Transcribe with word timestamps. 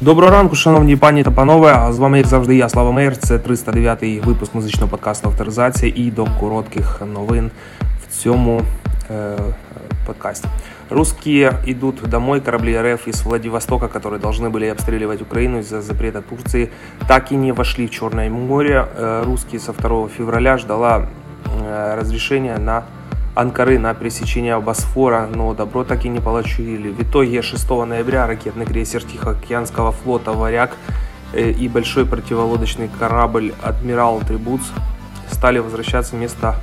Доброго 0.00 0.32
ранку, 0.32 0.56
шановні 0.56 0.96
пані 0.96 1.22
та 1.22 1.30
панове. 1.30 1.74
А 1.78 1.92
з 1.92 1.98
вами, 1.98 2.18
як 2.18 2.26
завжди, 2.26 2.56
я 2.56 2.68
Слава 2.68 2.92
Мейер. 2.92 3.16
Це 3.16 3.36
309-й 3.36 4.20
випуск 4.20 4.54
музичного 4.54 4.88
подкасту 4.88 5.28
Авторизація 5.28 5.92
і 5.96 6.10
до 6.10 6.26
коротких 6.40 7.02
новин 7.14 7.50
в 8.02 8.22
цьому 8.22 8.60
э, 9.10 9.38
подкасте. 10.06 10.48
Русские 10.90 11.52
идут 11.66 12.02
домой, 12.08 12.40
корабли 12.40 12.76
РФ 12.76 13.08
из 13.08 13.22
Владивостока, 13.22 13.88
которые 13.88 14.20
должны 14.20 14.50
были 14.50 14.66
обстреливать 14.66 15.22
Украину 15.22 15.58
из-за 15.58 15.80
запрета 15.80 16.20
Турции, 16.20 16.70
так 17.08 17.32
и 17.32 17.36
не 17.36 17.52
вошли 17.52 17.86
в 17.86 17.90
Черное 17.90 18.30
море. 18.30 18.86
Э, 18.96 19.22
русские 19.24 19.60
со 19.60 19.72
2 19.72 20.08
февраля 20.08 20.58
ждала 20.58 21.06
э, 21.46 21.98
разрешения 22.00 22.58
на 22.58 22.84
Анкары 23.34 23.78
на 23.78 23.94
пересечение 23.94 24.60
Босфора, 24.60 25.28
но 25.34 25.54
добро 25.54 25.82
так 25.82 26.04
и 26.04 26.08
не 26.08 26.20
получили. 26.20 26.90
В 26.90 27.02
итоге 27.02 27.42
6 27.42 27.70
ноября 27.70 28.26
ракетный 28.26 28.64
крейсер 28.64 29.02
Тихоокеанского 29.02 29.90
флота 29.90 30.32
«Варяг» 30.32 30.70
э, 31.32 31.50
и 31.50 31.68
большой 31.68 32.06
противолодочный 32.06 32.88
корабль 32.98 33.52
«Адмирал 33.60 34.20
Трибуц» 34.20 34.60
стали 35.32 35.58
возвращаться 35.58 36.16
в 36.16 36.20
место 36.20 36.54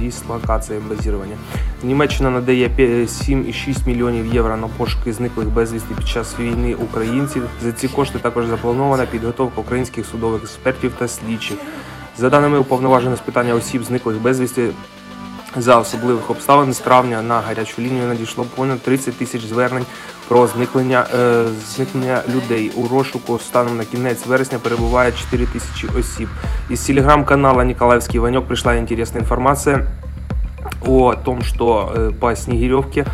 дислокації 0.00 0.80
базування. 0.88 1.36
Німеччина 1.82 2.30
надає 2.30 2.68
7,6 2.68 3.86
мільйонів 3.86 4.34
євро 4.34 4.56
на 4.56 4.68
пошуки 4.68 5.12
зниклих 5.12 5.48
безвісти 5.48 5.94
під 5.94 6.08
час 6.08 6.38
війни 6.40 6.74
українців. 6.74 7.42
За 7.62 7.72
ці 7.72 7.88
кошти 7.88 8.18
також 8.18 8.46
запланована 8.46 9.06
підготовка 9.06 9.60
українських 9.60 10.06
судових 10.06 10.42
експертів 10.42 10.92
та 10.98 11.08
слідчих. 11.08 11.58
За 12.18 12.30
даними 12.30 12.58
уповноваженого 12.58 13.16
з 13.16 13.20
питання 13.20 13.54
осіб, 13.54 13.84
зниклих 13.84 14.20
безвісти, 14.20 14.70
за 15.56 15.78
особливих 15.78 16.30
обставин 16.30 16.72
з 16.72 16.78
травня 16.78 17.22
на 17.22 17.40
гарячу 17.40 17.82
лінію 17.82 18.06
надійшло 18.06 18.44
понад 18.56 18.80
30 18.80 19.18
тисяч 19.18 19.44
звернень 19.44 19.86
про 20.28 20.46
зникнення 20.46 21.06
е, 21.14 21.44
зникнення 21.74 22.22
людей. 22.34 22.72
У 22.76 22.88
розшуку 22.88 23.38
станом 23.38 23.76
на 23.76 23.84
кінець 23.84 24.26
вересня 24.26 24.58
перебуває 24.58 25.12
4 25.12 25.46
тисячі 25.46 25.88
осіб. 25.98 26.28
Із 26.70 26.80
телеграм-канала 26.80 27.64
Николаевский 27.64 28.20
Ванек 28.20 28.44
пришла 28.44 28.78
интересная 28.78 29.22
информация 29.22 29.86
о 30.86 31.14
том, 31.14 31.42
что 31.42 31.92
э, 31.94 32.12
по 32.12 32.36
Снегиревке 32.36 33.06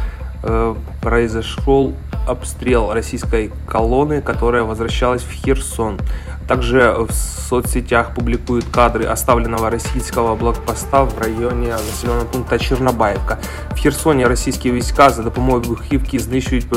э, 0.42 0.74
произошел 1.00 1.94
обстрел 2.26 2.92
российской 2.92 3.50
колонны, 3.66 4.20
которая 4.20 4.62
возвращалась 4.62 5.22
в 5.22 5.32
Херсон. 5.32 5.98
Также 6.47 6.91
в 6.91 7.11
соцсетях 7.49 8.13
публикуют 8.13 8.65
кадры 8.71 9.05
оставленного 9.05 9.69
российского 9.69 10.35
блокпоста 10.35 11.03
в 11.03 11.19
районе 11.19 11.71
населенного 11.71 12.25
пункта 12.25 12.59
Чернобаевка. 12.59 13.37
В 13.71 13.79
Херсоні 13.79 14.25
російські 14.25 14.71
війська 14.71 15.09
за 15.09 15.23
допомогою 15.23 15.63
вибухівки 15.63 16.19
знищують 16.19 16.67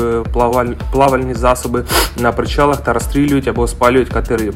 плавальні 0.91 1.33
засоби 1.33 1.83
на 2.17 2.31
причалах 2.31 2.81
та 2.81 2.93
розстрілюють 2.93 3.47
або 3.47 3.67
спалюють 3.67 4.09
катери. 4.09 4.53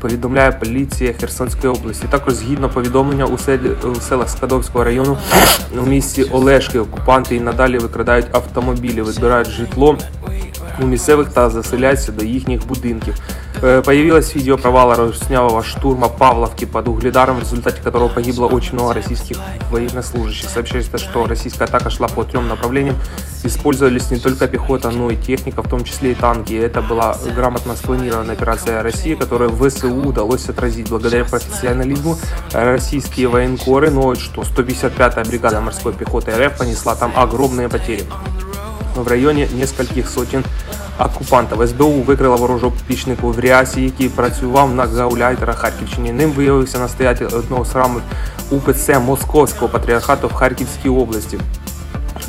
Повідомляє 0.00 0.52
поліція 0.52 1.12
Херсонської 1.12 1.72
області. 1.72 2.06
Також 2.10 2.34
згідно 2.34 2.68
повідомлення 2.68 3.24
у, 3.24 3.38
селі, 3.38 3.70
у 3.84 3.94
селах 3.94 4.28
Скадовського 4.30 4.84
району 4.84 5.18
у 5.82 5.86
місті 5.86 6.22
Олешки 6.22 6.78
окупанти 6.78 7.36
і 7.36 7.40
надалі 7.40 7.78
викрадають 7.78 8.26
автомобілі, 8.32 9.02
відбирають 9.02 9.48
житло 9.48 9.98
у 10.82 10.86
місцевих 10.86 11.28
та 11.28 11.50
заселяються 11.50 12.12
до 12.12 12.24
їхніх 12.24 12.66
будинків. 12.66 13.14
Э, 13.62 13.82
появилось 13.84 14.34
видео 14.34 14.56
провала 14.56 14.94
руснявого 14.94 15.62
штурма 15.62 16.08
Павловки 16.08 16.64
под 16.64 16.88
Угледаром, 16.88 17.36
в 17.36 17.40
результате 17.40 17.82
которого 17.82 18.08
погибло 18.08 18.46
очень 18.46 18.72
много 18.74 18.94
российских 18.94 19.36
военнослужащих. 19.70 20.48
Сообщается, 20.48 20.96
что 20.96 21.26
российская 21.26 21.64
атака 21.64 21.90
шла 21.90 22.08
по 22.08 22.24
трем 22.24 22.48
направлениям. 22.48 22.96
Использовались 23.44 24.10
не 24.10 24.18
только 24.18 24.48
пехота, 24.48 24.90
но 24.90 25.10
и 25.10 25.16
техника, 25.16 25.62
в 25.62 25.68
том 25.68 25.84
числе 25.84 26.12
и 26.12 26.14
танки. 26.14 26.54
Это 26.54 26.80
была 26.80 27.16
грамотно 27.34 27.76
спланированная 27.76 28.34
операция 28.34 28.82
России, 28.82 29.14
которую 29.14 29.50
ВСУ 29.50 29.94
удалось 29.94 30.48
отразить. 30.48 30.88
Благодаря 30.88 31.24
профессионализму 31.26 32.16
российские 32.52 33.28
военкоры, 33.28 33.90
но 33.90 34.14
что 34.14 34.42
155-я 34.42 35.24
бригада 35.24 35.60
морской 35.60 35.92
пехоты 35.92 36.32
РФ 36.32 36.56
понесла 36.56 36.94
там 36.94 37.12
огромные 37.14 37.68
потери. 37.68 38.04
В 38.96 39.08
районе 39.08 39.48
нескольких 39.58 40.08
сотен 40.08 40.44
окупантів. 40.98 41.68
СБУ 41.68 42.02
викрила 42.02 42.36
ворожого 42.36 42.72
пічнику 42.86 43.30
в 43.30 43.40
Ріасі, 43.40 43.82
який 43.82 44.08
працював 44.08 44.74
на 44.74 44.86
гауляйтера 44.86 45.52
Харківщині. 45.52 46.12
Ним 46.12 46.30
виявився 46.30 46.78
настоятель 46.78 47.26
одного 47.26 47.64
з 47.64 47.70
храмів 47.70 48.02
УПЦ 48.50 48.98
Московського 48.98 49.68
патріархату 49.68 50.28
в 50.28 50.32
Харківській 50.32 50.88
області. 50.88 51.38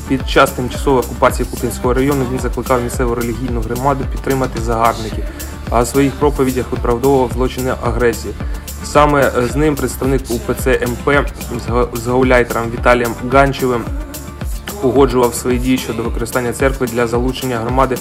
Під 0.08 0.30
час 0.30 0.52
тимчасової 0.52 1.04
окупації 1.04 1.48
Путинського 1.52 1.94
району 1.94 2.26
він 2.32 2.40
закликав 2.40 2.84
місцеву 2.84 3.16
релігійну 3.16 3.62
громаду 3.62 4.04
підтримати 4.12 4.62
загарбників, 4.62 5.24
а 5.70 5.82
у 5.82 5.86
своїх 5.86 6.14
проповідях 6.14 6.66
виправдовував 6.72 7.32
злочини 7.34 7.74
агресії. 7.84 8.34
Саме 8.84 9.32
з 9.52 9.56
ним 9.56 9.76
представник 9.76 10.22
УПЦ 10.30 10.80
МП 10.88 11.28
з 11.94 12.08
гауляйтером 12.08 12.72
Віталієм 12.72 13.14
Ганчевим 13.32 13.84
погоджував 14.82 15.34
свої 15.34 15.60
дії 15.60 15.78
щодо 15.78 16.04
використання 16.04 16.54
церкви 16.54 16.88
для 16.88 17.08
залучення 17.08 17.58
громади 17.58 17.98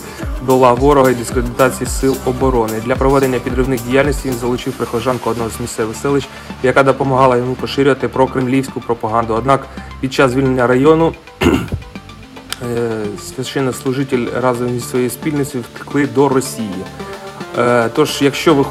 до 0.47 0.57
ла 0.57 0.73
ворога 0.73 1.11
і 1.11 1.15
дискредитації 1.15 1.87
сил 1.87 2.17
оборони. 2.25 2.83
Для 2.85 2.97
проведення 2.97 3.39
підривних 3.39 3.81
діяльностей 3.83 4.31
він 4.31 4.39
залучив 4.39 4.73
прихожанку 4.73 5.31
одного 5.31 5.51
з 5.51 5.61
місцевих 5.61 5.97
селищ, 5.97 6.29
яка 6.63 6.83
допомагала 6.83 7.37
йому 7.37 7.55
поширювати 7.55 8.09
прокремлівську 8.09 8.81
пропаганду. 8.81 9.35
Однак 9.35 9.67
під 10.01 10.13
час 10.13 10.33
звільнення 10.33 10.67
району 10.67 11.13
е, 11.43 13.05
священнослужитель 13.35 14.27
разом 14.43 14.69
зі 14.69 14.81
своєю 14.81 15.11
спільницею 15.11 15.65
втекли 15.75 16.07
до 16.07 16.29
Росії. 16.29 16.85
Е, 17.59 17.89
тож, 17.95 18.23
якщо 18.23 18.55
ви 18.55 18.65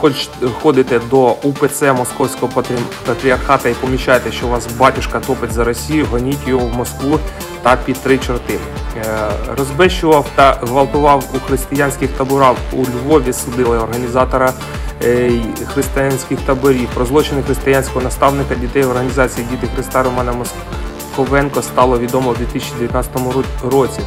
ходите 0.62 1.00
до 1.10 1.32
УПЦ 1.32 1.94
Московського 1.94 2.64
патріархата 3.06 3.70
і 3.70 3.74
помічаєте, 3.74 4.32
що 4.32 4.48
у 4.48 4.50
вас 4.50 4.68
батюшка 4.78 5.20
топить 5.20 5.52
за 5.52 5.64
Росію, 5.64 6.08
гоніть 6.12 6.48
його 6.48 6.66
в 6.66 6.78
Москву 6.78 7.20
та 7.64 7.76
під 7.86 7.96
три 7.96 8.18
чорти. 8.18 8.60
Е, 8.98 9.30
розбещував 9.58 10.26
та 10.36 10.52
гвалтував 10.62 11.24
у 11.36 11.40
християнських 11.40 12.10
таборах 12.10 12.56
у 12.74 12.82
Львові. 12.82 13.34
Судили 13.34 13.78
організатора 13.78 14.54
е, 15.04 15.32
християнських 15.74 16.42
таборів 16.42 16.88
про 16.94 17.06
злочини 17.06 17.44
християнського 17.44 18.02
наставника 18.02 18.56
дітей 18.56 18.84
організації 18.84 19.48
Діти 19.52 19.68
Христа 19.76 20.04
Романа 20.04 20.34
Московенко 20.34 21.62
стало 21.62 22.00
відомо 22.00 22.30
у 22.30 22.34
2019 22.34 23.12
році. 23.72 24.00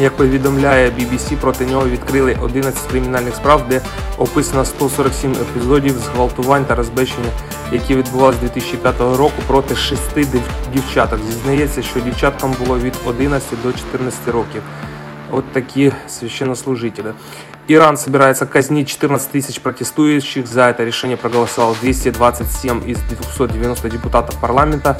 Як 0.00 0.16
повідомляє 0.16 0.90
BBC, 0.90 1.36
проти 1.36 1.66
нього 1.66 1.88
відкрили 1.88 2.36
11 2.42 2.86
кримінальних 2.90 3.34
справ, 3.34 3.68
де 3.68 3.80
описано 4.18 4.64
147 4.64 5.32
епізодів 5.32 5.98
зґвалтувань 5.98 6.64
та 6.64 6.74
розбещення, 6.74 7.28
які 7.72 7.94
відбувалися 7.94 8.38
з 8.38 8.42
2005 8.42 9.00
року 9.00 9.42
проти 9.46 9.76
шести 9.76 10.26
дівчаток. 10.74 11.18
Зізнається, 11.30 11.82
що 11.82 12.00
дівчаткам 12.00 12.54
було 12.64 12.78
від 12.78 12.94
11 13.06 13.62
до 13.62 13.72
14 13.72 14.28
років. 14.28 14.62
От 15.30 15.52
такі 15.52 15.92
священнослужители. 16.08 17.12
Иран 17.68 17.96
собирается 17.96 18.46
казнить 18.46 18.88
14 18.88 19.32
тысяч 19.32 19.60
протестующих. 19.60 20.46
За 20.46 20.70
это 20.70 20.84
решение 20.84 21.16
проголосовало 21.16 21.76
227 21.80 22.82
из 22.86 22.98
290 22.98 23.88
депутатов 23.88 24.40
парламента. 24.40 24.96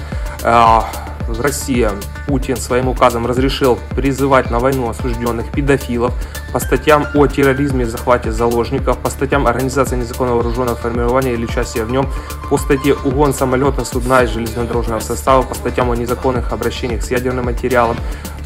Россия 1.39 1.93
Путин 2.27 2.57
своим 2.57 2.89
указом 2.89 3.27
разрешил 3.27 3.79
призывать 3.95 4.51
на 4.51 4.59
войну 4.59 4.89
осужденных 4.89 5.51
педофилов 5.53 6.13
по 6.53 6.59
статьям 6.59 7.07
о 7.15 7.27
терроризме 7.27 7.85
и 7.85 7.87
захвате 7.87 8.33
заложников, 8.33 8.99
по 8.99 9.11
статьям 9.11 9.47
организации 9.47 9.97
незаконного 9.97 10.37
вооруженного 10.37 10.77
формирования 10.77 11.35
или 11.35 11.45
участия 11.45 11.85
в 11.85 11.91
нем, 11.91 12.09
по 12.49 12.59
статье 12.59 12.95
угон 12.95 13.33
самолета, 13.35 13.85
судна 13.85 14.23
и 14.23 14.27
железнодорожного 14.27 15.01
состава, 15.01 15.43
по 15.43 15.55
статьям 15.55 15.91
о 15.91 15.97
незаконных 15.97 16.53
обращениях 16.53 17.03
с 17.03 17.11
ядерным 17.11 17.47
материалом, 17.47 17.97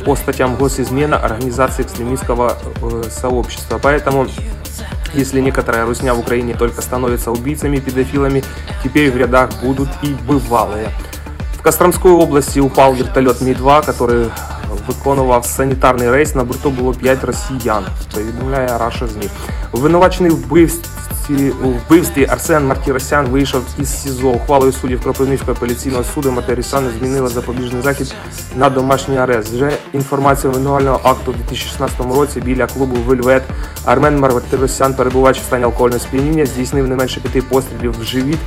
по 0.04 0.16
статьям 0.16 0.56
госизмена 0.56 1.16
организации 1.16 1.82
экстремистского 1.82 2.58
э, 2.82 3.02
сообщества. 3.10 3.78
Поэтому 3.82 4.26
если 5.14 5.40
некоторая 5.40 5.86
русня 5.86 6.12
в 6.12 6.18
Украине 6.18 6.54
только 6.54 6.82
становится 6.82 7.30
убийцами, 7.30 7.78
педофилами, 7.78 8.42
теперь 8.82 9.10
в 9.10 9.16
рядах 9.16 9.50
будут 9.62 9.88
и 10.02 10.14
бывалые. 10.26 10.88
Костромской 11.64 12.12
області 12.12 12.60
упав 12.60 12.96
вертольот 12.96 13.40
Мі-2, 13.40 14.02
який 14.02 14.30
виконував 14.88 15.44
санітарний 15.44 16.10
рейс. 16.10 16.34
На 16.34 16.44
борту 16.44 16.70
було 16.70 16.92
5 16.92 17.24
росіян. 17.24 17.84
Повідомляє 18.14 18.78
Раша 18.78 19.06
ЗМІ. 19.06 19.28
Обвинувачений 19.72 20.32
вбивстві, 20.32 20.88
у 21.62 21.68
вбивстві 21.68 22.26
Арсен 22.30 22.66
Мартіросян 22.66 23.26
вийшов 23.26 23.62
із 23.78 24.02
СІЗО. 24.02 24.28
Ухвалою 24.28 24.72
суддів 24.72 25.02
Кропивницького 25.02 25.52
апеляційного 25.52 26.04
суду 26.04 26.32
Мартиросяну 26.32 26.90
змінили 26.98 27.28
запобіжний 27.28 27.82
захід 27.82 28.14
на 28.56 28.70
домашній 28.70 29.18
арест. 29.18 29.52
Вже 29.52 29.72
інформація 29.92 30.50
обвинувального 30.50 31.00
акту 31.02 31.30
у 31.30 31.34
2016 31.34 32.00
році 32.00 32.40
біля 32.40 32.66
клубу 32.66 32.96
Вельвет 33.06 33.42
Армен 33.84 34.18
Мартиросян, 34.18 34.94
перебуваючи 34.94 35.40
в 35.40 35.44
стані 35.44 35.64
алкогольного 35.64 36.00
сп'яніння, 36.00 36.46
здійснив 36.46 36.88
не 36.88 36.96
менше 36.96 37.20
п'яти 37.20 37.42
пострілів 37.42 38.00
в 38.00 38.04
живіт 38.04 38.38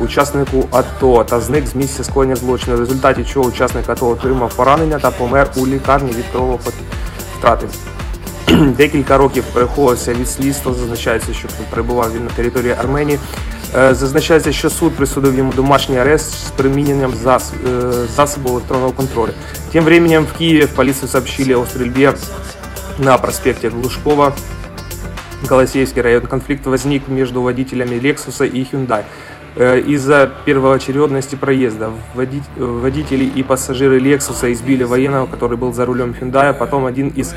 учаснику 0.00 0.68
АТО 0.70 1.24
та 1.24 1.40
зник 1.40 1.66
з 1.66 1.74
місця 1.74 2.04
скоєння 2.04 2.36
злочину, 2.36 2.76
в 2.76 2.80
результаті 2.80 3.24
чого 3.24 3.48
учасник 3.48 3.90
АТО 3.90 4.08
отримав 4.08 4.54
поранення 4.54 4.98
та 4.98 5.10
помер 5.10 5.50
у 5.56 5.66
лікарні 5.66 6.10
від 6.10 6.24
кровової 6.32 6.58
втрати. 7.38 7.66
декілька 8.77 9.17
років 9.17 9.43
переховувався 9.53 10.13
від 10.13 10.29
слідства. 10.29 10.73
Зазначається, 10.73 11.33
що 11.33 11.47
перебував 11.69 12.13
він 12.15 12.23
на 12.23 12.29
території 12.29 12.75
Арменії. 12.79 13.19
Е, 13.75 13.95
зазначається, 13.95 14.51
що 14.51 14.69
суд 14.69 14.93
присудив 14.93 15.35
йому 15.35 15.53
домашній 15.55 15.97
арест 15.97 16.47
з 16.47 16.51
приміненням 16.51 17.13
зас, 17.23 17.53
е, 17.53 17.91
засобу 18.15 18.49
електронного 18.49 18.91
контролю. 18.91 19.31
Тем 19.71 19.83
временем 19.83 20.25
в 20.25 20.37
Киеве 20.37 20.65
в 20.65 20.75
полицию 20.75 21.07
сообщили 21.07 21.53
о 21.53 21.65
стрельбе 21.65 22.13
на 22.99 23.17
проспекте 23.17 23.69
Глушкова, 23.69 24.33
Голосеевский 25.49 26.01
район. 26.01 26.21
Конфликт 26.27 26.65
возник 26.65 27.07
между 27.07 27.41
водителями 27.41 27.95
Lexus 27.95 28.47
и 28.47 28.63
Hyundai. 28.71 29.03
Э, 29.57 29.79
из-за 29.79 30.31
первоочередности 30.45 31.35
проезда 31.35 31.91
водители 32.13 33.25
и 33.25 33.43
пассажиры 33.43 33.99
Lexus 33.99 34.51
избили 34.51 34.83
военного, 34.83 35.27
который 35.27 35.57
был 35.57 35.73
за 35.73 35.85
рулем 35.85 36.15
Hyundai. 36.19 36.53
Потом 36.53 36.85
один 36.85 37.09
из 37.09 37.35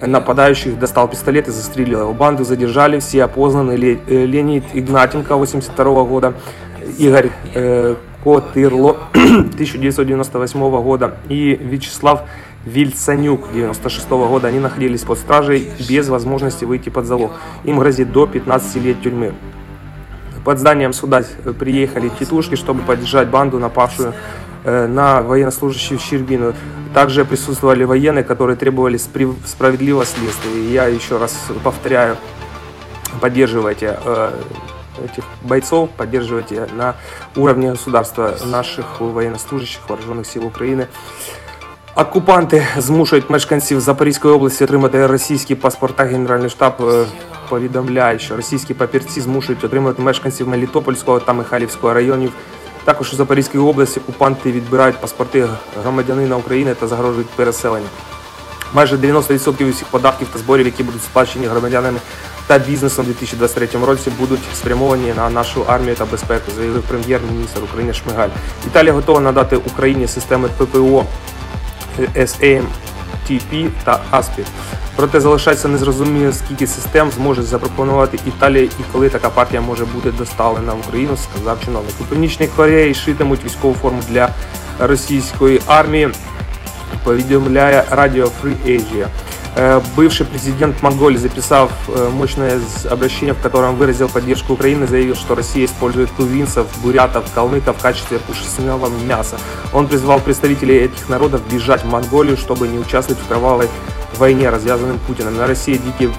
нападающих 0.00 0.78
достал 0.78 1.08
пистолет 1.08 1.48
и 1.48 1.50
застрелил 1.50 2.00
его. 2.00 2.12
Банду 2.12 2.44
задержали, 2.44 2.98
все 2.98 3.24
опознаны. 3.24 3.72
Э, 3.72 4.26
Леонид 4.26 4.64
Игнатенко, 4.72 5.36
82 5.36 6.04
года, 6.04 6.34
Игорь 6.98 7.30
э, 7.54 7.94
Котырло, 8.22 8.96
1998 9.12 10.60
года 10.82 11.16
и 11.28 11.58
Вячеслав 11.60 12.22
Вильцанюк, 12.64 13.52
96 13.52 14.08
года. 14.08 14.48
Они 14.48 14.58
находились 14.58 15.02
под 15.02 15.18
стражей 15.18 15.70
без 15.88 16.08
возможности 16.08 16.64
выйти 16.64 16.88
под 16.88 17.06
залог. 17.06 17.32
Им 17.64 17.78
грозит 17.78 18.12
до 18.12 18.26
15 18.26 18.76
лет 18.76 19.02
тюрьмы. 19.02 19.34
Под 20.44 20.58
зданием 20.58 20.92
суда 20.92 21.22
приехали 21.58 22.10
тетушки, 22.18 22.54
чтобы 22.54 22.82
поддержать 22.82 23.28
банду, 23.28 23.58
напавшую 23.58 24.12
на 24.65 25.21
военнослужащих 25.21 26.01
Щербину. 26.01 26.53
Также 26.93 27.23
присутствовали 27.23 27.83
военные, 27.83 28.23
которые 28.23 28.55
требовали 28.55 28.97
справедливого 28.97 30.05
следствия. 30.05 30.73
Я 30.73 30.87
еще 30.87 31.17
раз 31.17 31.35
повторяю, 31.63 32.17
поддерживайте 33.21 33.97
э, 34.03 34.31
этих 35.03 35.23
бойцов, 35.43 35.89
поддерживайте 35.91 36.67
на 36.73 36.95
уровне 37.35 37.71
государства 37.71 38.35
наших 38.45 38.99
военнослужащих 38.99 39.81
вооруженных 39.87 40.25
сил 40.25 40.45
України. 40.45 40.87
Окупанти 41.95 42.67
змушують 42.77 43.29
мешканців 43.29 43.79
Запорізької 43.79 44.33
області 44.33 44.63
отримати 44.63 45.07
російські 45.07 45.55
паспорта. 45.55 46.03
Генеральний 46.03 46.49
штаб 46.49 46.73
е, 46.81 47.05
повідомляє, 47.49 48.19
що 48.19 48.35
російські 48.35 48.73
папірці 48.73 49.21
змушують 49.21 49.63
отримати 49.63 50.01
мешканців 50.01 50.47
Мелітопольського 50.47 51.19
та 51.19 51.33
Михайлівського 51.33 51.93
районів. 51.93 52.31
Також 52.84 53.12
у 53.12 53.16
Запорізькій 53.16 53.58
області 53.58 54.00
окупанти 54.00 54.52
відбирають 54.52 54.96
паспорти 54.96 55.48
громадянина 55.82 56.36
України 56.36 56.74
та 56.74 56.86
загрожують 56.86 57.28
переселення. 57.28 57.88
Майже 58.74 58.96
90% 58.96 59.70
усіх 59.70 59.86
податків 59.86 60.28
та 60.32 60.38
зборів, 60.38 60.66
які 60.66 60.82
будуть 60.82 61.02
сплачені 61.02 61.46
громадянами 61.46 61.98
та 62.46 62.58
бізнесом 62.58 63.04
у 63.04 63.08
2023 63.08 63.84
році, 63.86 64.10
будуть 64.18 64.40
спрямовані 64.54 65.12
на 65.16 65.30
нашу 65.30 65.64
армію 65.66 65.94
та 65.94 66.04
безпеку, 66.04 66.50
заявив 66.56 66.82
прем'єр-міністр 66.82 67.64
України 67.64 67.92
Шмигаль. 67.92 68.28
Італія 68.66 68.92
готова 68.92 69.20
надати 69.20 69.56
Україні 69.56 70.08
системи 70.08 70.48
ППО 70.48 71.04
SAMTP 73.30 73.70
та 73.84 74.00
ASPI. 74.12 74.44
Проте 74.96 75.20
залишається 75.20 75.68
незрозуміло, 75.68 76.32
скільки 76.32 76.66
систем 76.66 77.10
зможе 77.10 77.42
запропонувати 77.42 78.18
Італія 78.26 78.64
і 78.64 78.92
коли 78.92 79.08
така 79.08 79.30
партія 79.30 79.60
може 79.60 79.84
бути 79.84 80.12
доставлена 80.12 80.72
в 80.72 80.78
Україну, 80.88 81.16
сказав 81.16 81.64
чиновник. 81.64 81.94
У 82.00 82.04
Північній 82.04 82.46
Кореї 82.46 82.94
шитимуть 82.94 83.44
військову 83.44 83.74
форму 83.74 84.02
для 84.08 84.28
російської 84.78 85.60
армії. 85.66 86.08
Повідомляє 87.04 87.84
Радіо 87.90 88.24
Free 88.24 88.56
Asia. 88.66 89.06
Э, 89.56 89.80
бывший 89.94 90.26
президент 90.26 90.82
Монголии 90.82 91.16
записав 91.16 91.70
э, 91.88 92.08
мощное 92.12 92.60
обращение, 92.90 93.34
в 93.34 93.40
котором 93.40 93.76
выразил 93.76 94.08
поддержку 94.08 94.54
Украины, 94.54 94.88
заявил, 94.88 95.14
что 95.14 95.36
Россия 95.36 95.64
использует 95.66 96.10
тувинцев, 96.16 96.66
бурятов, 96.82 97.30
калмыков 97.32 97.78
в 97.78 97.80
качестве 97.82 98.18
пушечного 98.18 98.88
мяса. 98.88 99.38
Он 99.72 99.86
призвал 99.86 100.18
представителей 100.18 100.78
этих 100.78 101.08
народов 101.08 101.40
бежать 101.48 101.84
в 101.84 101.86
Монголию, 101.86 102.36
чтобы 102.36 102.66
не 102.66 102.78
участвовать 102.78 103.22
в 103.22 103.28
кровавой 103.28 103.68
войне, 104.16 104.48
развязанным 104.50 104.98
Путиным. 104.98 105.36
На 105.36 105.46
России 105.46 105.74
дикие 105.74 106.10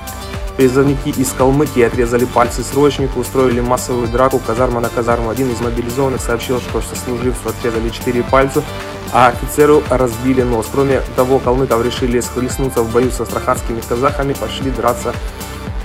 Призывники 0.58 1.10
из 1.10 1.34
Калмыкии 1.34 1.84
отрезали 1.84 2.24
пальцы 2.24 2.64
срочнику, 2.64 3.20
устроили 3.20 3.60
массовую 3.60 4.08
драку 4.08 4.40
казарма 4.40 4.80
на 4.80 4.88
казарму. 4.88 5.30
Один 5.30 5.52
из 5.52 5.60
мобилизованных 5.60 6.22
сообщил, 6.22 6.62
что 6.62 6.82
сослуживцу 6.82 7.50
отрезали 7.50 7.90
4 7.90 8.24
пальца, 8.24 8.64
а 9.12 9.28
офицеру 9.28 9.84
разбили 9.90 10.44
нос. 10.44 10.68
Кроме 10.72 11.02
того, 11.18 11.40
калмыков 11.40 11.84
решили 11.84 12.22
схлестнуться 12.22 12.84
в 12.84 12.92
бою 12.92 13.12
с 13.12 13.20
астраханскими 13.20 13.82
казахами, 13.82 14.32
пошли 14.32 14.72
драться 14.72 15.14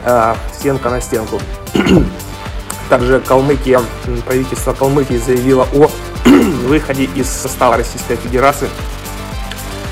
э, 0.05 0.35
стенка 0.57 0.89
на 0.91 1.01
стенку. 1.01 1.41
Также 2.89 3.21
Калмыкия, 3.21 3.81
правительство 4.25 4.73
Калмыкии 4.73 5.17
заявило 5.17 5.67
о 5.75 5.91
выходе 6.69 7.09
из 7.17 7.29
состава 7.29 7.77
Российской 7.77 8.15
Федерации. 8.15 8.69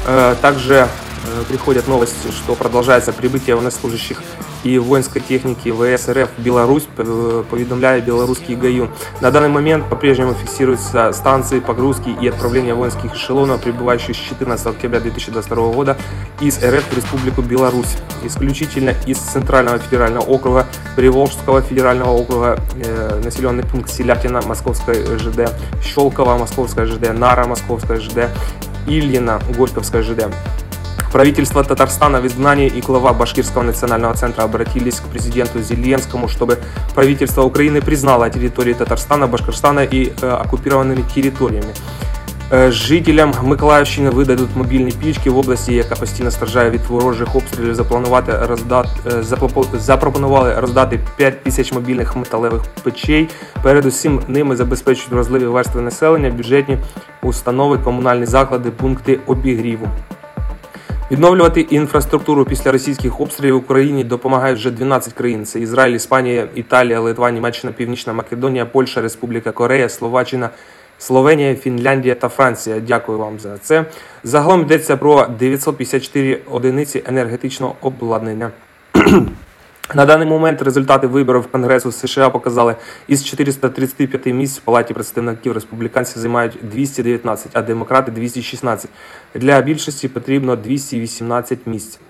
Э, 0.06 0.36
также 0.40 0.86
э, 0.86 1.44
приходят 1.48 1.88
новости, 1.88 2.28
что 2.30 2.54
продолжается 2.54 3.12
прибытие 3.12 3.56
военнослужащих 3.56 4.22
и 4.64 4.78
воинской 4.78 5.20
техники 5.20 5.70
ВС 5.70 6.08
РФ 6.08 6.30
Беларусь, 6.38 6.86
поведомляет 6.94 8.04
белорусский 8.04 8.54
ГАЮ. 8.54 8.88
На 9.20 9.30
данный 9.30 9.48
момент 9.48 9.88
по-прежнему 9.88 10.34
фиксируются 10.34 11.12
станции 11.12 11.60
погрузки 11.60 12.08
и 12.20 12.28
отправления 12.28 12.74
воинских 12.74 13.14
эшелонов, 13.14 13.62
прибывающих 13.62 14.16
с 14.16 14.18
14 14.18 14.66
октября 14.66 15.00
2022 15.00 15.72
года 15.72 15.96
из 16.40 16.58
РФ 16.62 16.84
в 16.90 16.96
Республику 16.96 17.42
Беларусь. 17.42 17.96
Исключительно 18.24 18.94
из 19.06 19.18
Центрального 19.18 19.78
федерального 19.78 20.24
округа, 20.24 20.66
Приволжского 20.96 21.62
федерального 21.62 22.10
округа, 22.10 22.58
э, 22.82 23.20
населенный 23.24 23.64
пункт 23.64 23.90
Селятина, 23.90 24.42
Московской 24.42 25.04
ЖД, 25.18 25.52
Щелково, 25.82 26.36
Московская 26.36 26.86
ЖД, 26.86 27.12
Нара, 27.12 27.46
Московская 27.46 28.00
ЖД, 28.00 28.28
Ильина, 28.86 29.40
Горьковская 29.56 30.02
ЖД. 30.02 30.26
Правительство 31.11 31.63
Татарстана 31.63 32.21
в 32.21 32.25
изгнании 32.25 32.67
и 32.67 32.81
глава 32.81 33.13
Башкирского 33.13 33.61
национального 33.61 34.15
центра 34.15 34.43
обратились 34.43 34.99
к 34.99 35.03
президенту 35.03 35.61
Зеленскому, 35.61 36.27
чтобы 36.27 36.57
правительство 36.95 37.43
Украины 37.43 37.81
признало 37.81 38.29
территории 38.29 38.73
Татарстана, 38.73 39.27
Башкирстана 39.27 39.81
и 39.81 40.11
э, 40.21 40.29
оккупированными 40.29 41.03
территориями. 41.15 41.73
Э, 42.51 42.71
жителям 42.71 43.33
Миколаївщини 43.43 44.09
видадуть 44.09 44.49
мобільні 44.55 44.91
пічки 44.91 45.29
в 45.29 45.37
області, 45.37 45.73
яка 45.73 45.95
постійно 45.95 46.31
страждає 46.31 46.69
від 46.69 46.81
ворожих 46.81 47.35
обстрілів. 47.35 47.75
Запланувати 47.75 48.31
роздати 48.47 48.89
запропонували 49.73 50.59
роздати 50.59 50.99
5 51.15 51.43
тисяч 51.43 51.73
мобільних 51.73 52.15
металевих 52.15 52.61
печей. 52.83 53.29
Передусім 53.63 54.21
ними 54.27 54.55
забезпечують 54.55 55.11
вразливі 55.11 55.45
верстви 55.45 55.81
населення, 55.81 56.29
бюджетні 56.29 56.77
установи, 57.23 57.77
комунальні 57.77 58.25
заклади, 58.25 58.71
пункти 58.71 59.19
обігріву. 59.27 59.87
Відновлювати 61.10 61.60
інфраструктуру 61.60 62.44
після 62.44 62.72
російських 62.72 63.20
обстрілів 63.20 63.56
Україні 63.56 64.04
допомагають 64.04 64.58
вже 64.58 64.70
12 64.70 65.12
країн: 65.12 65.44
це 65.44 65.60
Ізраїль, 65.60 65.94
Іспанія, 65.94 66.48
Італія, 66.54 67.00
Литва, 67.00 67.30
Німеччина, 67.30 67.72
Північна 67.72 68.12
Македонія, 68.12 68.66
Польща, 68.66 69.00
Республіка 69.00 69.52
Корея, 69.52 69.88
Словаччина, 69.88 70.50
Словенія, 70.98 71.54
Фінляндія 71.54 72.14
та 72.14 72.28
Франція. 72.28 72.80
Дякую 72.80 73.18
вам 73.18 73.38
за 73.38 73.58
це. 73.58 73.84
Загалом 74.24 74.60
йдеться 74.60 74.96
про 74.96 75.26
954 75.26 76.40
одиниці 76.50 77.02
енергетичного 77.06 77.74
обладнання. 77.80 78.50
На 79.94 80.06
даний 80.06 80.28
момент 80.28 80.62
результати 80.62 81.06
виборів 81.06 81.46
Конгресу 81.46 81.92
США 81.92 82.30
показали, 82.30 82.76
із 83.06 83.24
435 83.24 84.26
місць 84.26 84.58
в 84.58 84.60
палаті 84.60 84.94
представників 84.94 85.52
республіканці 85.52 86.18
займають 86.18 86.58
219, 86.62 87.50
а 87.52 87.62
демократи 87.62 88.12
216. 88.12 88.90
Для 89.34 89.60
більшості 89.60 90.08
потрібно 90.08 90.56
218 90.56 91.58
місць. 91.66 92.00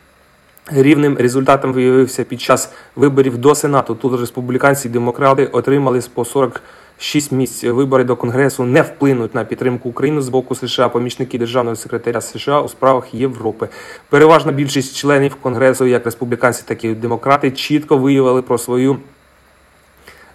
Рівним 0.70 1.16
результатом 1.16 1.72
виявився 1.72 2.24
під 2.24 2.40
час 2.40 2.72
виборів 2.96 3.38
до 3.38 3.54
Сенату. 3.54 3.94
Тут 3.94 4.20
республіканці 4.20 4.88
і 4.88 4.90
демократи 4.90 5.46
отримали 5.46 6.02
по 6.14 6.24
40 6.24 6.60
Шість 7.00 7.32
місць 7.32 7.64
вибори 7.64 8.04
до 8.04 8.16
Конгресу 8.16 8.64
не 8.64 8.82
вплинуть 8.82 9.34
на 9.34 9.44
підтримку 9.44 9.88
України 9.88 10.22
з 10.22 10.28
боку 10.28 10.54
США. 10.54 10.88
Помічники 10.88 11.38
державного 11.38 11.76
секретаря 11.76 12.20
США 12.20 12.60
у 12.60 12.68
справах 12.68 13.14
Європи. 13.14 13.68
Переважна 14.08 14.52
більшість 14.52 14.96
членів 14.96 15.34
Конгресу, 15.34 15.86
як 15.86 16.04
республіканці, 16.04 16.62
так 16.66 16.84
і 16.84 16.94
демократи, 16.94 17.50
чітко 17.50 17.98
виявили 17.98 18.42
про 18.42 18.58
свою 18.58 18.96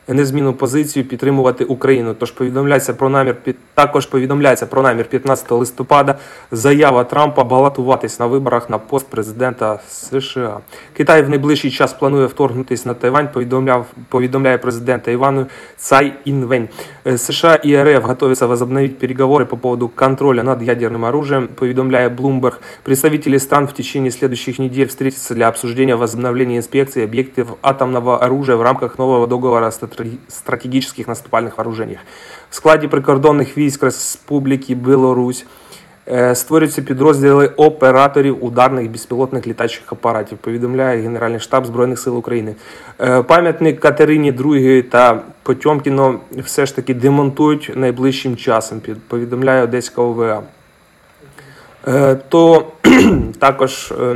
незмінну 0.08 0.54
позицію 0.54 1.06
підтримувати 1.06 1.64
Україну. 1.64 2.16
Тож 2.20 2.32
повідомляється 2.32 2.94
про 2.94 3.10
намір 3.10 3.36
також 3.74 4.06
повідомляється 4.06 4.66
про 4.66 4.82
намір 4.82 5.06
15 5.06 5.52
листопада. 5.52 6.16
Заява 6.52 7.04
Трампа 7.04 7.44
балотуватись 7.44 8.20
на 8.20 8.26
виборах 8.26 8.70
на 8.70 8.78
пост 8.78 9.08
президента 9.08 9.80
США. 9.90 10.60
Китай 10.94 11.24
в 11.24 11.30
найближчий 11.30 11.72
час 11.72 11.94
планує 11.94 12.26
вторгнутися 12.26 12.90
на 12.90 12.94
Тайвань. 12.94 13.30
Повідомляв 13.34 13.86
повідомляє 14.10 14.58
президент 14.58 15.04
Тайвану 15.04 15.46
Цай 15.78 16.14
Інвень. 16.26 16.70
Е, 17.08 17.18
США 17.18 17.56
і 17.56 17.84
РФ 17.84 18.06
готовятся 18.06 18.46
возобновить 18.46 19.00
переговори 19.00 19.46
по 19.46 19.58
поводу 19.58 19.92
контроля 19.96 20.44
над 20.44 20.64
ядерным 20.64 21.06
оружием. 21.06 21.48
Повідомляє 21.56 22.10
Bloomberg. 22.10 22.54
Представители 22.84 23.40
стран 23.40 23.66
в 23.66 23.74
течение 23.74 24.12
следующих 24.12 24.60
недель 24.60 24.88
встретятся 24.88 25.34
для 25.34 25.48
обсуждения 25.48 25.96
возобновления 25.96 26.58
инспекции 26.58 27.04
объектов 27.04 27.58
атомного 27.62 28.18
оружия 28.18 28.56
в 28.58 28.62
рамках 28.62 29.00
нового 29.00 29.28
договора 29.28 29.68
о 29.68 29.72
стратегических 30.28 31.08
наступальных 31.08 31.58
вооружениях. 31.58 32.00
В 32.50 32.56
складі 32.56 32.88
прикордонних 32.88 33.58
військ 33.58 33.84
Республіки 33.84 34.76
Білорусь 34.76 35.46
е, 36.08 36.36
створюються 36.36 36.82
підрозділи 36.82 37.48
операторів 37.48 38.46
ударних 38.46 38.92
безпілотних 38.92 39.48
літачих 39.48 39.92
апаратів. 39.92 40.38
Повідомляє 40.38 41.02
Генеральний 41.02 41.40
штаб 41.40 41.66
Збройних 41.66 42.00
сил 42.00 42.18
України. 42.18 42.56
Е, 43.02 43.24
пам'ятник 43.24 43.80
Катерині 43.80 44.32
II 44.32 44.84
та 44.84 45.22
Потьомкіно 45.44 46.20
все 46.38 46.66
ж 46.66 46.76
таки 46.76 46.94
демонтують 46.94 47.72
найближчим 47.76 48.38
часом. 48.38 48.82
Повідомляє 49.08 49.64
Одеська 49.64 50.02
ОВА. 50.02 50.44
Е, 51.88 52.16
то 52.30 52.68
також 53.40 53.92
Е, 53.92 54.16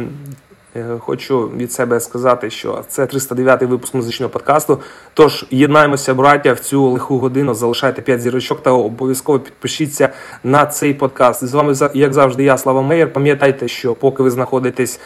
хочу 1.00 1.52
від 1.58 1.72
себе 1.72 2.00
сказати, 2.00 2.50
що 2.50 2.84
це 2.88 3.06
309-й 3.06 3.66
випуск 3.66 3.94
музичного 3.94 4.30
подкасту. 4.30 4.80
Тож 5.14 5.46
єднаємося, 5.52 6.14
браття, 6.14 6.54
в 6.54 6.60
цю 6.60 6.90
лиху 6.90 7.18
годину. 7.18 7.54
Залишайте 7.54 8.02
5 8.02 8.22
зірочок 8.22 8.64
та 8.64 8.72
обов'язково 8.72 9.40
підпишіться 9.40 10.10
на 10.44 10.66
цей 10.66 10.94
подкаст. 10.94 11.46
З 11.46 11.54
вами 11.54 11.74
як 11.94 12.14
завжди, 12.14 12.44
я 12.44 12.58
Слава 12.58 12.82
Мейер. 12.82 13.14
Пам'ятайте, 13.14 13.68
що 13.68 13.96
поки 13.96 14.24
ви 14.24 14.32
знаходитесь 14.32 15.00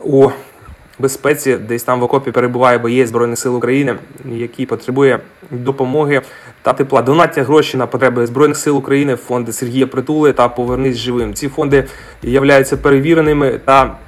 у 0.00 0.28
безпеці, 0.98 1.56
десь 1.56 1.82
там 1.82 2.00
в 2.00 2.02
окопі 2.02 2.30
перебуває 2.30 2.78
боєць 2.78 3.08
Збройних 3.08 3.38
сил 3.38 3.56
України, 3.56 3.96
який 4.24 4.66
потребує 4.66 5.20
допомоги 5.50 6.22
та 6.62 6.72
тепла. 6.72 7.02
Донаття 7.02 7.42
гроші 7.42 7.76
на 7.76 7.86
потреби 7.86 8.26
Збройних 8.26 8.56
сил 8.56 8.76
України, 8.76 9.16
фонди 9.16 9.52
Сергія 9.52 9.86
Притули 9.86 10.32
та 10.32 10.48
Повернись 10.48 10.96
живим. 10.96 11.34
Ці 11.34 11.48
фонди 11.48 11.84
являються 12.22 12.76
перевіреними 12.76 13.60
та 13.64 13.96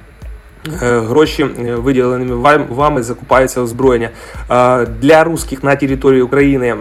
гроші 0.80 1.42
е, 1.42 1.74
виділеними 1.74 2.64
вами 2.68 3.02
закупается 3.02 3.60
озброєння. 3.60 4.10
Для 5.00 5.24
русских 5.24 5.62
на 5.62 5.76
территории 5.76 6.22
Украины, 6.22 6.74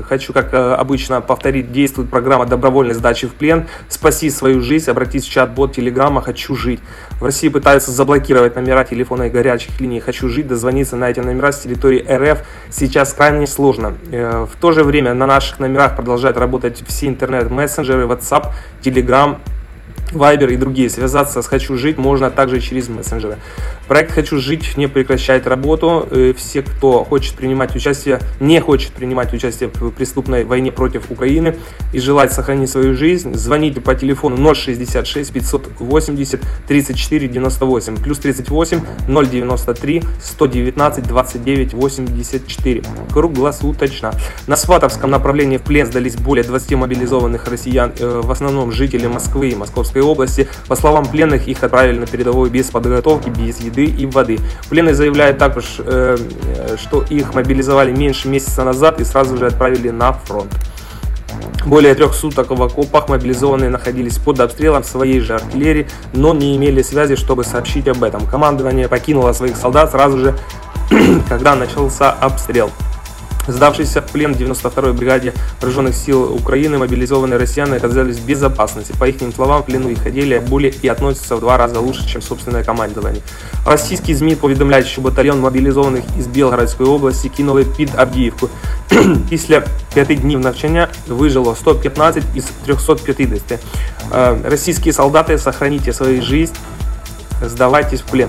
хочу, 0.00 0.32
как 0.32 0.54
э, 0.54 0.74
обычно, 0.74 1.20
повторить, 1.20 1.72
действует 1.72 2.10
программа 2.10 2.46
добровольной 2.46 2.94
сдачи 2.94 3.26
в 3.26 3.32
плен. 3.32 3.66
Спаси 3.88 4.30
свою 4.30 4.60
жизнь, 4.60 4.90
обратись 4.90 5.26
в 5.26 5.30
чат-бот 5.30 5.74
Телеграма 5.74 6.22
«Хочу 6.22 6.54
жить». 6.56 6.80
В 7.20 7.24
России 7.24 7.48
пытаются 7.48 7.90
заблокировать 7.90 8.56
номера 8.56 8.84
телефона 8.84 9.24
и 9.24 9.30
горячих 9.30 9.80
линий 9.80 10.00
«Хочу 10.00 10.28
жить». 10.28 10.46
Дозвониться 10.46 10.96
на 10.96 11.10
эти 11.10 11.20
номера 11.20 11.52
с 11.52 11.60
территории 11.60 12.04
РФ 12.08 12.38
сейчас 12.70 13.12
крайне 13.12 13.46
сложно. 13.46 13.94
Э, 14.10 14.46
в 14.50 14.60
то 14.60 14.72
же 14.72 14.84
время 14.84 15.14
на 15.14 15.26
наших 15.26 15.60
номерах 15.60 15.96
продолжают 15.96 16.36
работать 16.36 16.82
все 16.86 17.08
интернет-мессенджеры, 17.08 18.06
WhatsApp, 18.06 18.46
Telegram, 18.82 19.36
Вайбер 20.11 20.49
и 20.49 20.57
другие. 20.57 20.89
Связаться 20.89 21.41
с 21.41 21.47
«Хочу 21.47 21.77
жить» 21.77 21.97
можно 21.97 22.31
также 22.31 22.61
через 22.61 22.87
мессенджеры. 22.87 23.37
Проект 23.87 24.11
«Хочу 24.11 24.37
жить» 24.37 24.77
не 24.77 24.87
прекращает 24.87 25.47
работу. 25.47 26.07
Э, 26.09 26.33
все, 26.35 26.61
кто 26.61 27.03
хочет 27.03 27.35
принимать 27.35 27.75
участие, 27.75 28.19
не 28.39 28.59
хочет 28.61 28.91
принимать 28.91 29.33
участие 29.33 29.69
в 29.73 29.91
преступной 29.91 30.45
войне 30.45 30.71
против 30.71 31.11
Украины 31.11 31.57
и 31.93 31.99
желает 31.99 32.31
сохранить 32.31 32.69
свою 32.69 32.95
жизнь, 32.95 33.33
звоните 33.35 33.81
по 33.81 33.95
телефону 33.95 34.55
066 34.55 35.31
580 35.33 36.41
34 36.67 37.27
98 37.27 37.97
плюс 37.97 38.19
38 38.19 38.81
093 39.07 40.03
119 40.21 41.07
29 41.07 41.73
84. 41.73 42.83
Круглосуточно. 43.11 44.13
На 44.47 44.55
Сватовском 44.55 45.11
направлении 45.11 45.57
в 45.57 45.63
плен 45.63 45.85
сдались 45.85 46.15
более 46.15 46.43
20 46.43 46.75
мобилизованных 46.75 47.47
россиян, 47.47 47.91
э, 47.99 48.21
в 48.23 48.31
основном 48.31 48.71
жители 48.71 49.07
Москвы 49.07 49.49
и 49.49 49.55
Московской 49.55 49.96
Московской 49.97 50.01
области. 50.01 50.47
По 50.67 50.75
словам 50.75 51.05
пленных, 51.05 51.47
их 51.47 51.63
отправили 51.63 51.99
на 51.99 52.05
передовую 52.05 52.49
без 52.49 52.69
подготовки, 52.69 53.29
без 53.29 53.59
еды 53.59 53.85
и 53.85 54.05
воды. 54.05 54.39
Пленные 54.69 54.95
заявляют 54.95 55.37
также, 55.37 55.67
э, 55.79 56.17
что 56.77 57.03
их 57.09 57.33
мобилизовали 57.33 57.91
меньше 57.91 58.27
месяца 58.27 58.63
назад 58.63 58.99
и 58.99 59.05
сразу 59.05 59.37
же 59.37 59.47
отправили 59.47 59.89
на 59.89 60.13
фронт. 60.13 60.51
Более 61.65 61.95
трех 61.95 62.13
суток 62.13 62.51
в 62.51 62.63
окопах 62.63 63.09
мобилизованные 63.09 63.69
находились 63.69 64.17
под 64.17 64.39
обстрелом 64.39 64.83
своей 64.83 65.19
же 65.19 65.35
артиллерии, 65.35 65.87
но 66.13 66.33
не 66.33 66.55
имели 66.55 66.81
связи, 66.81 67.15
чтобы 67.15 67.43
сообщить 67.43 67.87
об 67.87 68.03
этом. 68.03 68.25
Командование 68.25 68.87
покинуло 68.87 69.33
своих 69.33 69.57
солдат 69.57 69.91
сразу 69.91 70.17
же, 70.17 70.35
когда 71.29 71.55
начался 71.55 72.11
обстрел. 72.11 72.71
Сдавшиеся 73.48 74.00
в 74.00 74.06
плен 74.06 74.32
92-й 74.32 74.92
бригаде 74.92 75.32
вооруженных 75.60 75.96
сил 75.96 76.32
Украины 76.32 76.78
мобилизованные 76.78 77.38
россияне 77.38 77.76
оказались 77.76 78.18
в 78.18 78.24
безопасности. 78.24 78.94
По 78.98 79.08
их 79.08 79.16
словам, 79.34 79.62
в 79.62 79.66
плену 79.66 79.88
их 79.88 80.06
одели 80.06 80.38
более 80.38 80.72
и 80.84 80.88
относятся 80.88 81.36
в 81.36 81.40
два 81.40 81.56
раза 81.56 81.80
лучше, 81.80 82.06
чем 82.06 82.22
собственное 82.22 82.64
командование. 82.64 83.22
Російські 83.66 84.14
ЗМІ 84.14 84.36
повідомляють, 84.36 84.86
що 84.86 85.00
батальйон 85.00 85.40
мобілізованих 85.40 86.04
із 86.18 86.26
Білгородської 86.26 86.88
області 86.88 87.30
кинули 87.36 87.64
під 87.64 87.90
Авдіївку. 87.96 88.48
Після 89.30 89.62
п'яти 89.94 90.14
днів 90.14 90.40
навчання 90.40 90.88
вижило 91.08 91.56
115 91.56 92.22
із 92.34 92.44
350. 92.64 93.60
Російські 94.44 94.92
солдати, 94.92 95.38
сохраните 95.38 95.92
свою 95.92 96.22
жизнь, 96.22 96.54
здавайтесь 97.46 98.00
в 98.00 98.04
плен. 98.04 98.28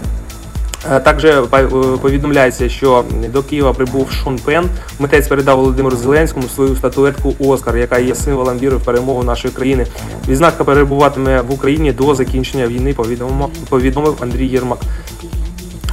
Е, 0.86 1.00
також 1.00 1.24
е, 1.24 1.42
повідомляється, 2.02 2.68
що 2.68 3.04
до 3.32 3.42
Києва 3.42 3.72
прибув 3.72 4.10
Шон 4.10 4.38
Пен. 4.38 4.64
Митець 4.98 5.28
передав 5.28 5.58
Володимиру 5.58 5.96
Зеленському 5.96 6.48
свою 6.48 6.76
статуетку 6.76 7.34
Оскар, 7.38 7.76
яка 7.76 7.98
є 7.98 8.14
символом 8.14 8.58
віри 8.58 8.76
в 8.76 8.84
перемогу 8.84 9.22
нашої 9.22 9.54
країни. 9.54 9.86
Відзнака 10.28 10.64
перебуватиме 10.64 11.40
в 11.40 11.52
Україні 11.52 11.92
до 11.92 12.14
закінчення 12.14 12.66
війни. 12.66 12.94
Повідомив 13.68 14.16
Андрій 14.20 14.46
Єрмак. 14.46 14.78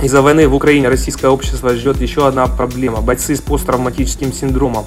Из-за 0.03 0.21
войны 0.21 0.47
в 0.47 0.53
Украине 0.53 0.89
российское 0.89 1.29
общество 1.29 1.73
ждет 1.73 2.01
еще 2.01 2.27
одна 2.27 2.47
проблема– 2.47 2.99
бойцы 3.01 3.33
с 3.33 3.41
посттравматическим 3.41 4.33
синдромом. 4.33 4.83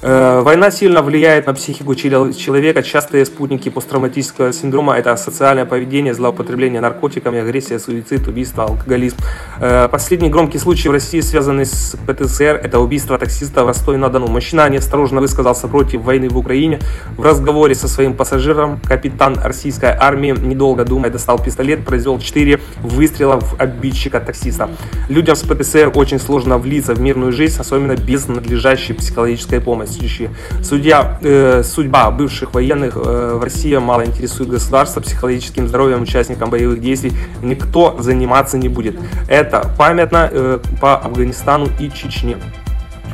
Э, 0.00 0.42
война 0.42 0.70
сильно 0.70 1.02
влияет 1.02 1.46
на 1.46 1.54
психику 1.54 1.94
человека. 1.96 2.82
Частые 2.82 3.26
спутники 3.26 3.68
посттравматического 3.68 4.52
синдрома– 4.52 4.94
это 4.98 5.16
социальное 5.16 5.64
поведение, 5.64 6.14
злоупотребление 6.14 6.80
наркотиками, 6.80 7.40
агрессия, 7.40 7.80
суицид, 7.80 8.28
убийство, 8.28 8.64
алкоголизм. 8.64 9.16
Э, 9.60 9.88
последний 9.90 10.30
громкий 10.30 10.58
случай 10.58 10.88
в 10.88 10.92
России, 10.92 11.20
связанный 11.20 11.66
с 11.66 11.96
ПТСР, 12.06 12.60
это 12.62 12.78
убийство 12.78 13.18
таксиста 13.18 13.64
в 13.64 13.66
Ростове-на-Дону. 13.66 14.28
Мужчина 14.28 14.68
неосторожно 14.68 15.20
высказался 15.20 15.66
против 15.66 16.02
войны 16.02 16.28
в 16.28 16.38
Украине. 16.38 16.78
В 17.16 17.24
разговоре 17.24 17.74
со 17.74 17.88
своим 17.88 18.14
пассажиром 18.14 18.78
капитан 18.80 19.36
российской 19.42 19.96
армии, 19.98 20.30
недолго 20.30 20.84
думая, 20.84 21.10
достал 21.10 21.42
пистолет, 21.42 21.84
произвел 21.84 22.20
4 22.20 22.60
выстрела 22.82 23.40
в 23.40 23.60
обидчика 23.60 24.20
таксиста. 24.20 24.70
Людям 25.08 25.34
с 25.34 25.42
ПТСР 25.42 25.90
очень 25.96 26.20
сложно 26.20 26.56
влиться 26.58 26.94
в 26.94 27.00
мирную 27.00 27.32
жизнь, 27.32 27.60
особенно 27.60 27.96
без 27.96 28.28
надлежащей 28.28 28.94
психологической 28.94 29.60
помощи 29.60 29.87
следующее. 29.88 30.30
Судья, 30.62 31.18
э, 31.22 31.62
судьба 31.64 32.10
бывших 32.10 32.54
военных 32.54 32.96
э, 32.96 33.34
в 33.34 33.42
России 33.42 33.76
мало 33.76 34.04
интересует 34.04 34.50
государство, 34.50 35.00
психологическим 35.00 35.68
здоровьем 35.68 36.02
участникам 36.02 36.50
боевых 36.50 36.80
действий 36.80 37.12
никто 37.42 37.96
заниматься 37.98 38.58
не 38.58 38.68
будет. 38.68 38.96
Это 39.28 39.70
памятно 39.76 40.28
э, 40.30 40.58
по 40.80 40.96
Афганистану 40.96 41.68
и 41.78 41.90
Чечне. 41.90 42.36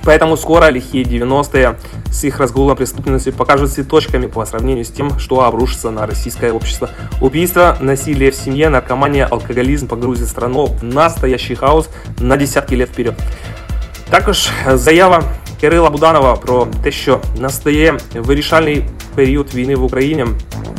Поэтому 0.04 0.36
скоро 0.36 0.68
лихие 0.68 1.04
90-е 1.04 1.78
с 2.12 2.24
их 2.24 2.38
разгулом 2.38 2.76
преступности 2.76 3.30
покажут 3.30 3.72
цветочками 3.72 4.26
по 4.26 4.44
сравнению 4.44 4.84
с 4.84 4.90
тем, 4.90 5.18
что 5.18 5.42
обрушится 5.44 5.90
на 5.90 6.06
российское 6.06 6.52
общество. 6.52 6.90
Убийство, 7.20 7.76
насилие 7.80 8.30
в 8.30 8.34
семье, 8.34 8.68
наркомания, 8.68 9.26
алкоголизм 9.26 9.88
погрузит 9.88 10.28
страну 10.28 10.66
в 10.66 10.82
настоящий 10.82 11.54
хаос 11.54 11.88
на 12.18 12.36
десятки 12.36 12.74
лет 12.74 12.90
вперед. 12.90 13.14
Також 14.10 14.50
заява 14.66 15.24
Кирила 15.60 15.90
Буданова 15.90 16.36
про 16.36 16.66
те, 16.82 16.90
що 16.90 17.20
настає 17.40 17.98
вирішальний 18.14 18.84
період 19.14 19.54
війни 19.54 19.76
в 19.76 19.84
Україні, 19.84 20.26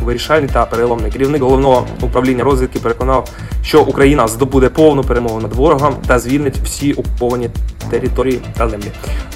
вирішальний 0.03 0.49
та 0.53 0.65
переломний 0.65 1.11
керівник 1.11 1.41
головного 1.41 1.87
управління 2.01 2.43
розвідки 2.43 2.79
переконав, 2.79 3.29
що 3.63 3.83
Україна 3.83 4.27
здобуде 4.27 4.69
повну 4.69 5.03
перемогу 5.03 5.41
над 5.41 5.53
ворогом 5.53 5.95
та 6.07 6.19
звільнить 6.19 6.57
всі 6.63 6.93
окуповані 6.93 7.49
території 7.89 8.41
та 8.57 8.69
землі. 8.69 8.91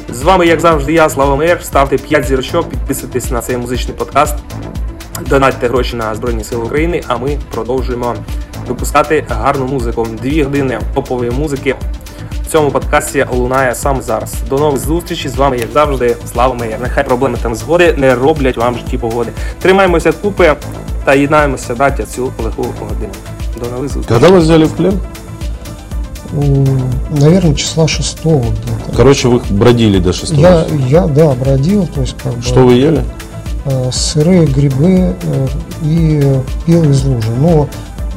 З 0.09 0.23
вами, 0.23 0.47
як 0.47 0.59
завжди, 0.59 0.93
я 0.93 1.09
Слава 1.09 1.35
Мер. 1.35 1.63
Ставте 1.63 1.97
5 1.97 2.25
зірочок, 2.25 2.69
підписуйтесь 2.69 3.31
на 3.31 3.41
цей 3.41 3.57
музичний 3.57 3.97
подкаст, 3.97 4.35
донатьте 5.29 5.67
гроші 5.67 5.95
на 5.95 6.15
Збройні 6.15 6.43
Сили 6.43 6.63
України. 6.63 7.03
А 7.07 7.17
ми 7.17 7.37
продовжуємо 7.51 8.15
випускати 8.67 9.25
гарну 9.29 9.67
музику. 9.67 10.07
Дві 10.21 10.43
години 10.43 10.79
топової 10.93 11.31
музики 11.31 11.75
в 12.48 12.48
цьому 12.52 12.70
подкасті 12.70 13.26
лунає 13.32 13.74
саме 13.74 14.02
зараз. 14.02 14.32
До 14.48 14.58
нових 14.58 14.80
зустрічей 14.80 15.30
з 15.30 15.36
вами, 15.36 15.58
як 15.58 15.68
завжди, 15.74 16.16
слава 16.32 16.54
Меєр. 16.54 16.78
Нехай 16.82 17.04
проблеми 17.04 17.38
та 17.42 17.54
згоди 17.54 17.94
не 17.98 18.14
роблять 18.14 18.56
вам 18.56 18.74
в 18.74 18.78
житті 18.78 18.98
погоди. 18.98 19.30
Тримаємося 19.62 20.12
купи 20.12 20.54
та 21.04 21.14
єднаємося, 21.14 21.74
браття, 21.74 22.02
цю 22.02 22.32
легку 22.44 22.62
годину. 22.62 23.12
До 23.60 23.70
нових 23.70 23.88
зустрічей. 23.92 24.08
Когда 24.08 24.28
вас 24.28 24.44
взяли 24.44 24.64
в 24.64 24.72
плен? 24.72 25.00
Наверное, 27.10 27.54
числа 27.54 27.86
шестого 27.88 28.40
где-то. 28.40 28.96
Короче, 28.96 29.28
вы 29.28 29.40
бродили 29.50 29.98
до 29.98 30.12
6 30.12 30.32
Я, 30.32 30.64
я, 30.88 31.06
да, 31.06 31.32
бродил, 31.34 31.86
то 31.86 32.00
есть 32.00 32.16
как 32.22 32.32
бы 32.34 32.42
Что 32.42 32.64
вы 32.66 32.72
ели? 32.74 33.04
э, 33.66 33.90
сырые 33.92 34.46
грибы 34.46 35.14
э, 35.22 35.46
и 35.82 36.20
э, 36.22 36.40
пил 36.66 36.82
из 36.90 37.04
лужи. 37.04 37.30
Но 37.40 37.68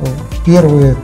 э, 0.01 0.05
первые 0.45 0.95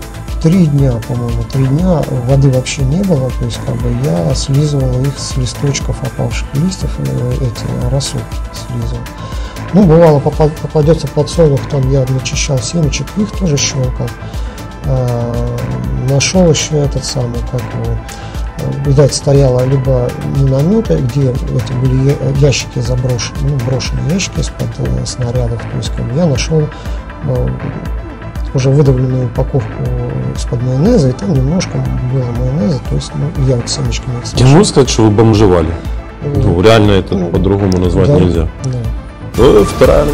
три 0.43 0.67
дня, 0.67 0.93
по-моему, 1.09 1.43
три 1.45 1.67
дня 1.67 2.01
воды 2.27 2.51
вообще 2.51 2.83
не 2.83 3.03
было, 3.03 3.31
то 3.31 3.45
есть 3.45 3.59
как 3.67 3.77
бы 3.77 3.91
я 4.05 4.35
слизывал 4.35 5.01
их 5.03 5.19
с 5.19 5.37
листочков 5.37 5.97
опавших 6.03 6.47
листьев, 6.55 6.91
э, 6.99 7.35
эти 7.37 7.91
росу 7.91 8.19
слизывал. 8.53 9.03
Ну, 9.75 9.85
бывало, 9.85 10.21
попа- 10.21 10.51
попадется 10.63 11.07
подсолнух, 11.09 11.61
там 11.69 11.91
я 11.91 12.05
начищал 12.09 12.59
семечек, 12.59 13.07
их 13.17 13.31
тоже 13.33 13.57
щелкал. 13.57 14.09
А, 14.87 15.57
нашел 16.09 16.49
еще 16.51 16.79
этот 16.79 17.05
самый, 17.05 17.41
как 17.51 17.61
его, 17.61 17.99
э, 18.59 18.85
видать, 18.87 19.15
стояла 19.15 19.65
либо 19.67 20.09
минометы, 20.37 20.97
где 20.97 21.31
эти 21.33 21.73
были 21.73 22.17
ящики 22.39 22.79
заброшены, 22.79 23.51
ну, 23.51 23.57
брошенные 23.67 24.15
ящики 24.15 24.41
из-под 24.41 24.69
э, 24.79 25.05
снарядов, 25.05 25.61
то 25.61 25.77
есть 25.77 25.91
как 25.95 26.07
бы 26.09 26.17
я 26.17 26.27
нашел 26.27 26.63
уже 28.54 28.70
выдавленную 28.70 29.26
упаковку 29.26 29.84
из-под 30.36 30.62
майонеза, 30.62 31.10
и 31.10 31.12
там 31.14 31.34
немножко 31.34 31.72
было 32.14 32.26
майонеза, 32.40 32.80
то 32.90 32.96
есть 32.96 33.12
ну, 33.16 33.46
я 33.48 33.56
вот 33.56 33.70
семечками 33.70 34.16
их 34.18 34.22
Я 34.24 34.28
смешал. 34.30 34.48
могу 34.54 34.64
сказать, 34.66 34.90
что 34.90 35.04
вы 35.04 35.10
бомжевали? 35.12 35.70
Э, 36.22 36.34
Ну, 36.44 36.62
реально 36.62 36.92
это 36.92 37.16
Ну, 37.16 37.30
по-другому 37.30 37.78
назвать 37.80 38.08
да, 38.08 38.20
нельзя. 38.20 38.48
да. 38.66 38.72
Ну, 39.38 39.64
вторая 39.64 40.02
армия. 40.02 40.14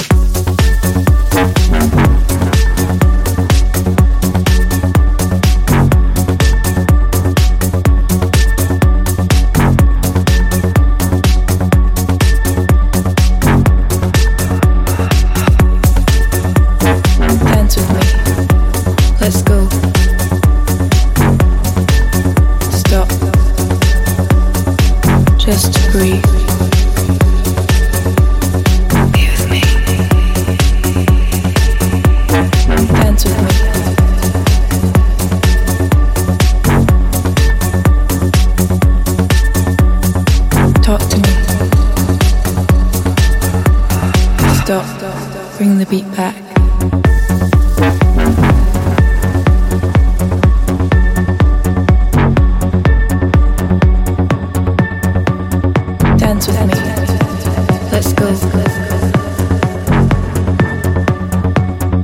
Bring 45.61 45.77
the 45.77 45.85
beat 45.85 46.09
back. 46.15 46.35
Dance 56.17 56.47
with 56.47 56.65
me. 56.65 56.73
Let's 57.91 58.11
go. 58.13 58.33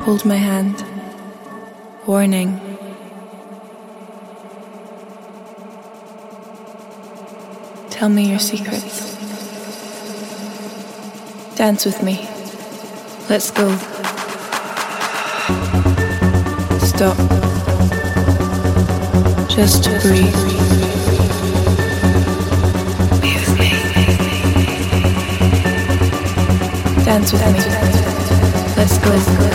Hold 0.04 0.24
my 0.24 0.36
hand. 0.36 0.84
Warning. 2.06 2.62
Tell 7.90 8.10
me 8.10 8.30
your 8.30 8.38
secrets. 8.38 9.18
Dance 11.56 11.86
with 11.88 12.04
me. 12.04 12.37
Let's 13.30 13.52
go. 13.52 13.68
Stop. 16.80 17.18
Just 19.50 19.84
breathe. 20.02 20.34
Be 23.22 23.32
with 23.36 23.54
me. 23.60 23.70
Dance 27.04 27.34
with 27.34 27.46
me. 27.48 27.60
Let's 28.78 28.98
go. 28.98 29.10
Let's 29.10 29.30
go. 29.36 29.48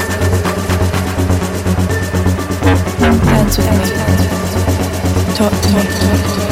Dance 3.25 3.57
with 3.57 3.71
me. 3.71 3.77
Talk 5.35 5.53
to 5.63 5.69
me. 6.47 6.52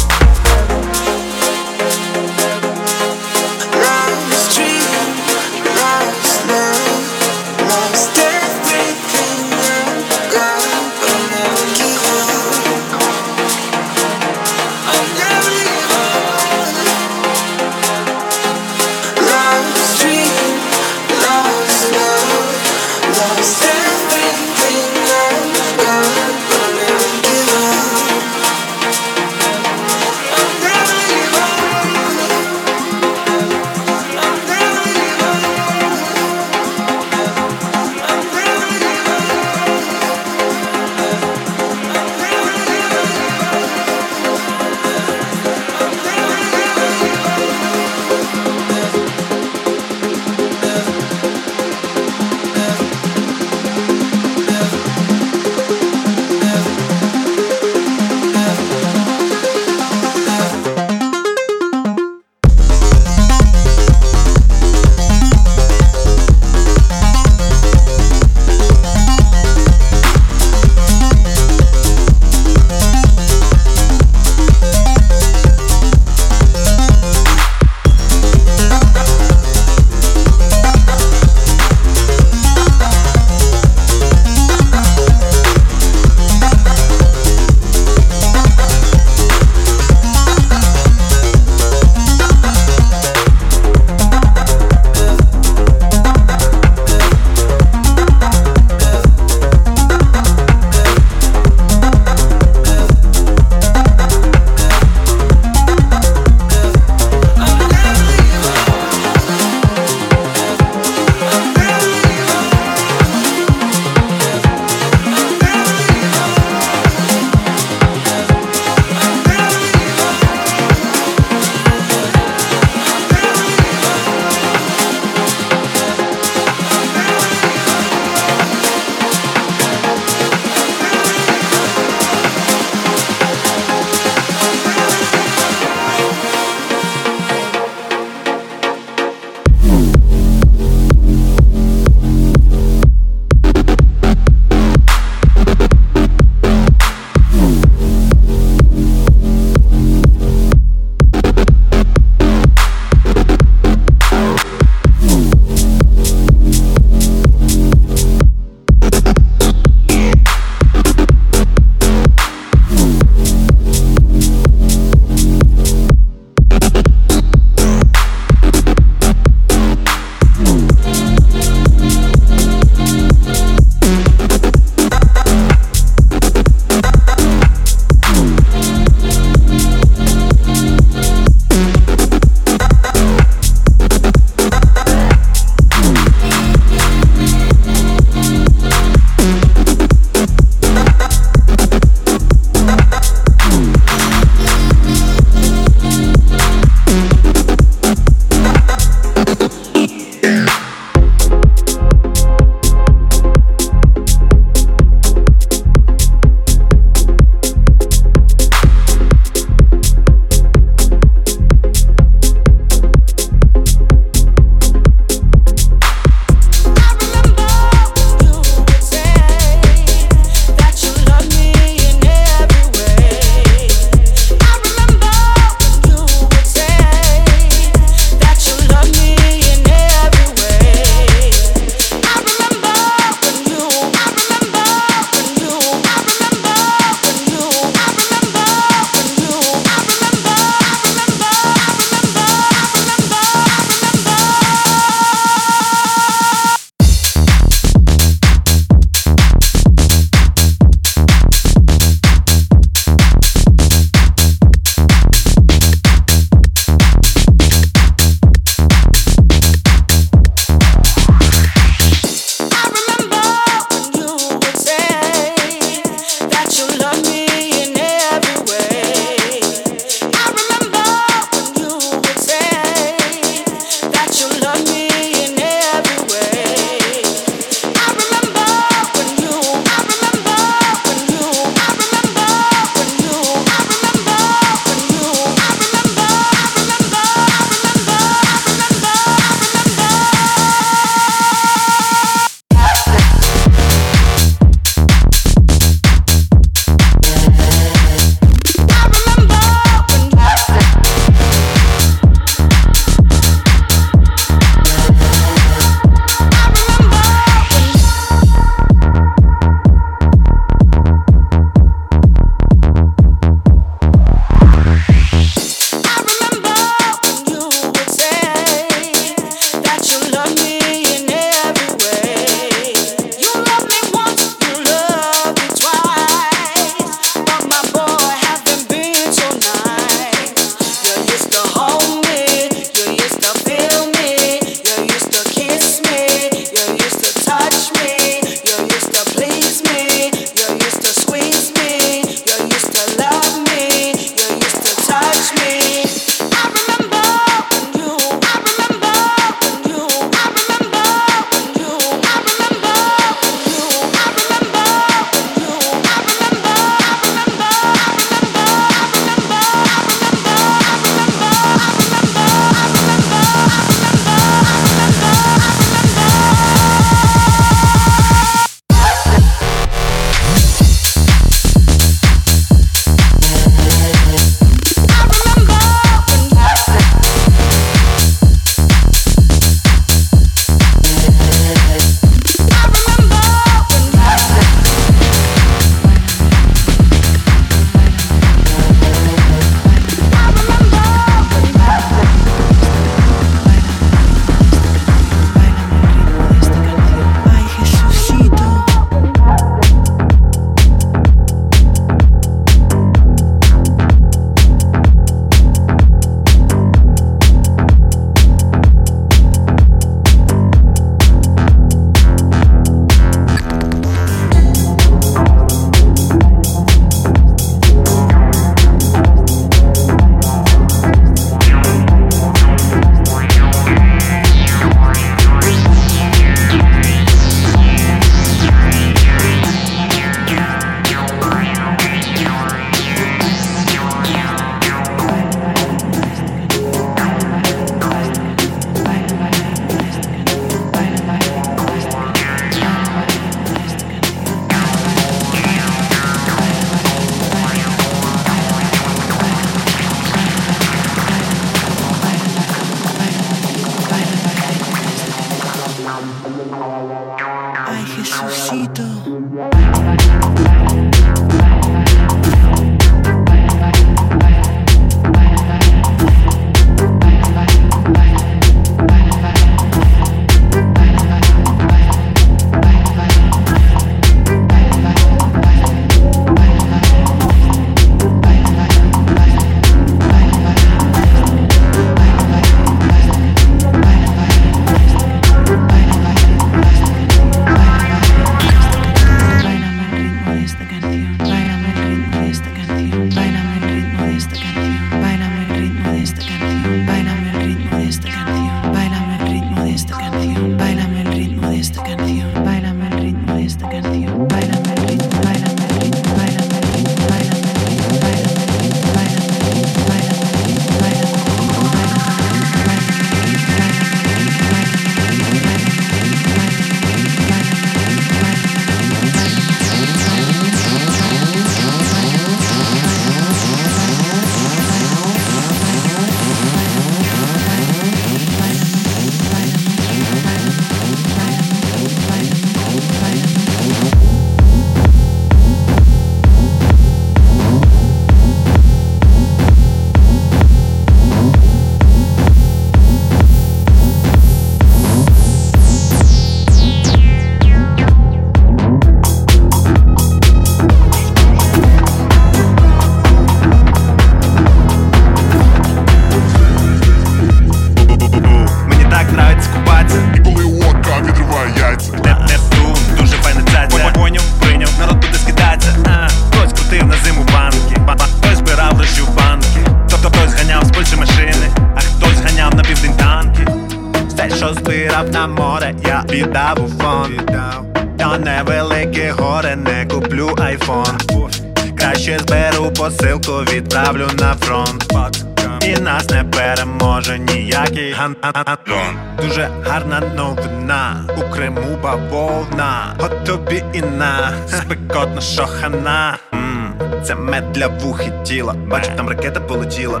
Я 597.62 597.68
вух 597.68 598.00
і 598.06 598.26
тіла. 598.26 598.52
Бачу, 598.52 598.90
там 598.96 599.08
ракета 599.08 599.40
полетіла. 599.40 600.00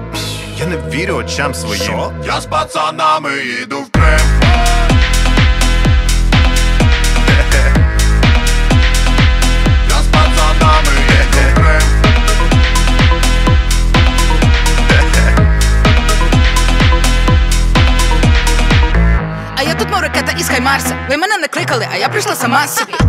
Я 0.58 0.66
не 0.66 0.76
вірю 0.76 1.14
очам 1.14 1.54
своїм. 1.54 1.84
Що? 1.84 2.12
Я 2.26 2.40
з 2.40 2.46
пацанами 2.46 3.30
йду 3.62 3.76
в 3.78 3.90
Крим. 3.90 4.52
Марса, 20.62 20.96
ви 21.10 21.16
мене 21.16 21.36
не 21.36 21.48
кликали, 21.48 21.88
а 21.92 21.96
я 21.96 22.08
прийшла 22.08 22.34
сама 22.34 22.66
собі. 22.66 23.01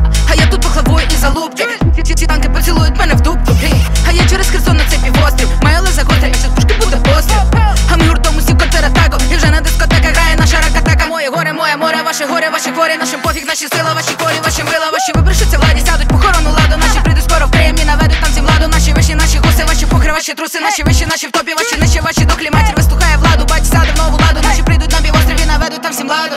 Ваші 20.74 20.84
труси, 20.84 21.05
наші 21.05 21.28
в 21.28 21.32
топі, 21.32 21.53
ваші 21.53 21.78
нижче, 21.78 22.01
ваші 22.01 22.26
дохлі 22.26 22.49
матір 22.53 22.76
вислухає 22.78 23.17
владу. 23.17 23.45
Бать 23.49 23.63
в 23.63 23.97
нову 23.97 24.17
ладу. 24.17 24.39
Наші 24.43 24.63
прийдуть 24.63 24.91
на 24.91 24.97
півострів 24.97 25.41
і 25.43 25.45
наведуть 25.45 25.82
там 25.82 25.91
всім 25.91 26.07
владу. 26.07 26.36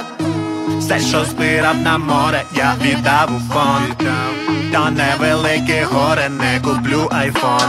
Все, 0.78 1.00
що 1.00 1.24
збирав 1.24 1.76
на 1.76 1.98
море, 1.98 2.42
я 2.54 2.74
віддав 2.82 3.30
у 3.36 3.52
фонд 3.52 4.08
Та 4.72 4.90
невелике 4.90 5.84
горе, 5.84 6.28
не 6.28 6.60
куплю 6.60 7.08
айфон. 7.12 7.60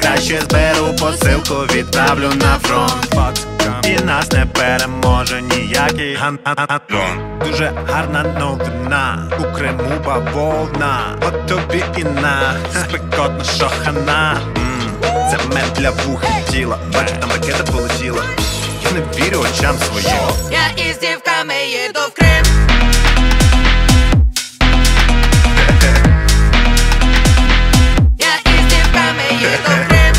Краще 0.00 0.40
зберу 0.40 0.94
посилку, 1.00 1.54
відправлю 1.54 2.30
на 2.34 2.58
фронт. 2.58 3.36
І 3.84 4.04
нас 4.04 4.32
не 4.32 4.46
переможе 4.46 5.42
ніякий 5.42 6.14
ган 6.14 6.38
Дуже 7.46 7.72
гарна 7.88 8.22
новина 8.22 9.30
У 9.38 9.56
Криму 9.56 10.00
бавовна. 10.06 11.00
От 11.26 11.46
тобі 11.46 11.84
і 11.96 12.04
на. 12.04 12.54
Спекотна 12.72 13.44
шохана 13.44 14.36
Це 15.34 15.48
мед 15.54 15.72
для 15.76 15.90
вух 15.90 16.24
і 16.24 16.52
тіла 16.52 16.78
Бачу, 16.92 17.14
там 17.20 17.30
ракета 17.30 17.72
полетіла 17.72 18.24
Я 18.84 18.90
не 18.90 19.00
вірю 19.00 19.38
очам 19.38 19.76
своїм 19.78 20.18
Я 20.50 20.84
із 20.84 20.98
дівками 20.98 21.54
їду 21.66 22.00
в 22.08 22.14
Крим. 22.14 22.44
Я 28.18 28.52
із 28.52 28.74
дівками 28.74 29.22
їду 29.30 29.70
в 29.84 29.88
Крим. 29.88 30.14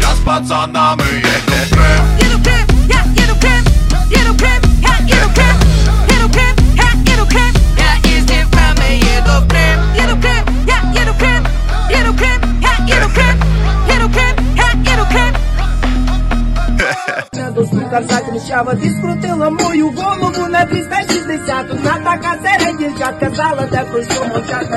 Я 0.00 0.14
з 0.14 0.18
пацанами 0.24 1.04
їду 1.14 1.52
в 1.66 1.74
Крим 1.74 2.11
до 17.92 17.98
сука 17.98 18.14
закричав, 18.14 18.80
ти 18.80 18.90
скрутила 18.90 19.50
мою 19.50 19.90
голову 19.90 20.48
на 20.48 20.64
360 20.64 21.70
Одна 21.70 21.98
така 22.04 22.36
серед 22.42 22.76
дівчат 22.76 23.14
казала, 23.20 23.68
де 23.72 23.84
про 23.90 24.02
що 24.02 24.24
мовчать 24.24 24.70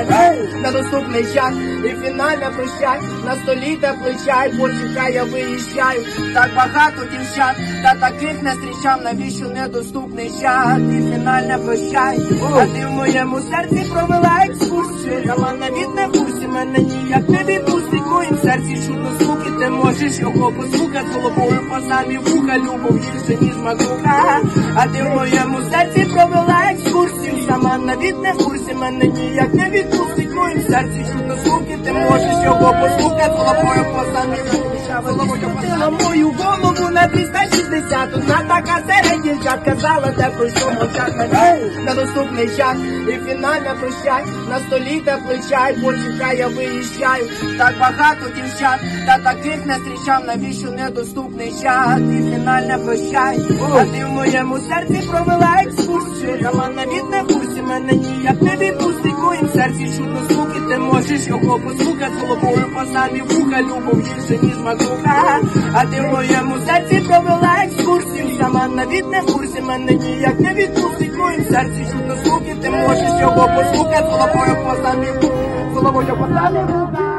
на 0.62 0.72
доступний 0.72 1.24
час 1.34 1.52
і 1.84 1.88
фінальне 1.88 2.50
прощай. 2.56 3.00
На 3.26 3.36
столі 3.36 3.76
теплий 3.76 4.16
чай, 4.26 4.50
почекай, 4.50 5.14
я 5.14 5.24
виїжджаю. 5.24 6.04
Так 6.34 6.50
багато 6.56 7.02
дівчат, 7.12 7.56
та 7.82 7.94
таких 7.94 8.42
не 8.42 8.54
зустрічав 8.54 9.02
Навіщо 9.04 9.48
недоступний 9.48 10.30
час? 10.40 10.78
І 10.78 11.12
фінальне 11.12 11.58
прощай. 11.64 12.18
А 12.54 12.66
ти 12.66 12.86
в 12.86 12.90
моєму 12.90 13.40
серці 13.40 13.86
провела 13.92 14.38
екскурсію. 14.48 15.22
Сама 15.26 15.52
навіть 15.52 16.14
в 16.14 16.18
курсі, 16.18 16.46
мене 16.46 16.78
ніяк 16.78 17.28
не 17.28 17.44
відпустить. 17.44 18.02
В 18.06 18.12
моїм 18.12 18.38
серці 18.42 18.86
чутно 18.86 19.10
звуки, 19.20 19.50
ти 19.60 19.70
можеш 19.70 20.18
його 20.18 20.52
послухати. 20.52 21.06
Головою 21.14 21.60
по 21.70 21.80
самі 21.80 22.18
вуха, 22.18 22.58
любов 22.58 23.00
гірше, 23.06 23.44
ніж 23.44 23.56
макуха 23.56 24.40
А 24.76 24.86
ти 24.86 25.02
в 25.02 25.08
моєму 25.08 25.58
серці 25.70 26.04
провела 26.14 26.62
екскурсію. 26.70 27.34
Сама 27.48 27.78
навіть 27.78 28.22
не 28.22 28.32
в 28.32 28.38
курсі, 28.44 28.74
мене 28.74 29.04
ніяк 29.04 29.54
не 29.54 29.70
відпустить 29.70 30.25
Моїм 30.36 30.62
серці 30.70 31.06
чутно 31.12 31.36
звуки, 31.36 31.78
ти 31.84 31.92
можеш 31.92 32.44
його 32.44 32.74
послухати. 32.80 33.30
Головою 33.30 33.84
по 33.84 34.04
самі 34.14 34.36
вуха 34.50 34.66
Крутила 35.02 35.90
мою 35.90 36.30
голову 36.30 36.90
на 36.90 37.08
360 37.08 38.14
Одна 38.14 38.42
така 38.48 38.80
серед 38.88 39.22
дівчат 39.22 39.60
казала, 39.64 40.12
де 40.16 40.30
про 40.36 40.48
що 40.48 40.70
мовчать 40.70 41.16
на 41.16 41.56
недоступний 41.84 42.48
час 42.56 42.76
І 43.08 43.12
фінальна 43.12 43.74
прощай, 43.80 44.24
на 44.48 44.58
столі 44.58 45.00
теплий 45.00 45.40
чай 45.50 45.74
Почекай, 45.74 46.38
я 46.38 46.48
виїжджаю, 46.48 47.24
так 47.58 47.74
багато 47.80 48.30
дівчат 48.36 48.80
Та 49.06 49.18
таких 49.18 49.66
не 49.66 49.74
зустрічав, 49.74 50.24
навіщо 50.26 50.70
недоступний 50.70 51.50
час? 51.62 52.00
І 52.00 52.34
фінальне 52.34 52.78
прощай, 52.84 53.38
а 53.74 53.84
ти 53.84 54.04
в 54.04 54.08
моєму 54.08 54.58
серці 54.58 55.08
провела 55.10 55.56
екскурсію. 55.66 56.38
Сама 56.42 56.68
навіть 56.68 57.30
в 57.30 57.34
курсі, 57.34 57.62
мене 57.62 57.92
ніяк 57.92 58.42
не 58.42 58.56
відпустить. 58.56 59.18
Моїм 59.18 59.48
серці 59.54 59.96
чутно 59.96 60.20
звуки, 60.28 60.60
ти 60.68 60.78
можеш 60.78 61.26
його 61.26 61.58
послухати. 61.58 62.12
Головою 62.20 62.66
по 62.74 62.84
самі 62.92 63.20
вуха, 63.20 63.62
любов 63.62 64.00
гірше, 64.00 64.46
ніж 64.46 64.56
макуха 64.58 65.40
А 65.74 65.84
ти 65.84 66.00
в 66.00 66.06
моєму 66.12 66.54
серці 66.66 67.00
провела 67.08 67.56
екскурсію. 67.64 68.38
Сама 68.38 68.68
навіть 68.68 69.10
не 69.10 69.20
в 69.20 69.32
курсі, 69.32 69.60
мене 69.60 69.92
ніяк 69.92 70.40
не 70.40 70.54
відпустить. 70.54 71.18
Моїм 71.18 71.44
серці 71.44 71.86
чутно 71.92 72.16
звуки, 72.24 72.56
ти 72.62 72.70
можеш 72.70 73.20
його 73.20 73.48
послухати. 73.56 74.04
Головою 74.04 74.56
по 74.56 74.70
вуха, 74.70 75.30
головою 75.74 76.06
по 76.06 76.24
вуха 76.24 77.15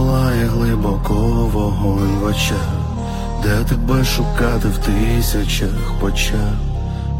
палає 0.00 0.46
глибоко 0.46 1.14
вогонь 1.52 2.18
в 2.20 2.24
очах, 2.24 2.68
де 3.42 3.64
тебе 3.64 4.04
шукати 4.04 4.68
в 4.68 4.78
тисячах 4.78 5.92
почав, 6.00 6.52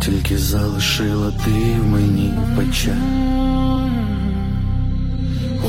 тільки 0.01 0.39
залишила 0.39 1.33
ти 1.45 1.77
в 1.81 1.87
мені 1.87 2.35
печаль. 2.57 2.93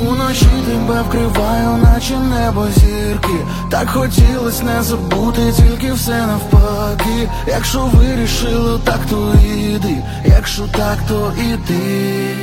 Уночі 0.07 0.45
тебе 0.65 1.01
вкриваю, 1.01 1.77
наче 1.77 2.17
небо 2.17 2.67
зірки. 2.75 3.45
Так 3.71 3.89
хотілось 3.89 4.63
не 4.63 4.83
забути, 4.83 5.53
тільки 5.57 5.93
все 5.93 6.27
навпаки. 6.27 7.29
Якщо 7.47 7.79
вирішили, 7.93 8.79
так 8.83 8.99
то 9.09 9.33
іди, 9.45 9.97
якщо 10.25 10.63
так, 10.67 10.97
то 11.07 11.33
іди. 11.39 12.35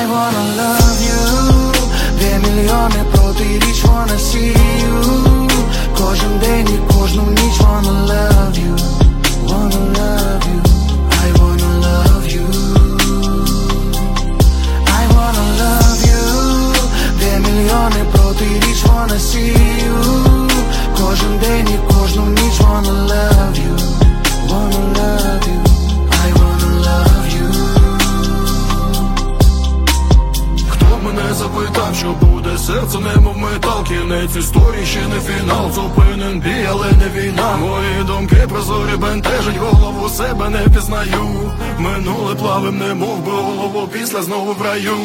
I 0.00 0.06
wanna 0.12 0.44
love 0.58 1.00
you 1.08 1.67
Де 2.19 2.39
мільйони 2.39 3.03
протиріч 3.11 3.83
wanna 3.85 4.17
see 4.29 4.55
you 4.83 5.49
Кожен 5.97 6.39
день 6.39 6.67
і 6.75 6.93
кожну 6.93 7.23
ніч 7.23 7.55
wanna 7.61 7.93
love 8.11 8.57
you 8.65 8.75
Wanna 9.47 9.81
love 9.99 10.43
you 10.51 10.59
I 11.25 11.27
wanna 11.39 11.69
love 11.87 12.25
you 12.35 12.47
I 15.01 15.03
wanna 15.15 15.45
love 15.61 16.01
you 16.09 16.23
Де 17.19 17.39
мільйони 17.39 18.03
протиріч 18.11 18.83
wanna 18.85 19.19
see 19.29 19.55
you 19.85 19.97
Кожен 20.99 21.37
день 21.39 21.67
і 21.75 21.93
кожну 21.93 22.25
ніч 22.25 22.59
wanna 22.61 22.93
love 23.13 23.57
you 23.65 23.73
Wanna 24.49 24.81
love 24.97 25.26
you 25.26 25.26
запитав, 31.38 31.94
що 31.94 32.12
буде 32.12 32.58
серце, 32.58 32.98
немов 32.98 33.38
метал. 33.38 33.84
Кінець 33.84 34.36
історії 34.36 34.86
ще 34.86 35.00
не 35.00 35.20
фінал. 35.20 35.72
Зупинен 35.72 36.40
бій, 36.40 36.66
але 36.70 36.86
не 36.92 37.20
війна. 37.20 37.56
Мої 37.56 38.04
думки 38.06 38.46
прозорі 38.48 38.96
бентежать 38.96 39.56
голову 39.56 40.08
себе 40.08 40.48
не 40.48 40.58
пізнаю. 40.58 41.52
Минуле 41.78 42.34
плавим, 42.34 42.78
немов 42.78 43.18
би 43.18 43.32
голову 43.32 43.88
після 43.92 44.22
знову 44.22 44.52
в 44.52 44.62
раю 44.62 44.96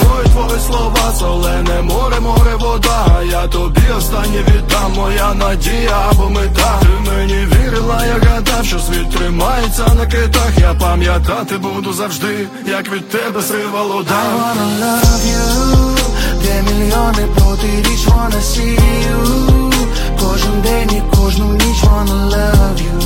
Твої 0.00 0.26
твої 0.32 0.60
слова, 0.66 1.14
солене 1.18 1.82
море, 1.82 2.20
море, 2.20 2.56
вода. 2.60 3.22
Я 3.30 3.46
тобі 3.46 3.82
останнє 3.98 4.42
віддам, 4.48 4.92
моя 4.96 5.34
надія 5.34 5.96
або 6.10 6.30
мета. 6.30 6.80
Ти 6.80 7.10
мені 7.10 7.46
вірила, 7.46 8.06
я 8.06 8.30
гадав, 8.30 8.64
що 8.64 8.78
світ 8.78 9.10
тримається 9.10 9.86
на 9.94 10.06
китах. 10.06 10.58
Я 10.60 10.74
пам'ятати 10.74 11.58
буду 11.58 11.92
завжди, 11.92 12.48
як 12.66 12.92
від 12.92 13.08
тебе 13.08 13.42
сривало 13.42 14.02
you. 15.26 15.98
Де 16.42 16.62
мільйони 16.62 17.26
протиріч 17.36 18.06
wanna 18.06 18.40
see 18.40 18.78
you 19.08 19.72
Кожен 20.20 20.60
день 20.62 20.90
і 20.96 21.16
кожну 21.16 21.52
ніч 21.52 21.84
wanna 21.84 22.30
love 22.34 22.78
you. 22.86 22.98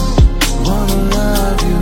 Wanna 0.64 0.98
love 1.14 1.62
you 1.68 1.81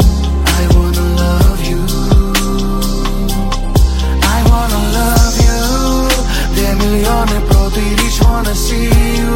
мільйони 6.80 7.40
протиріч 7.48 8.20
wanna 8.22 8.54
see 8.54 8.90
you 9.20 9.32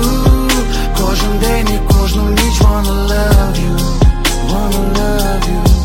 Кожен 1.01 1.39
день 1.41 1.69
і 1.69 1.93
кожну 1.93 2.23
ніч 2.31 2.61
wanna 2.61 2.95
love 3.11 3.57
you 3.65 3.77
Wanna 4.51 4.83
love 4.99 5.45
you 5.49 5.84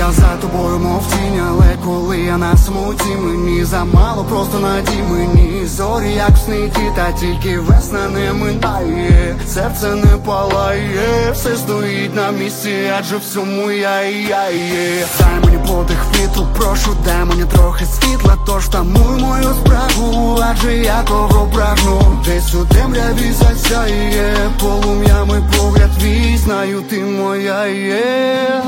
Я 0.00 0.12
за 0.12 0.36
тобою 0.40 0.78
мов 0.78 1.06
тінь, 1.06 1.42
але 1.48 1.76
коли 1.84 2.18
я 2.18 2.38
на 2.38 2.56
смуті 2.56 3.16
Мені 3.18 3.64
замало, 3.64 4.24
просто 4.24 4.58
надій 4.58 5.02
мені 5.10 5.66
Зорі 5.66 6.12
як 6.12 6.30
в 6.30 6.96
та 6.96 7.12
тільки 7.12 7.58
весна 7.58 8.08
не 8.08 8.32
минає 8.32 9.36
Серце 9.46 9.94
не 9.94 10.16
палає, 10.16 11.30
все 11.32 11.56
стоїть 11.56 12.16
на 12.16 12.30
місці, 12.30 12.92
адже 12.98 13.16
всьому 13.16 13.70
я 13.70 14.02
і 14.02 14.14
я 14.22 14.50
є. 14.50 15.06
Дай 15.18 15.40
мені 15.44 15.58
подих 15.68 16.04
вітру, 16.14 16.46
прошу, 16.56 16.96
дай 17.04 17.24
мені 17.24 17.44
трохи 17.44 17.84
світла 17.84 18.36
Тож 18.46 18.68
тамуй 18.68 19.20
мою 19.20 19.48
спрагу, 19.54 20.38
адже 20.50 20.76
я 20.76 21.02
того 21.02 21.50
прагну. 21.54 22.22
Десь 22.24 22.54
у 22.54 22.64
темряві 22.64 23.32
засяє 23.32 24.36
полум'ями 24.60 25.42
погляд 25.56 25.90
твій 25.98 26.36
Знаю, 26.36 26.82
ти 26.90 27.04
моя 27.04 27.66
є 27.66 28.62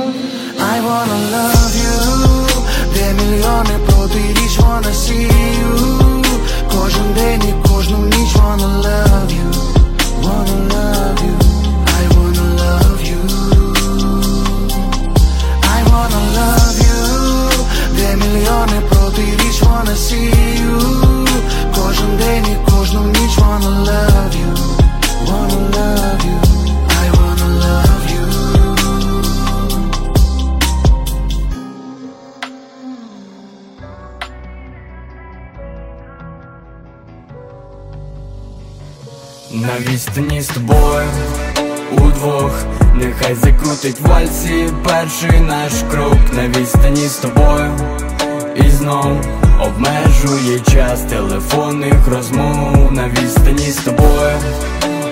I 0.73 0.75
wanna 0.87 1.17
love 1.35 1.75
you 1.83 1.97
Де 2.93 3.13
мільйони 3.13 3.77
протиріч 3.87 4.59
wanna 4.59 4.93
see 5.03 5.29
you 5.61 5.73
Кожен 6.71 7.13
день 7.15 7.43
і 7.49 7.67
кожну 7.69 7.97
ніч 7.97 8.35
wanna 8.35 8.69
love 8.87 9.31
you 9.39 9.49
Wanna 10.23 10.57
love 10.75 11.19
you 11.27 11.35
I 11.99 12.03
wanna 12.15 12.45
love 12.63 13.01
you 13.11 13.21
I 15.77 15.79
wanna 15.91 16.21
love 16.39 16.77
you 16.87 16.99
Де 17.95 18.15
мільйони 18.15 18.81
протиріч 18.89 19.61
wanna 19.63 19.95
see 20.07 20.31
you 20.61 20.77
Кожен 21.75 22.17
день 22.17 22.45
і 22.51 22.71
кожну 22.71 23.01
ніч 23.01 23.37
wanna 23.37 23.71
love 23.89 24.33
you 24.41 24.51
Wanna 25.29 25.59
love 25.77 26.21
you 26.29 26.37
На 39.62 39.92
відстані 39.92 40.42
з 40.42 40.46
тобою 40.46 41.06
удвох, 41.90 42.52
нехай 42.94 43.34
закрутить 43.34 44.00
вальсі 44.00 44.68
перший 44.84 45.40
наш 45.40 45.72
крок 45.90 46.18
на 46.32 46.48
відстані 46.48 47.08
з 47.08 47.16
тобою 47.16 47.70
і 48.56 48.70
знов 48.70 49.20
обмежує 49.60 50.60
час 50.60 51.00
телефонних 51.00 52.08
розмов. 52.08 52.92
На 52.92 53.08
відстані 53.08 53.70
з 53.70 53.76
тобою 53.76 54.36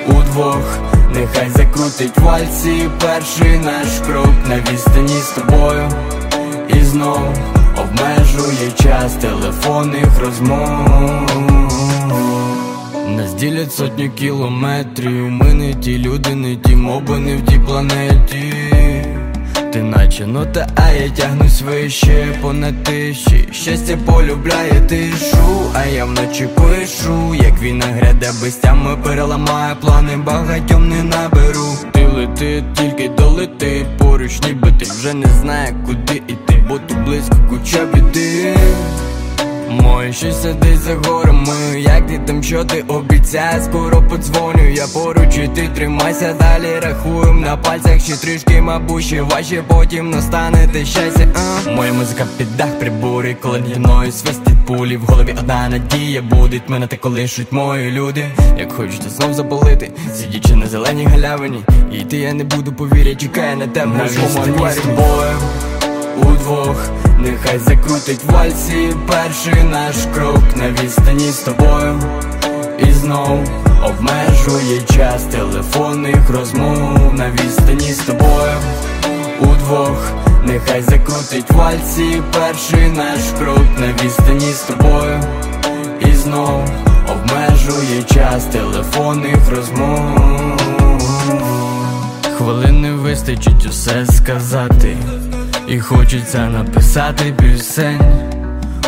удвох, 0.06 0.78
нехай 1.14 1.50
закрутить 1.50 2.18
вальсі 2.18 2.88
перший 3.00 3.58
наш 3.58 3.88
крок 4.06 4.34
на 4.48 4.56
відстані 4.56 5.20
з 5.20 5.28
тобою 5.28 5.88
і 6.68 6.84
знов 6.84 7.36
обмежує 7.76 8.72
час 8.82 9.12
телефонних 9.12 10.18
розмов. 10.20 12.39
Нас 13.16 13.34
ділять 13.34 13.72
сотні 13.72 14.08
кілометрів. 14.08 15.30
Ми 15.30 15.54
не 15.54 15.74
ті 15.74 15.98
люди, 15.98 16.34
не 16.34 16.56
ті 16.56 16.76
моби, 16.76 17.18
не 17.18 17.36
в 17.36 17.40
тій 17.44 17.58
планеті. 17.58 18.54
Ти 19.72 19.82
наче 19.82 20.26
нота, 20.26 20.66
а 20.76 20.90
я 20.90 21.10
тягнусь 21.10 21.62
вище. 21.62 22.38
Понад 22.42 22.82
тиші 22.82 23.48
Щастя 23.52 23.98
полюбляє 24.06 24.80
тишу, 24.80 25.70
а 25.74 25.84
я 25.84 26.04
вночі 26.04 26.48
пишу 26.54 27.34
Як 27.34 27.62
війна 27.62 27.86
гряде 27.86 28.30
без 28.42 28.54
тями 28.54 28.96
переламає 28.96 29.74
плани, 29.74 30.16
багатьом 30.16 30.88
не 30.88 31.02
наберу. 31.02 31.66
Ти 31.92 32.06
лети, 32.06 32.64
тільки 32.76 33.08
долети. 33.08 33.86
Поруч, 33.98 34.40
ніби 34.46 34.72
ти 34.78 34.84
вже 34.84 35.14
не 35.14 35.26
знає, 35.26 35.76
куди 35.86 36.22
іти, 36.28 36.64
бо 36.68 36.78
тут 36.78 37.04
близько 37.04 37.36
куча 37.50 37.84
біди 37.94 38.56
Моє 39.70 40.12
щось 40.12 40.42
сидить 40.42 40.78
за 40.78 40.94
горами, 40.94 41.80
як 41.80 42.06
ти 42.06 42.18
там, 42.26 42.42
що 42.42 42.64
ти 42.64 42.84
обіцяє, 42.88 43.62
скоро 43.62 44.02
подзвоню, 44.02 44.68
я 44.74 44.86
поруч 44.86 45.36
і 45.36 45.48
ти 45.48 45.68
тримайся, 45.74 46.34
далі 46.40 46.80
рахуєм 46.82 47.40
на 47.40 47.56
пальцях 47.56 48.00
ще 48.00 48.16
трішки, 48.16 48.60
мабуть, 48.60 49.04
ще 49.04 49.22
важче, 49.22 49.62
потім 49.68 50.10
настане 50.10 50.68
те 50.72 50.84
щастя. 50.84 51.26
а? 51.34 51.70
Моя 51.70 51.92
музика 51.92 52.26
під 52.38 52.56
дах 52.56 52.78
прибури, 52.78 53.36
коли 53.42 53.58
наді 53.60 53.80
мною 53.80 54.12
свистить 54.12 54.66
пулі. 54.66 54.96
В 54.96 55.00
голові 55.04 55.34
одна 55.38 55.68
надія 55.68 56.22
будуть 56.22 56.68
мене 56.68 56.86
та 56.86 56.96
колишуть 56.96 57.52
мої 57.52 57.90
люди. 57.90 58.24
Як 58.58 58.72
хочете 58.72 59.08
знов 59.10 59.34
заболити, 59.34 59.90
сидячи 60.14 60.56
на 60.56 60.66
зеленій 60.66 61.04
галявині, 61.04 61.60
і 61.92 61.98
йти 61.98 62.16
я 62.16 62.32
не 62.32 62.44
буду 62.44 62.72
повіря, 62.72 63.14
чекає 63.14 63.56
на 63.56 63.66
в 63.66 64.10
своєму 64.10 64.44
відстані 64.44 64.80
тобою 64.96 65.36
удвох, 66.16 66.90
нехай 67.18 67.58
закрутить 67.58 68.24
вальсі 68.24 68.94
перший 69.06 69.62
наш 69.62 69.96
крок 70.14 70.42
на 70.56 70.70
відстані 70.70 71.30
з 71.30 71.38
тобою. 71.38 72.00
І 72.78 72.92
знов 72.92 73.40
обмежує 73.84 74.82
час 74.96 75.22
телефонних 75.22 76.30
розмов 76.30 77.14
на 77.14 77.30
відстані 77.30 77.92
з 77.92 77.98
тобою. 77.98 78.52
Удвох, 79.40 80.12
нехай 80.44 80.82
закрутить 80.82 81.50
вальсі 81.50 82.22
перший 82.32 82.88
наш 82.88 83.20
крок 83.38 83.66
на 83.78 83.86
відстані 83.86 84.52
з 84.52 84.60
тобою. 84.60 85.20
І 86.00 86.12
знов 86.12 86.64
обмежує 87.12 88.02
час 88.02 88.44
телефонних 88.44 89.50
розмов. 89.50 90.60
Хвилини 92.36 92.92
вистачить 92.92 93.66
усе 93.66 94.06
сказати, 94.06 94.96
і 95.70 95.80
хочеться 95.80 96.48
написати 96.48 97.34
пісень. 97.38 98.00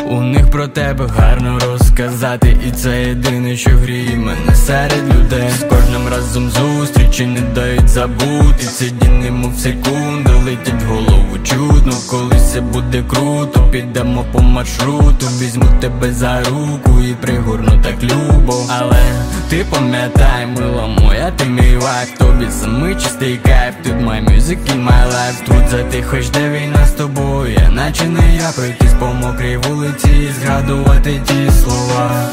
У 0.07 0.21
них 0.21 0.51
про 0.51 0.69
тебе 0.69 1.07
гарно 1.07 1.59
розказати, 1.59 2.57
і 2.69 2.71
це 2.71 3.03
єдине, 3.03 3.57
що 3.57 3.71
гріє 3.71 4.17
мене 4.17 4.55
серед 4.55 5.09
людей. 5.09 5.51
З 5.59 5.65
кожним 5.65 6.09
разом 6.11 6.51
зустрічі 6.51 7.27
не 7.27 7.41
дають 7.41 7.89
забути. 7.89 8.67
Ці 8.79 8.91
дні 8.91 9.09
немов 9.09 9.59
секунди 9.59 10.32
летять 10.45 10.83
голову 10.83 11.39
чудно. 11.45 11.93
Колись 12.11 12.43
все 12.43 12.61
буде 12.61 13.05
круто, 13.09 13.69
підемо 13.71 14.25
по 14.33 14.41
маршруту, 14.41 15.27
візьму 15.41 15.65
тебе 15.81 16.13
за 16.13 16.43
руку 16.45 17.01
і 17.01 17.15
пригорну 17.15 17.83
так 17.83 18.03
любо. 18.03 18.55
Але 18.69 19.03
ти 19.49 19.65
пам'ятай, 19.71 20.47
мила 20.47 20.87
моя, 20.87 21.31
ти 21.31 21.45
мій 21.45 21.77
life, 21.77 22.19
тобі 22.19 22.47
самий 22.51 22.95
чистий 22.95 23.37
кайф. 23.37 23.75
Тут 23.85 23.93
my 23.93 24.25
music 24.25 24.59
in 24.73 24.85
my 24.85 25.09
life 25.13 25.45
Тут 25.47 25.69
затихаєш, 25.71 26.29
де 26.29 26.51
війна 26.51 26.87
з 26.87 26.91
тобою, 26.91 27.53
я 27.53 27.71
наче 27.71 28.05
не 28.05 28.37
я 28.37 28.51
пройтись 28.57 28.95
по 29.01 29.07
мокрій 29.07 29.57
вулиці 29.57 30.09
і 30.09 30.33
згадувати 30.41 31.21
ті 31.27 31.51
слова. 31.63 32.29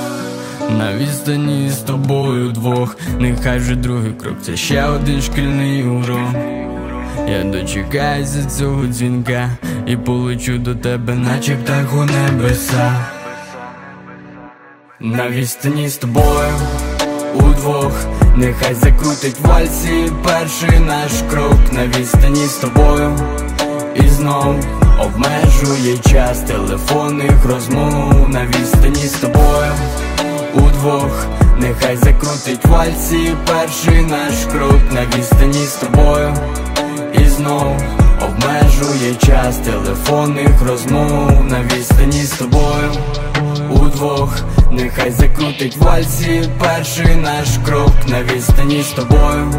На 0.78 0.94
відстані 0.94 1.70
з 1.70 1.78
тобою 1.78 2.52
двох, 2.52 2.98
нехай 3.20 3.58
вже 3.58 3.76
другий 3.76 4.14
крок, 4.14 4.36
це 4.42 4.58
ще 4.58 4.84
один 4.86 5.22
шкільний 5.22 5.84
урок. 5.84 6.36
Я 7.28 7.44
дочекаюся 7.44 8.46
цього 8.46 8.86
дзвінка 8.86 9.50
і 9.86 9.98
полечу 9.98 10.58
до 10.58 10.76
тебе, 10.76 11.16
наче 11.16 11.56
птах 11.56 11.94
у 11.94 12.04
небеса. 12.04 13.06
На 15.00 15.30
відстані 15.30 15.90
з 15.90 15.98
тобою 15.98 16.54
удвох, 17.34 17.94
нехай 18.36 18.74
закрутить 18.74 19.40
вальсі 19.42 20.12
перший 20.24 20.80
наш 20.80 21.12
крок 21.32 21.74
на 21.74 21.88
відстані 21.88 22.46
з 22.46 22.56
тобою. 22.56 23.18
І 23.96 24.08
знов 24.08 24.56
обмежує 25.00 25.98
час 25.98 26.42
телефонних 26.42 27.46
розмов 27.46 28.30
на 28.30 28.46
відстані 28.46 29.08
з 29.08 29.12
тобою. 29.14 29.72
Удвох, 30.54 31.28
нехай 31.60 31.98
закрутить 31.98 32.66
вальсі 32.66 33.36
перший 33.48 34.02
наш 34.02 34.34
крок 34.52 34.82
на 34.92 35.06
відстані 35.18 35.66
з 35.66 35.74
тобою. 35.76 36.34
І 37.22 37.30
знов 37.30 37.78
обмежує 38.22 39.16
час 39.16 39.58
телефонних 39.58 40.62
розмов 40.68 41.46
на 41.46 41.64
відстані 41.64 42.24
з 42.24 42.32
тобою. 42.32 42.92
Удвох, 43.70 44.40
нехай 44.72 45.12
закрутить 45.12 45.78
вальсі 45.78 46.50
перший 46.60 47.16
наш 47.16 47.48
крок 47.66 47.94
на 48.08 48.24
відстані 48.24 48.84
з 48.84 48.88
тобою. 48.88 49.54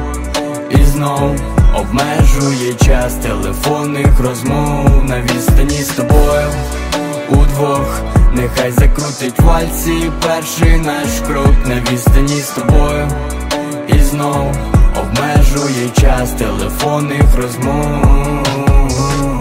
І 0.71 0.85
знов 0.85 1.37
обмежує 1.75 2.75
час 2.75 3.15
телефонних 3.15 4.21
розмов 4.21 5.05
на 5.05 5.21
відстані 5.21 5.83
з 5.83 5.89
тобою. 5.89 6.49
Удвох, 7.29 8.01
нехай 8.35 8.71
закрутить 8.71 9.41
вальсі 9.41 10.11
перший 10.27 10.79
наш 10.79 11.21
крок 11.27 11.55
на 11.67 11.93
відстані 11.93 12.41
з 12.41 12.49
тобою. 12.49 13.09
І 13.89 13.99
знов 13.99 14.57
обмежує 15.11 15.89
час 16.01 16.33
телефонних 16.33 17.37
розмов. 17.37 19.40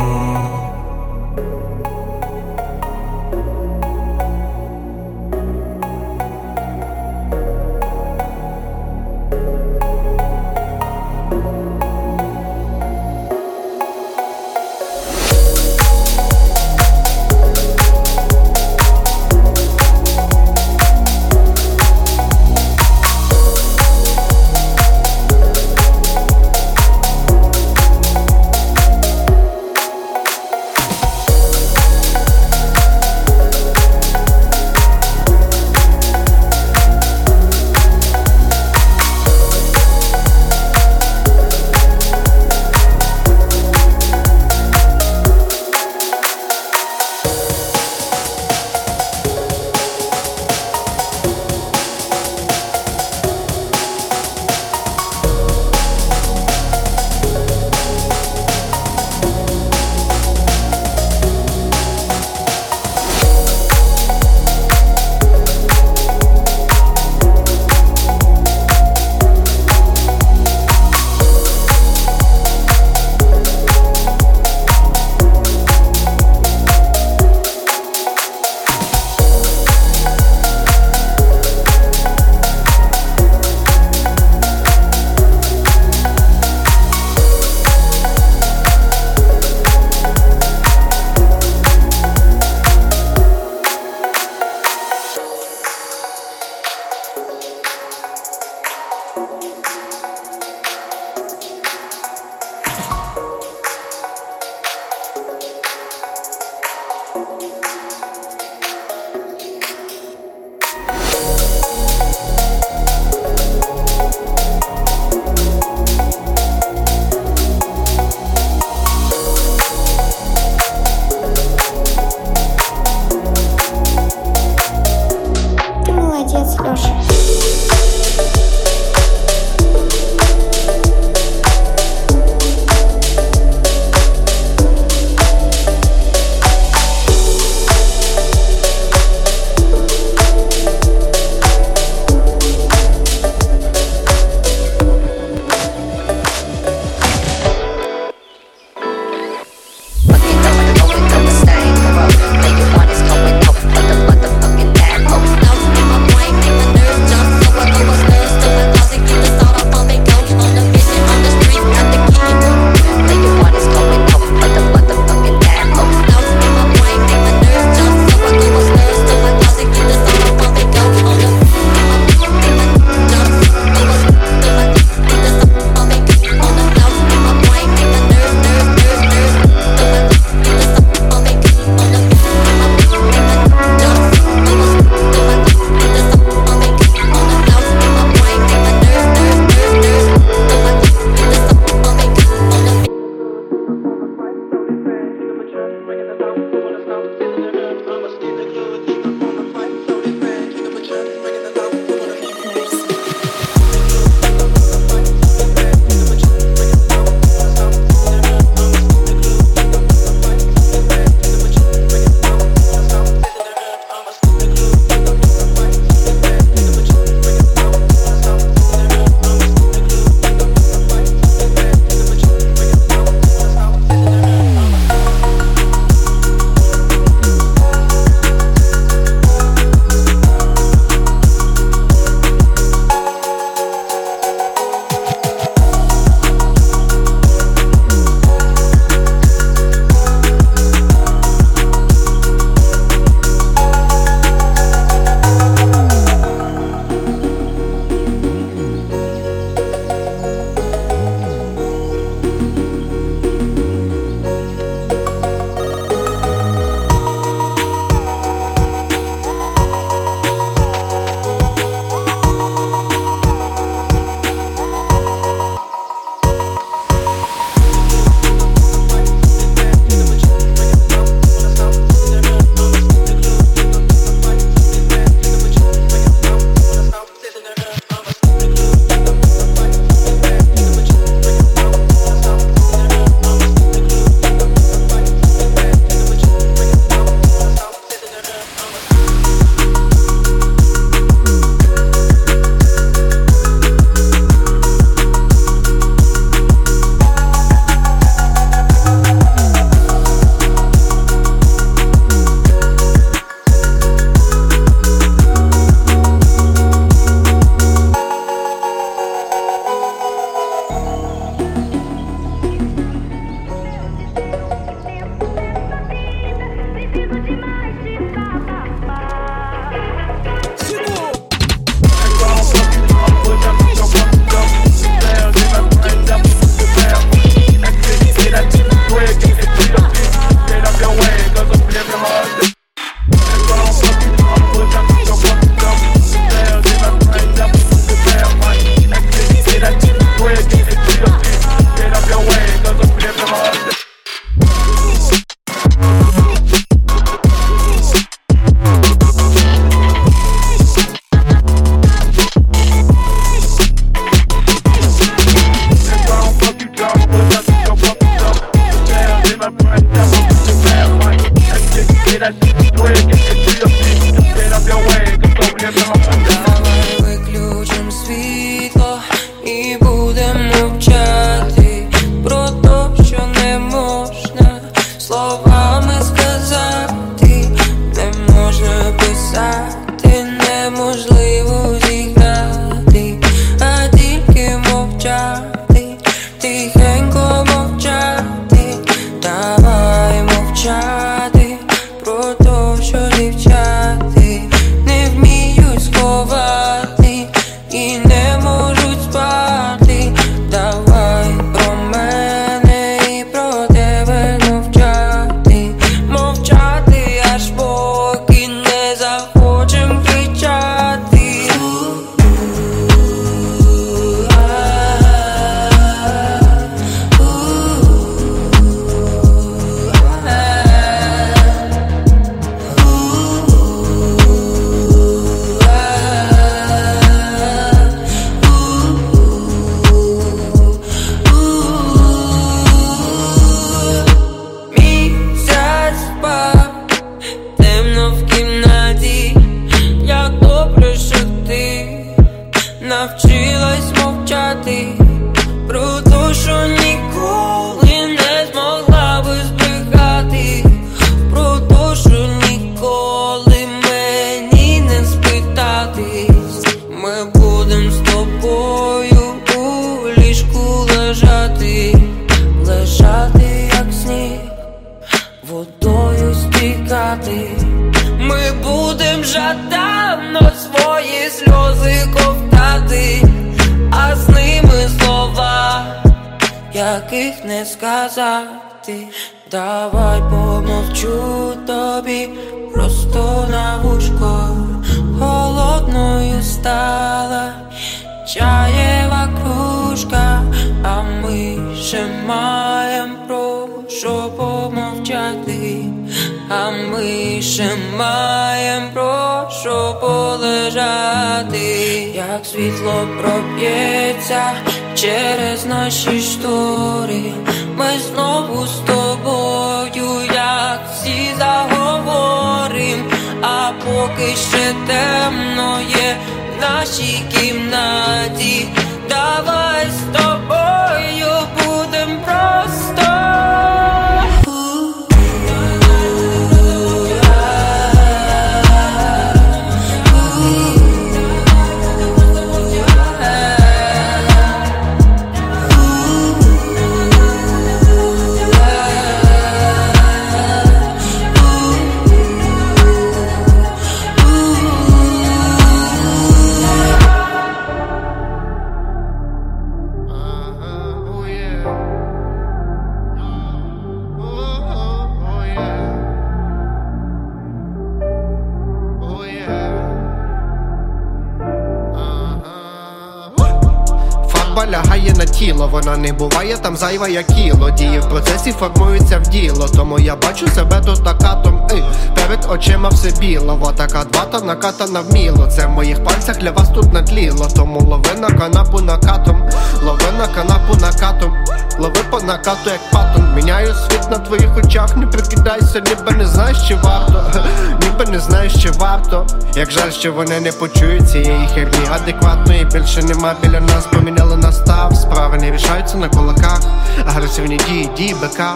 Накатана 574.50 575.02
вміло. 575.02 575.48
Це 575.48 575.66
в 575.66 575.70
моїх 575.70 576.04
пальцях 576.04 576.38
для 576.38 576.52
вас 576.52 576.70
тут 576.70 576.94
натліло. 576.94 577.48
Тому 577.56 577.80
лови 577.80 578.10
на 578.20 578.28
канапу 578.28 578.80
накатом, 578.80 579.50
лови 579.84 580.06
на 580.18 580.28
канапу 580.28 580.76
накатом, 580.82 581.34
лови 581.80 582.00
по 582.12 582.20
накату, 582.22 582.70
як 582.70 582.92
патон. 582.92 583.36
Міняю 583.36 583.74
світ 583.74 584.12
на 584.12 584.18
твоїх 584.18 584.58
очах, 584.58 584.98
не 584.98 585.08
прикидайся, 585.08 585.80
ніби 585.80 586.12
не 586.18 586.28
знаєш, 586.28 586.58
чи 586.68 586.76
варто, 586.76 587.24
ніби 587.82 588.12
не 588.12 588.20
знаєш, 588.20 588.64
чи 588.64 588.72
варто. 588.72 589.28
Як 589.56 589.72
жаль, 589.72 589.92
що 589.92 590.14
вони 590.14 590.40
не 590.40 590.52
почують 590.52 591.10
цієї 591.10 591.48
херні 591.54 591.88
адекватної 591.92 592.59
більше 592.74 593.04
нема 593.04 593.36
біля 593.44 593.60
нас, 593.60 593.86
поміняли 593.86 594.38
настав. 594.38 594.96
Справи 594.96 595.38
не 595.38 595.52
рішаються 595.52 595.98
на 595.98 596.10
кулаках. 596.10 596.62
Агресивні 597.08 597.58
дії, 597.58 597.90
дії 597.98 598.16
бика. 598.22 598.56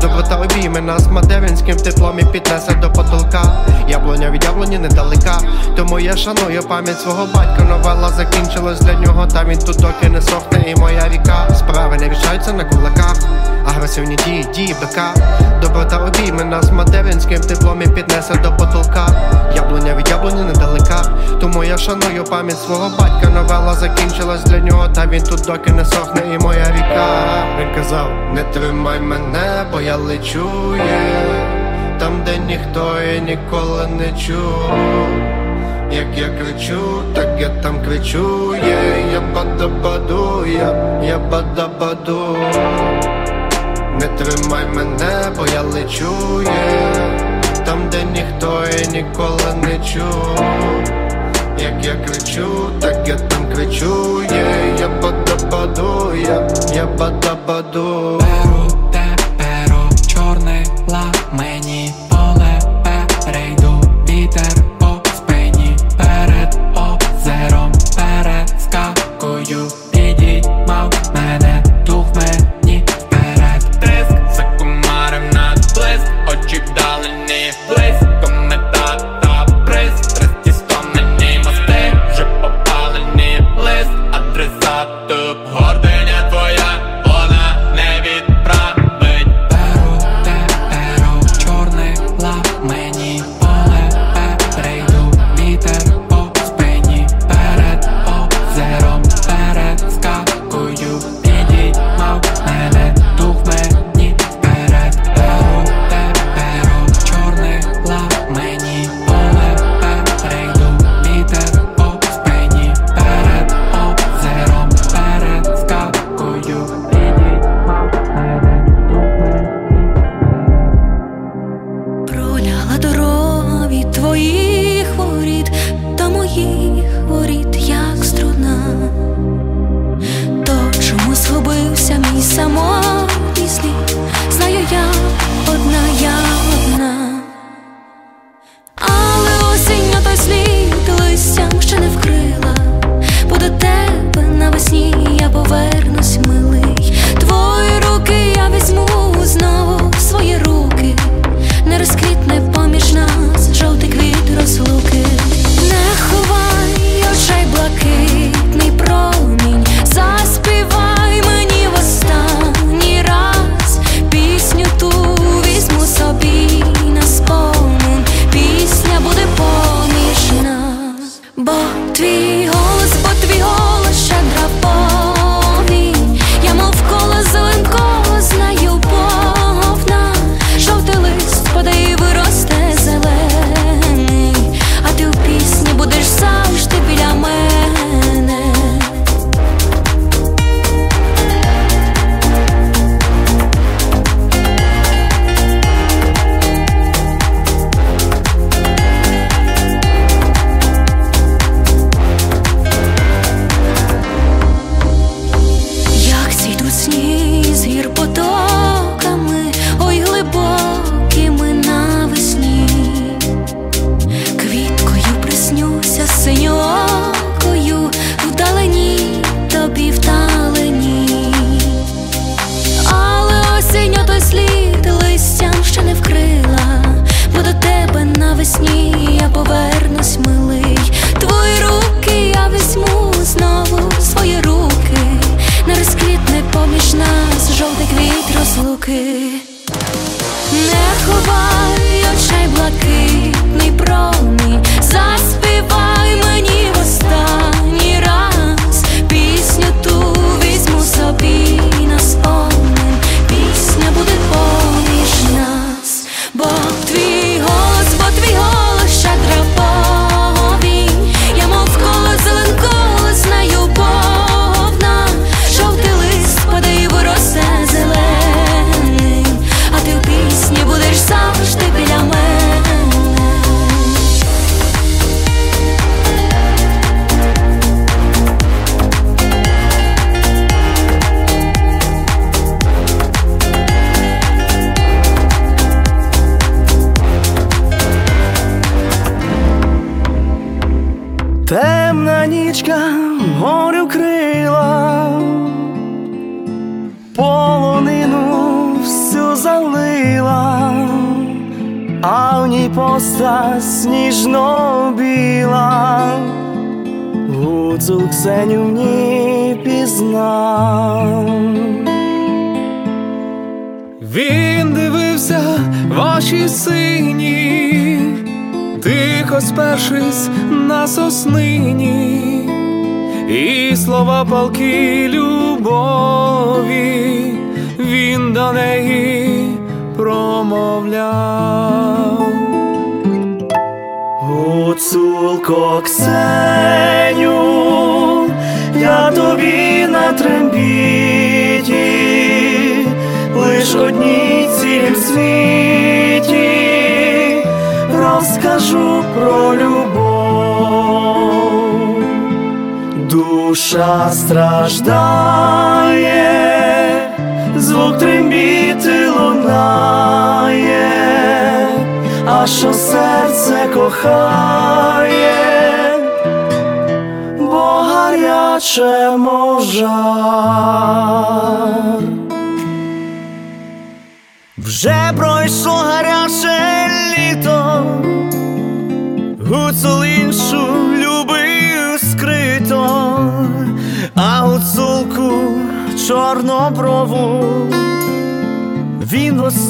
Доброта 0.00 0.36
обійме 0.36 0.80
нас 0.80 1.06
материнським 1.10 1.76
теплом 1.76 2.18
і 2.18 2.24
піднесе 2.24 2.74
до 2.74 2.92
потолка. 2.92 3.66
Яблуня 3.88 4.30
від 4.30 4.44
яблуні 4.44 4.78
недалека. 4.78 5.38
Тому 5.76 6.00
я 6.00 6.16
шаную 6.16 6.62
пам'ять 6.62 7.00
свого 7.00 7.26
батька. 7.34 7.62
Новела 7.68 8.08
закінчилась 8.08 8.80
для 8.80 8.94
нього, 8.94 9.26
та 9.26 9.44
він 9.44 9.58
тут 9.58 9.76
доки 9.76 10.08
не 10.08 10.22
сохне, 10.22 10.64
і 10.66 10.80
моя 10.80 11.08
ріка. 11.08 11.54
Справи 11.54 11.96
не 11.96 12.08
рішаються 12.08 12.52
на 12.52 12.64
кулаках. 12.64 13.16
Агресивні 13.66 14.16
дії, 14.16 14.46
дії 14.54 14.76
бика. 14.80 15.14
Доброта 15.62 15.98
обійме 15.98 16.44
нас 16.44 16.70
материнським 16.70 17.40
теплом 17.40 17.82
і 17.82 17.86
піднесе 17.86 18.34
до 18.34 18.56
потолка. 18.56 19.08
Яблуня 19.56 19.94
від 19.94 20.08
яблуні 20.08 20.42
недалека. 20.42 21.02
Тому 21.40 21.64
я 21.64 21.78
шаную 21.78 22.24
пам'ять 22.24 22.58
свого 22.58 22.90
батька. 22.98 23.28
Новела 23.34 23.53
закінчилась 23.74 24.44
для 24.44 24.58
нього, 24.58 24.88
та 24.88 25.06
він 25.06 25.22
тут 25.22 25.40
доки 25.40 25.72
не 25.72 25.84
сохне, 25.84 26.22
і 26.34 26.38
моя 26.38 26.64
ріка. 26.64 27.06
Він 27.60 27.74
казав, 27.74 28.08
не 28.34 28.42
тримай 28.42 29.00
мене, 29.00 29.64
бо 29.72 29.80
я 29.80 29.96
лечу. 29.96 30.76
є 30.76 31.54
Там, 31.98 32.22
де 32.24 32.38
ніхто 32.38 32.96
і 33.16 33.20
ніколи 33.20 33.86
не 33.86 34.20
чув. 34.20 34.70
Як 35.90 36.06
я 36.16 36.28
кричу, 36.28 37.02
так 37.14 37.28
я 37.40 37.48
там 37.48 37.82
кричу, 37.84 38.54
є 38.56 39.06
я 39.12 39.20
бада-баду, 39.34 40.46
я, 40.46 41.00
я 41.02 41.18
бада-баду. 41.18 42.36
Не 44.00 44.06
тримай 44.08 44.66
мене, 44.74 45.32
бо 45.36 45.46
я 45.54 45.62
лечу, 45.62 46.42
є 46.42 46.92
Там, 47.64 47.78
де 47.90 48.02
ніхто 48.04 48.64
і 48.82 48.88
ніколи 48.88 49.54
не 49.62 49.84
чув. 49.84 51.03
Як 51.58 51.84
я 51.84 51.94
кричу, 52.06 52.46
так 52.80 53.08
я 53.08 53.16
там 53.16 53.54
кричу, 53.54 54.22
є 54.22 54.76
я 54.80 54.88
бада-баду, 54.88 56.14
я, 56.14 56.48
я 56.74 56.86
бада-баду. 56.86 58.20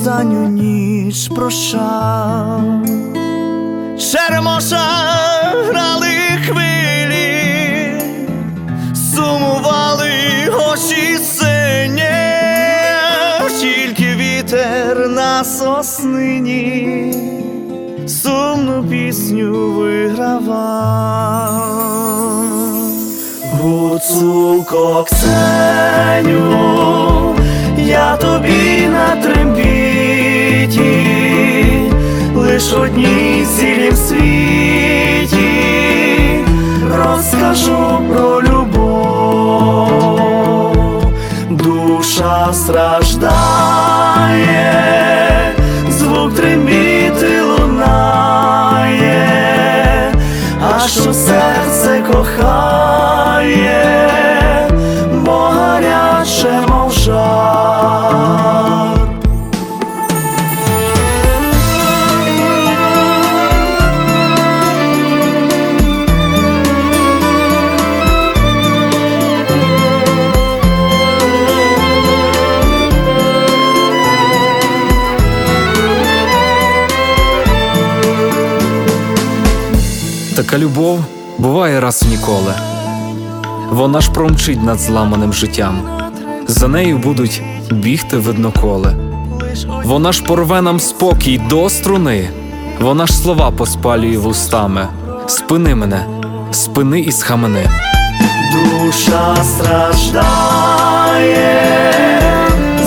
Останню 0.04 0.48
ніч 0.48 1.28
прощав, 1.28 2.60
Черемоша 3.98 4.86
грали 5.68 6.16
хвилі, 6.46 8.02
сумували 8.94 10.10
очі 10.72 11.18
сині, 11.18 12.02
тільки 13.60 14.14
вітер 14.16 15.08
на 15.08 15.44
соснині 15.44 17.14
сумну 18.06 18.84
пісню 18.90 19.72
вигравав. 19.72 21.04
Гуцулко 23.52 25.04
Ксеню, 25.04 26.54
я 27.78 28.16
тобі 28.16 28.88
на 28.88 29.13
трембіті, 30.66 31.92
лиш 32.34 32.72
одній 32.72 33.46
цілім 33.56 33.96
світі. 33.96 35.38
Розкажу 36.96 38.00
про 38.10 38.42
любов, 38.42 39.86
душа 41.50 42.48
страждає, 42.52 43.34
звук 45.90 46.34
трембіти 46.34 47.42
лунає, 47.42 49.02
а 50.60 50.88
що 50.88 51.14
серце 51.14 52.02
кохає, 52.12 53.84
Така 80.54 80.64
любов 80.64 81.04
буває 81.38 81.80
раз 81.80 82.04
ніколи. 82.10 82.54
Вона 83.70 84.00
ж 84.00 84.10
промчить 84.10 84.62
над 84.62 84.78
зламаним 84.80 85.32
життям. 85.32 85.82
За 86.46 86.68
нею 86.68 86.98
будуть 86.98 87.42
бігти 87.70 88.16
видноколи. 88.16 88.94
Вона 89.84 90.12
ж 90.12 90.24
порве 90.24 90.62
нам 90.62 90.80
спокій 90.80 91.38
до 91.38 91.70
струни. 91.70 92.28
Вона 92.80 93.06
ж 93.06 93.12
слова 93.12 93.50
поспалює 93.50 94.18
вустами. 94.18 94.88
Спини 95.26 95.74
мене, 95.74 96.06
спини 96.52 97.00
і 97.00 97.12
схамени. 97.12 97.66
Душа 98.52 99.36
страждає, 99.44 100.22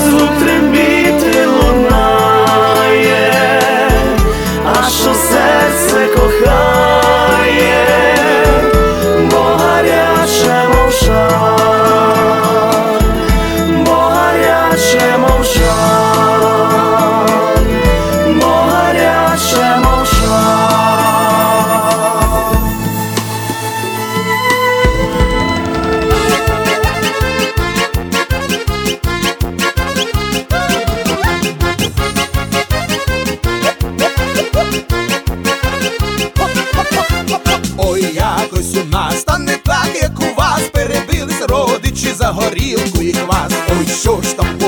звук 0.05 0.29
трембіти 0.39 1.45
лунає, 1.45 3.31
а 4.65 4.89
що 4.89 5.13
серце 5.13 5.46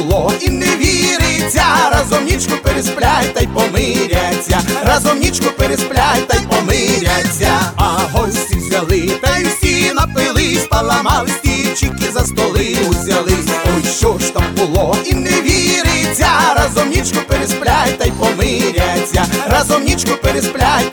було, 0.01 0.33
і 0.41 0.49
не 0.49 0.65
віриться, 0.65 1.63
разом 1.91 2.25
нічку 2.25 2.53
пересплять 2.63 3.33
та 3.33 3.41
й 3.41 3.47
помиряться, 3.47 4.61
разом 4.83 5.19
нічку 5.19 5.45
пересплять 5.57 6.27
та 6.27 6.37
й 6.37 6.41
помиряться, 6.41 7.59
а 7.75 7.83
гості 8.11 8.55
взяли, 8.55 9.09
та 9.21 9.37
й 9.37 9.45
всі 9.45 9.93
напились, 9.93 10.65
поламали 10.65 11.29
стільчики 11.29 12.11
за 12.13 12.19
столи 12.19 12.77
узялись. 12.89 13.49
Ой, 13.75 13.83
що 13.97 14.17
ж 14.19 14.33
там 14.33 14.43
було, 14.57 14.97
і 15.05 15.13
не 15.13 15.41
віриться, 15.41 16.27
разом 16.55 16.89
нічку 16.89 17.17
пересплять 17.27 17.97
та 17.97 18.05
й 18.05 18.11
помиряться, 18.11 19.25
разом 19.47 19.83
нічку 19.83 20.11
пересплять 20.23 20.88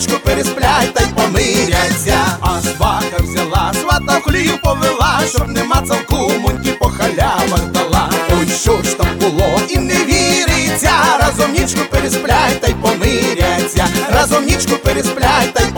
разом 0.00 0.06
нічку 0.06 0.18
пересплять 0.24 0.94
та 0.94 1.02
й 1.02 1.06
помиряться. 1.06 2.38
А 2.40 2.60
свака 2.62 3.22
взяла, 3.22 3.72
свата 3.80 4.18
в 4.18 4.22
хлів 4.22 4.60
повела, 4.62 5.20
щоб 5.28 5.48
нема 5.48 5.82
цавку 5.88 6.16
кумоньки 6.16 6.72
по 6.72 6.86
халявах 6.86 7.64
дала. 7.72 8.10
Ой, 8.40 8.46
що 8.62 8.82
ж 8.82 8.96
там 8.98 9.18
було, 9.20 9.60
і 9.68 9.78
не 9.78 9.94
віриться, 9.94 10.90
разом 11.20 11.52
нічку 11.52 11.80
пересплять 11.90 12.60
та 12.60 12.66
й 12.68 12.74
помиряться, 12.74 13.88
разом 14.12 14.44
нічку 14.44 14.76
пересплять 14.76 15.52
та 15.54 15.62
й 15.62 15.69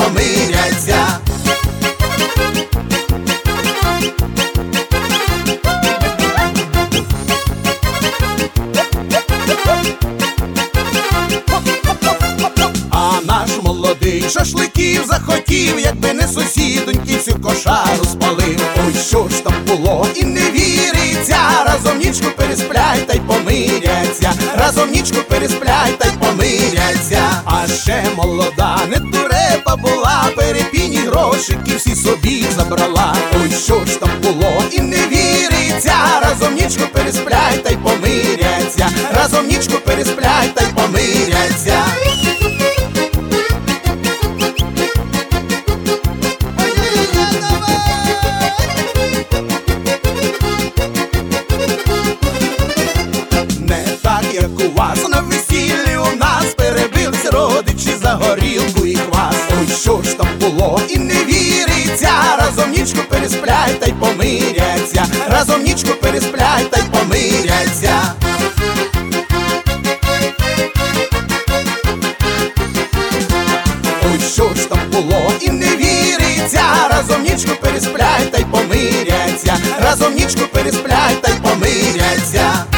було, 19.76 20.06
і 20.14 20.24
не 20.24 20.40
віриться, 20.40 21.38
разом 21.66 21.98
нічку 21.98 22.26
пересплять 22.36 23.06
та 23.06 23.14
й 23.14 23.20
помиряться, 23.20 24.32
разом 24.56 24.90
нічку 24.90 25.22
пересплять 25.28 25.98
та 25.98 26.08
й 26.08 26.12
помиряться. 26.12 27.22
А 27.44 27.66
ще 27.68 28.04
молода, 28.16 28.78
не 28.88 28.98
дурепа 28.98 29.76
була, 29.76 30.28
перепіні 30.36 30.96
грошики 30.96 31.76
всі 31.76 31.94
собі 31.94 32.46
забрала. 32.56 33.14
Ой, 33.42 33.50
що 33.64 33.84
ж 33.84 34.00
там 34.00 34.10
було, 34.22 34.62
і 34.70 34.80
не 34.80 34.96
віриться, 34.96 35.94
разом 36.22 36.54
нічку 36.54 36.82
пересплять 36.92 37.64
та 37.64 37.70
й 37.70 37.76
помиряться, 37.76 38.90
разом 39.14 39.46
нічку 39.46 39.74
пересплять 39.84 40.54
та 40.54 40.62
й 40.64 40.72
помиряться. 40.74 41.84
Було, 74.92 75.32
і 75.40 75.50
не 75.50 75.76
віриться, 75.76 76.62
разом 76.90 77.22
нічку 77.22 77.56
пересплять 77.60 78.32
та 78.32 78.38
й 78.38 78.44
помиряться, 78.44 79.56
разом 79.82 80.14
нічку 80.14 80.40
пересплять 80.52 81.22
та 81.22 81.32
й 81.32 81.34
помиряться. 81.34 82.71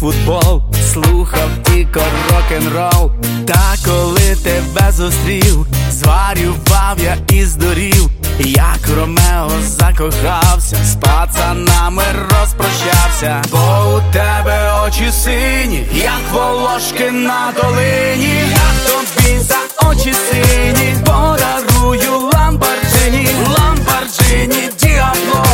Футбол, 0.00 0.62
слухав 0.92 1.48
тільки 1.62 2.00
рок-н-рол. 2.30 3.10
Та 3.46 3.74
коли 3.84 4.36
тебе 4.42 4.92
зустрів, 4.92 5.66
зваріював 5.90 6.98
я 6.98 7.16
і 7.28 7.44
здурів. 7.44 8.10
Як 8.38 8.88
Ромео 8.96 9.50
закохався, 9.62 10.76
з 10.84 10.94
пацанами 10.94 12.02
розпрощався, 12.30 13.42
бо 13.50 13.96
у 13.96 14.12
тебе 14.12 14.72
очі 14.86 15.12
сині, 15.12 15.86
як 15.94 16.20
волошки 16.32 17.10
на 17.10 17.52
долині. 17.62 18.42
Я 18.50 18.70
тобі 18.86 19.38
за 19.38 19.88
очі 19.88 20.14
сині 20.14 20.94
подарую 21.04 22.30
ламборджині, 22.32 23.28
ламборджині 23.58 24.70
діабло, 24.80 25.44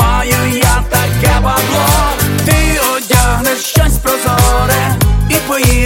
маю 0.00 0.54
я 0.54 0.82
таке 0.90 1.34
бабло, 1.42 1.85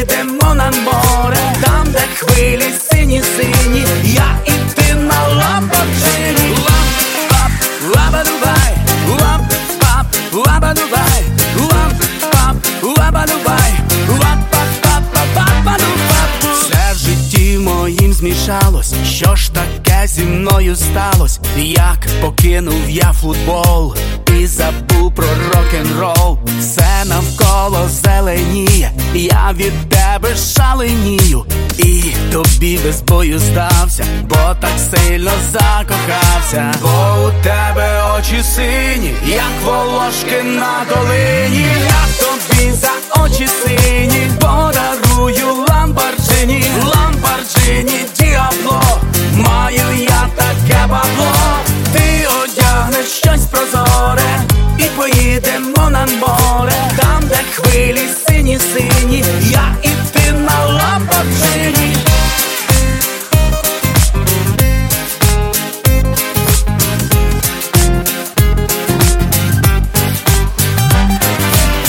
поїдемо 0.01 0.55
на 0.55 0.71
море, 0.71 1.39
там, 1.61 1.87
де 1.93 2.01
хвилі 2.15 2.65
сині, 2.91 3.23
сині, 3.37 3.85
я 4.05 4.39
і 4.47 4.51
ти 4.75 4.95
на 4.95 5.29
ламборджині. 5.29 6.57
Лап, 6.59 6.89
пап, 7.29 7.51
лаба 7.97 8.25
дубай, 8.25 8.75
лап, 9.21 9.41
пап, 9.81 10.07
лаба 10.33 10.75
дубай, 10.75 11.25
ламп-пап, 11.57 12.57
лабадубай, 12.83 13.73
ламп-пап-пап-пап-пап-пап-пап. 14.09 16.29
Все 16.61 16.93
в 16.95 16.99
житті 16.99 17.59
моїм 17.59 18.13
змішалось, 18.13 18.95
що 19.05 19.37
ж 19.37 19.53
зі 20.07 20.23
мною 20.23 20.77
сталось, 20.77 21.41
як 21.57 22.07
покинув 22.21 22.91
я 22.91 23.13
футбол 23.13 23.97
і 24.41 24.47
забув 24.47 25.15
про 25.15 25.27
рок-н-рол, 25.27 26.39
все 26.61 27.05
навколо 27.05 27.89
зеленіє, 27.89 28.93
я 29.15 29.51
від 29.57 29.73
тебе 29.89 30.37
шаленію, 30.37 31.45
і 31.79 32.03
тобі 32.33 32.79
без 32.85 33.03
бою 33.03 33.39
здався, 33.39 34.05
бо 34.29 34.37
так 34.61 34.79
сильно 34.91 35.31
закохався, 35.53 36.75
бо 36.83 37.27
у 37.27 37.43
тебе 37.43 38.03
очі 38.19 38.43
сині, 38.43 39.15
як 39.27 39.53
волошки 39.65 40.43
на 40.43 40.87
долині, 40.89 41.67
я 41.87 42.07
тобі 42.21 42.73
за 42.73 43.23
очі 43.23 43.47
сині 43.47 44.31
подарую 44.41 45.67
ламборджині, 45.69 46.65
ламборджині 46.85 48.20
поїдемо 55.01 55.91
на 55.91 56.07
море, 56.07 56.73
там, 56.97 57.23
де 57.29 57.37
хвилі 57.53 58.09
сині, 58.27 58.59
сині, 58.59 59.25
я 59.51 59.75
і 59.83 59.89
ти 60.13 60.33
на 60.33 60.67
ламборджині. 60.67 61.97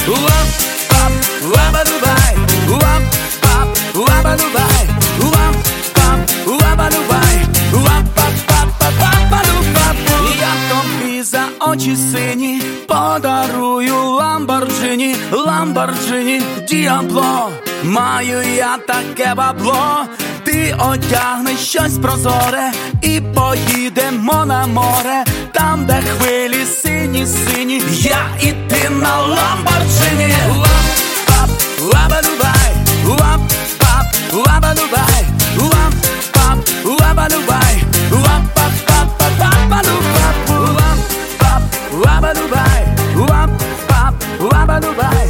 Ламп-пап, 0.08 1.12
лабадубай, 1.56 2.36
ламп-пап, 2.68 3.68
лабадубай, 3.96 4.88
ламп-пап, 5.20 6.20
лабадубай, 6.48 7.46
ламп-пап-пап-пап-пап-пап-пап. 7.74 9.96
Я 10.40 10.54
тобі 10.70 11.24
за 11.24 11.44
очі 11.60 11.96
сині 11.96 12.31
подарую 13.12 13.96
ламборджині, 14.10 15.16
ламборджині 15.32 16.42
діабло. 16.68 17.52
Маю 17.84 18.42
я 18.56 18.78
таке 18.78 19.34
бабло, 19.36 20.06
ти 20.44 20.76
одягнеш 20.80 21.60
щось 21.60 21.98
прозоре 21.98 22.72
і 23.02 23.22
поїдемо 23.36 24.46
на 24.46 24.68
море, 24.68 25.24
там, 25.52 25.86
де 25.86 26.02
хвилі 26.02 26.66
сині, 26.66 27.26
сині, 27.26 27.82
я 28.00 28.28
і 28.42 28.52
ти 28.52 28.90
на 28.90 29.18
ламборджині. 29.20 30.34
Ламп-пап, 30.50 31.50
лабадубай, 31.82 32.74
ламп-пап, 33.06 34.06
лабадубай, 34.34 35.26
ламп-пап, 35.58 36.58
лабадубай, 36.86 37.84
ламп-пап-пап-пап-пап-пап-пап, 38.12 39.86
ламп-пап, 40.78 41.62
лабадубай, 41.92 42.32
ламп-пап, 42.46 42.81
out 44.84 45.21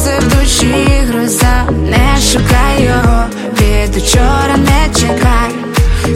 сонце 0.00 0.18
в 0.18 0.40
душі 0.40 0.86
гроза, 1.08 1.66
не 1.70 2.20
шукай 2.20 2.84
його, 2.84 3.24
від 3.60 3.96
учора 3.96 4.56
не 4.56 4.94
чекай, 4.94 5.50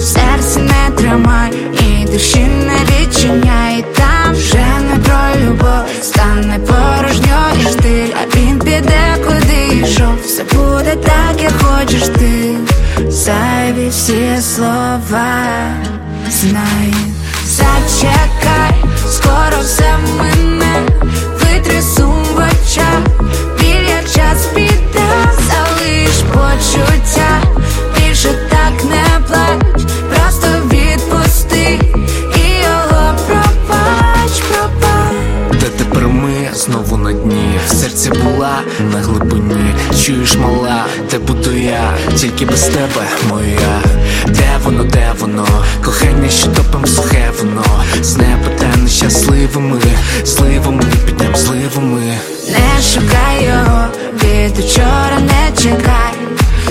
серце 0.00 0.60
не 0.60 0.96
тримай, 0.96 1.52
і 1.72 2.04
душі 2.04 2.46
не 2.66 2.78
відчиняй, 2.84 3.84
там 3.96 4.32
вже 4.32 4.66
не 4.90 4.96
про 5.04 5.46
любов, 5.46 5.88
стане 6.02 6.58
порожньо 6.58 7.50
і 7.60 7.62
штиль, 7.62 8.14
а 8.22 8.36
він 8.36 8.58
піде, 8.58 9.16
куди 9.26 9.76
йшов, 9.76 10.18
все 10.24 10.44
буде 10.44 10.96
так, 10.96 11.42
як 11.42 11.52
хочеш 11.62 12.02
ти, 12.02 12.56
зайві 13.08 13.88
всі 13.88 14.40
слова 14.40 15.46
знай. 16.30 16.94
Зачекай, 17.46 18.74
скоро 19.10 19.62
все 19.62 19.94
мине, 20.18 20.82
витри 21.40 21.82
сум 21.82 22.24
в 22.34 22.38
очах, 22.38 23.24
почуття, 26.64 27.42
більше 27.96 28.28
так 28.50 28.84
не 28.84 29.26
плач, 29.28 29.82
просто 30.08 30.46
відпусти 30.72 31.80
і 32.36 32.62
його 32.62 33.14
пробач, 33.26 34.42
пробач. 34.48 35.60
Де 35.60 35.66
тепер 35.66 36.08
ми 36.08 36.48
знову 36.54 36.96
на 36.96 37.12
дні. 37.12 37.58
В 37.68 37.74
серці 37.74 38.10
була 38.10 38.60
на 38.92 38.98
глибині. 38.98 39.74
Чуєш 40.04 40.36
мала, 40.36 40.84
де 41.10 41.18
буду 41.18 41.52
я, 41.52 41.92
тільки 42.16 42.46
без 42.46 42.62
тебе 42.62 43.06
моя. 43.28 43.80
Де 44.26 44.48
воно, 44.64 44.84
де 44.84 45.12
воно, 45.20 45.46
кохання, 45.84 46.28
що 46.28 46.46
топим 46.46 46.86
сухе 46.86 47.30
воно. 47.38 47.64
З 48.02 48.16
неба 48.16 48.48
та 48.58 48.76
нещасливими, 48.82 49.80
зливами, 50.24 50.84
підем 51.06 51.36
зливами. 51.36 52.18
Не 52.48 52.82
шукай 52.82 53.44
його, 53.44 53.84
від 54.24 54.58
учора 54.58 55.18
не 55.20 55.62
чекай, 55.62 56.23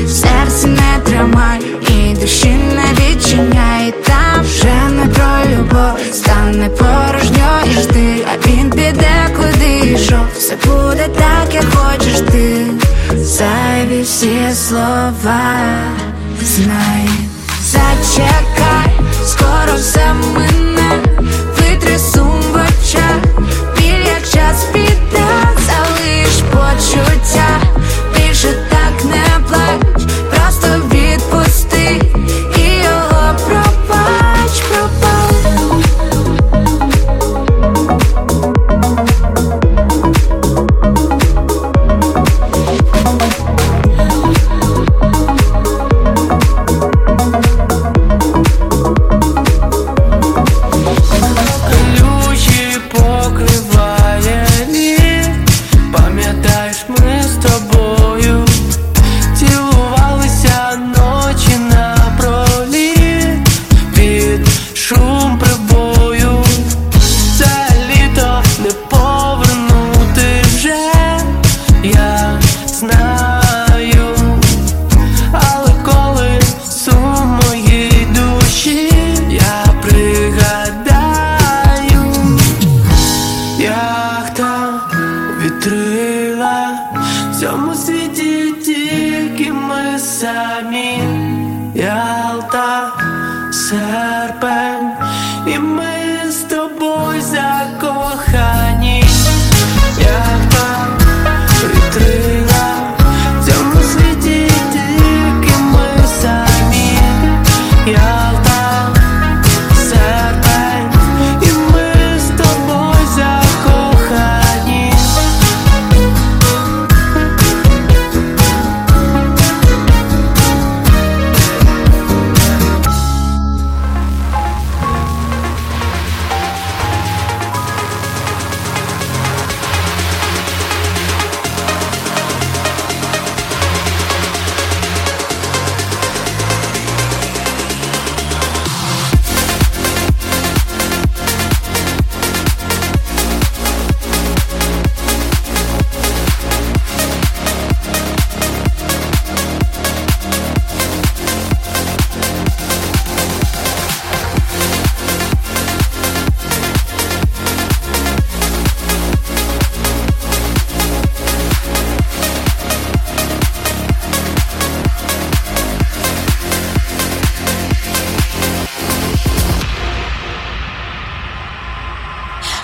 серце 0.08 0.68
не 0.68 1.00
тримай, 1.04 1.62
і 1.88 2.14
душі 2.14 2.50
не 2.76 2.86
відчиняй, 2.94 3.94
там 4.06 4.42
вже 4.44 4.90
не 4.90 5.06
про 5.06 5.58
любов, 5.58 6.00
стане 6.14 6.70
порожньо 6.70 7.60
і 7.66 7.82
жди, 7.82 8.26
а 8.34 8.48
він 8.48 8.70
піде, 8.70 9.30
куди 9.38 9.92
йшов, 9.94 10.28
все 10.38 10.56
буде 10.66 11.10
так, 11.18 11.54
як 11.54 11.66
хочеш 11.76 12.20
ти, 12.32 12.66
зайві 13.16 14.02
всі 14.02 14.54
слова 14.54 15.14
знай, 16.42 17.10
зачекай, 17.62 18.92
скоро 19.26 19.78
все 19.78 20.14
мине, 20.36 21.00
витри 21.58 22.00
сум 22.00 22.42
в 22.52 22.56
очах, 22.56 23.44
біль 23.78 24.06
як 24.06 24.30
час 24.34 24.66
піде, 24.74 25.26
залиш 25.66 26.42
почуття, 26.52 27.60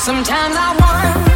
Sometimes 0.10 0.56
I 0.58 0.76
wonder 0.82 1.29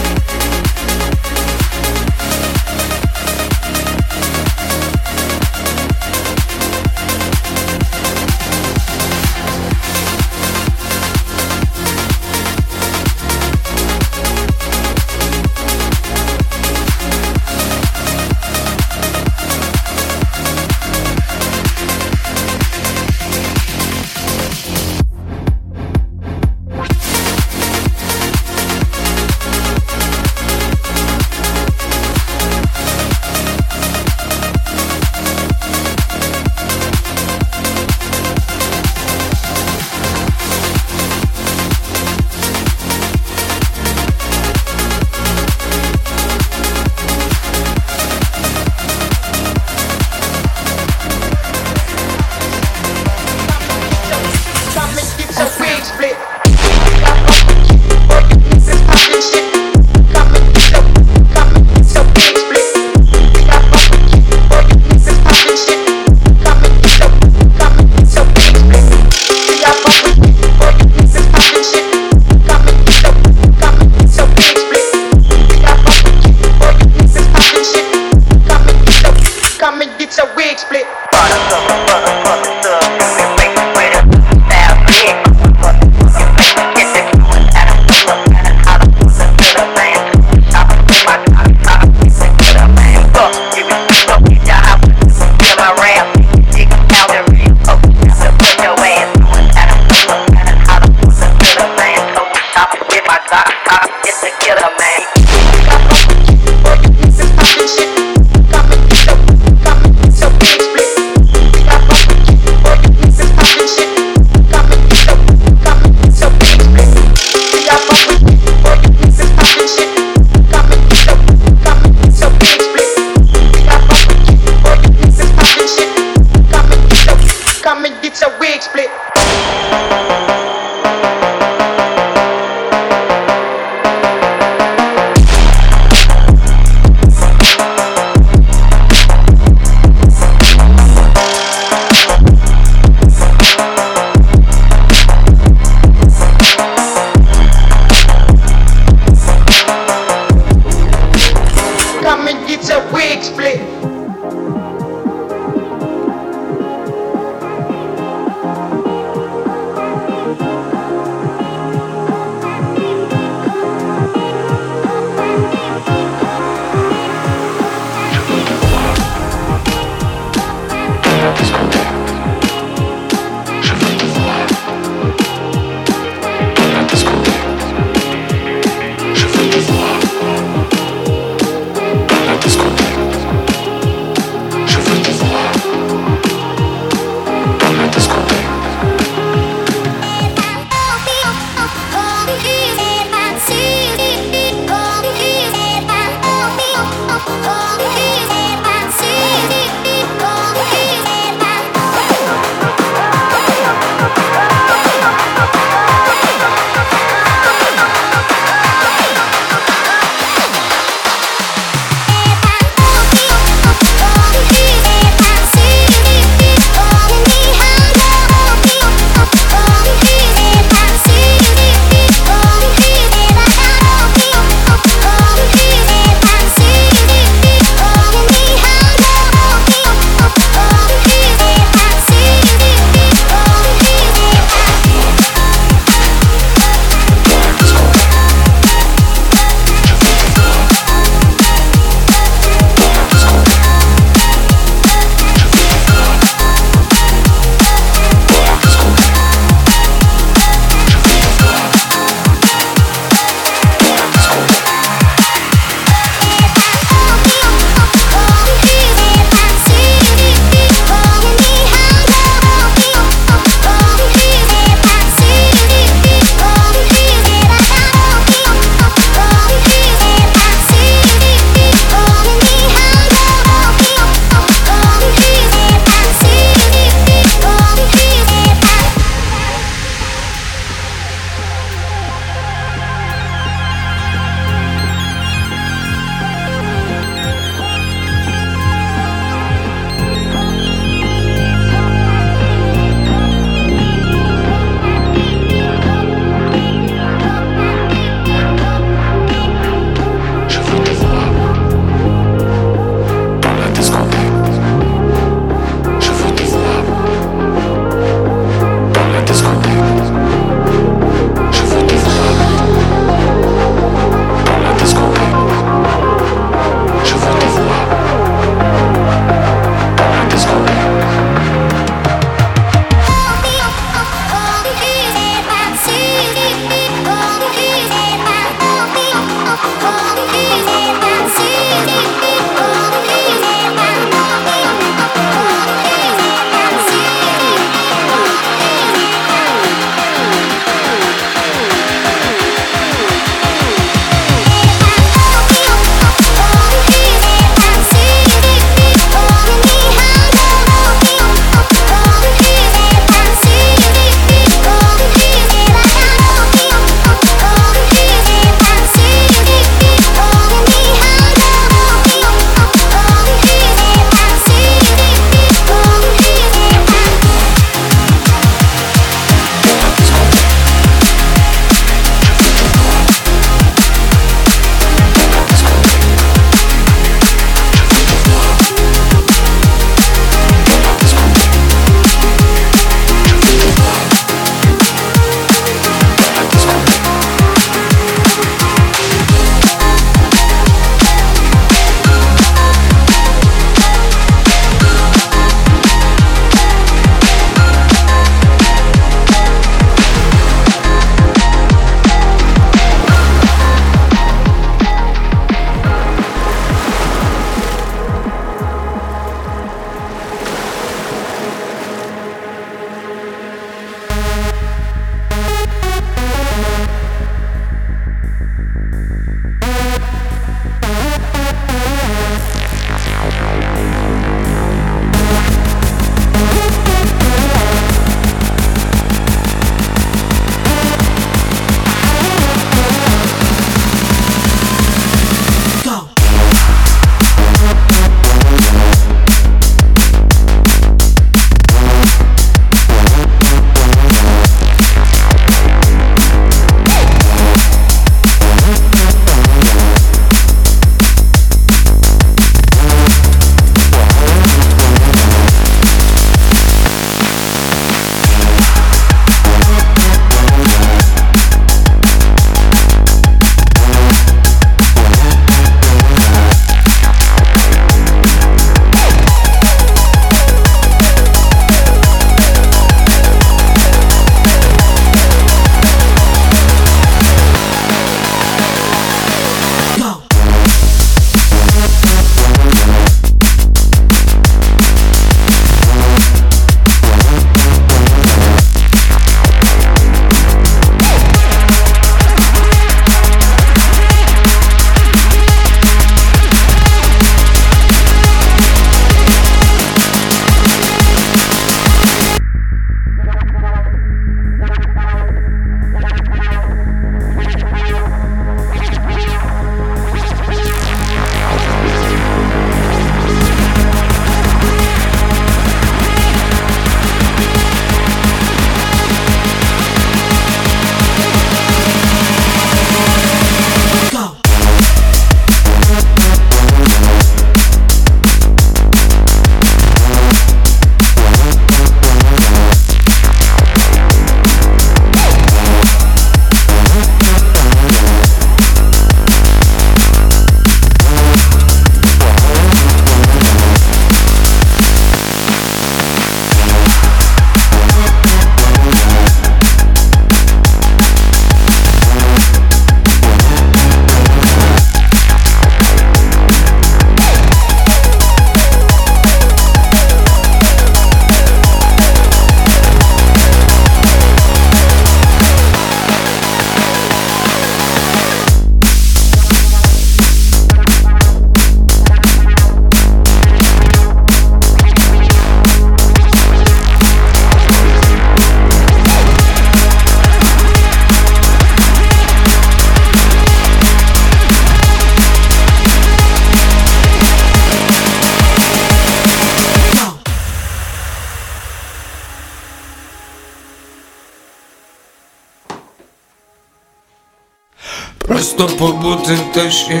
В 599.10 599.52
тиші 599.54 600.00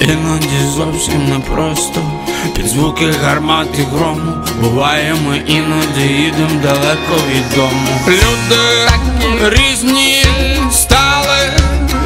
Іноді 0.00 0.66
зовсім 0.76 1.28
непросто. 1.28 2.00
Під 2.56 2.66
звуки 2.68 3.14
гармат 3.24 3.68
і 3.78 3.82
грому 3.82 4.32
Буває 4.60 5.14
ми 5.26 5.36
іноді 5.36 6.00
їдем 6.00 6.60
далеко 6.62 7.14
від 7.30 7.54
дому. 7.56 8.00
Люди 8.08 8.90
різні 9.42 10.24
стали 10.72 11.50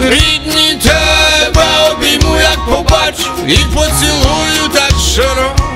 рідні 0.02 0.80
тебе 0.82 1.66
обійму, 1.92 2.36
як 2.36 2.66
побачу 2.66 3.30
І 3.46 3.56
поцілую 3.56 4.68
так 4.72 4.92
широко 5.14 5.66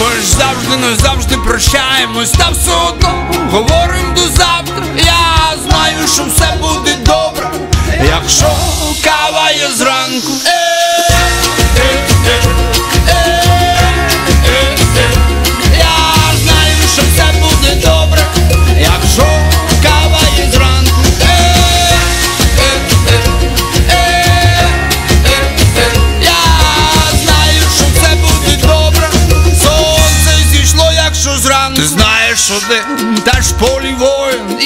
ми 0.00 0.22
ж 0.22 0.26
завжди, 0.26 0.76
не 0.76 0.96
завжди 0.96 1.36
прощаємось, 1.36 2.30
та 2.30 2.50
все 2.50 2.72
одно 2.88 3.08
говорим 3.50 4.14
до 4.14 4.20
завтра. 4.20 4.84
Я 4.96 5.56
знаю, 5.62 6.08
що 6.14 6.24
все 6.24 6.54
буде 6.60 6.96
добре, 7.06 7.50
якщо 8.04 8.46
кава 9.04 9.50
є 9.50 9.68
зранку. 9.76 10.32
Я 15.78 16.36
знаю, 16.42 16.76
що 16.94 17.02
все 17.02 17.32
буде 17.40 17.74
добре, 17.74 18.22
якщо 18.80 19.26
кава 19.82 20.20
є 20.38 20.50
зранку. 20.52 21.02
Я 26.22 26.38
знаю, 27.22 27.62
що 27.76 27.84
все 27.94 28.14
буде 28.14 28.66
добре. 28.66 29.08
Сонце 29.62 30.44
зійшло, 30.52 30.92
якщо 30.94 31.38
зранку 31.38 31.76
Ти 31.76 31.86
знаєш, 31.86 32.38
що 32.38 32.54
день 32.68 33.18
теж 33.24 33.52
полі 33.52 33.94
воїн 33.94 34.60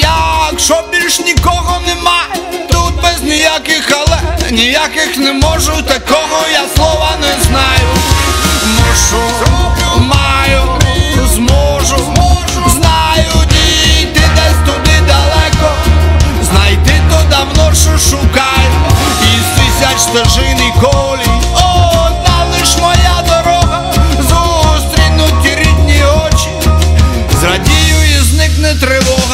Якщо 0.51 0.83
більш 0.91 1.19
нікого 1.19 1.81
немає 1.87 2.20
ніяких 3.51 3.91
але 3.91 4.17
Ніяких 4.51 5.17
не 5.17 5.33
можу, 5.33 5.71
такого 5.87 6.47
я 6.51 6.63
слова 6.75 7.11
не 7.21 7.43
знаю. 7.43 7.87
Мушу, 8.65 9.23
маю, 9.99 10.61
зможу 11.33 11.97
Знаю, 12.69 13.31
дійти 13.49 14.21
десь 14.35 14.73
туди 14.73 14.99
далеко. 15.07 15.71
Знайти 16.51 16.93
то 17.09 17.29
давно, 17.29 17.75
що 17.75 18.09
шукаю. 18.09 18.71
Із 19.21 19.45
тисяч 19.57 19.99
стежин 19.99 20.57
і 20.57 20.79
колій. 20.81 21.41
Одна 21.53 22.45
лиш 22.51 22.77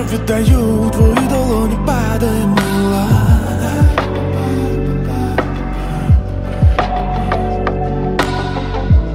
що 0.00 0.16
віддаю, 0.16 0.90
твої 0.92 1.28
долоні 1.30 1.78
падає 1.86 2.46
мила. 2.46 3.06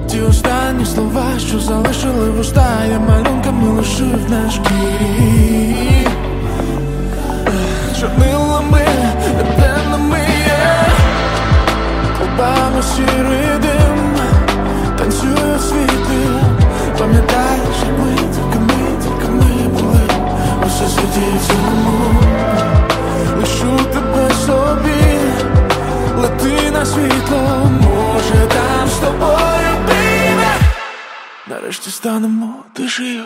Ті 0.08 0.22
останні 0.22 0.86
слова, 0.86 1.26
що 1.40 1.60
залишили 1.60 2.30
вуста, 2.30 2.86
я 2.92 3.00
малюнками 3.00 3.68
лишив 3.68 4.30
на 4.30 4.52
шкірі. 4.52 6.08
Чорнилами, 8.00 8.86
темними 9.60 10.20
є, 10.20 10.88
Обами 12.24 12.84
сірий 12.84 13.55
на 26.72 26.86
світло, 26.86 27.72
може 27.82 28.48
там 28.48 28.88
з 28.88 28.98
тобою 29.00 29.86
прийме. 29.86 30.56
нарешті 31.48 31.90
станемо 31.90 32.64
тишею. 32.74 33.24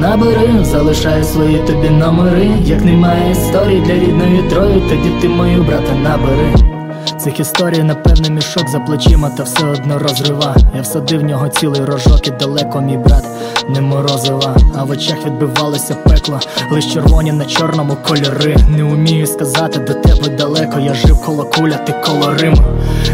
Набери, 0.00 0.64
залишай 0.64 1.24
свої 1.24 1.58
тобі 1.58 1.90
номери. 1.90 2.50
Як 2.64 2.84
немає 2.84 3.30
історії 3.30 3.80
для 3.80 3.94
рідної 3.94 4.42
трої, 4.50 4.82
тоді 4.88 5.10
ти 5.20 5.28
мою 5.28 5.62
брата 5.62 5.94
набери. 5.94 6.54
Цих 7.18 7.40
історій, 7.40 7.82
напевне, 7.82 8.30
мішок 8.30 8.68
за 8.68 8.78
плечима, 8.78 9.30
та 9.30 9.42
все 9.42 9.64
одно 9.64 9.98
розрива. 9.98 10.56
Я 10.76 10.82
всадив 10.82 11.20
в 11.20 11.24
нього 11.24 11.48
цілий 11.48 11.84
рожок 11.84 12.26
і 12.26 12.30
далеко 12.30 12.80
мій 12.80 12.96
брат 12.96 13.24
не 13.68 13.80
морозива. 13.80 14.56
А 14.78 14.84
в 14.84 14.90
очах 14.90 15.26
відбивалося 15.26 15.94
пекло, 15.94 16.40
лиш 16.72 16.92
червоні 16.92 17.32
на 17.32 17.44
чорному 17.44 17.96
кольори. 18.08 18.56
Не 18.68 18.84
умію 18.84 19.26
сказати 19.26 19.78
до 19.78 19.94
тебе 20.20 20.36
далеко. 20.36 20.78
Я 20.78 20.94
жив 20.94 21.20
коло 21.20 21.44
куля, 21.44 21.76
ти 21.76 21.94
коло 22.04 22.34
Рима 22.40 22.64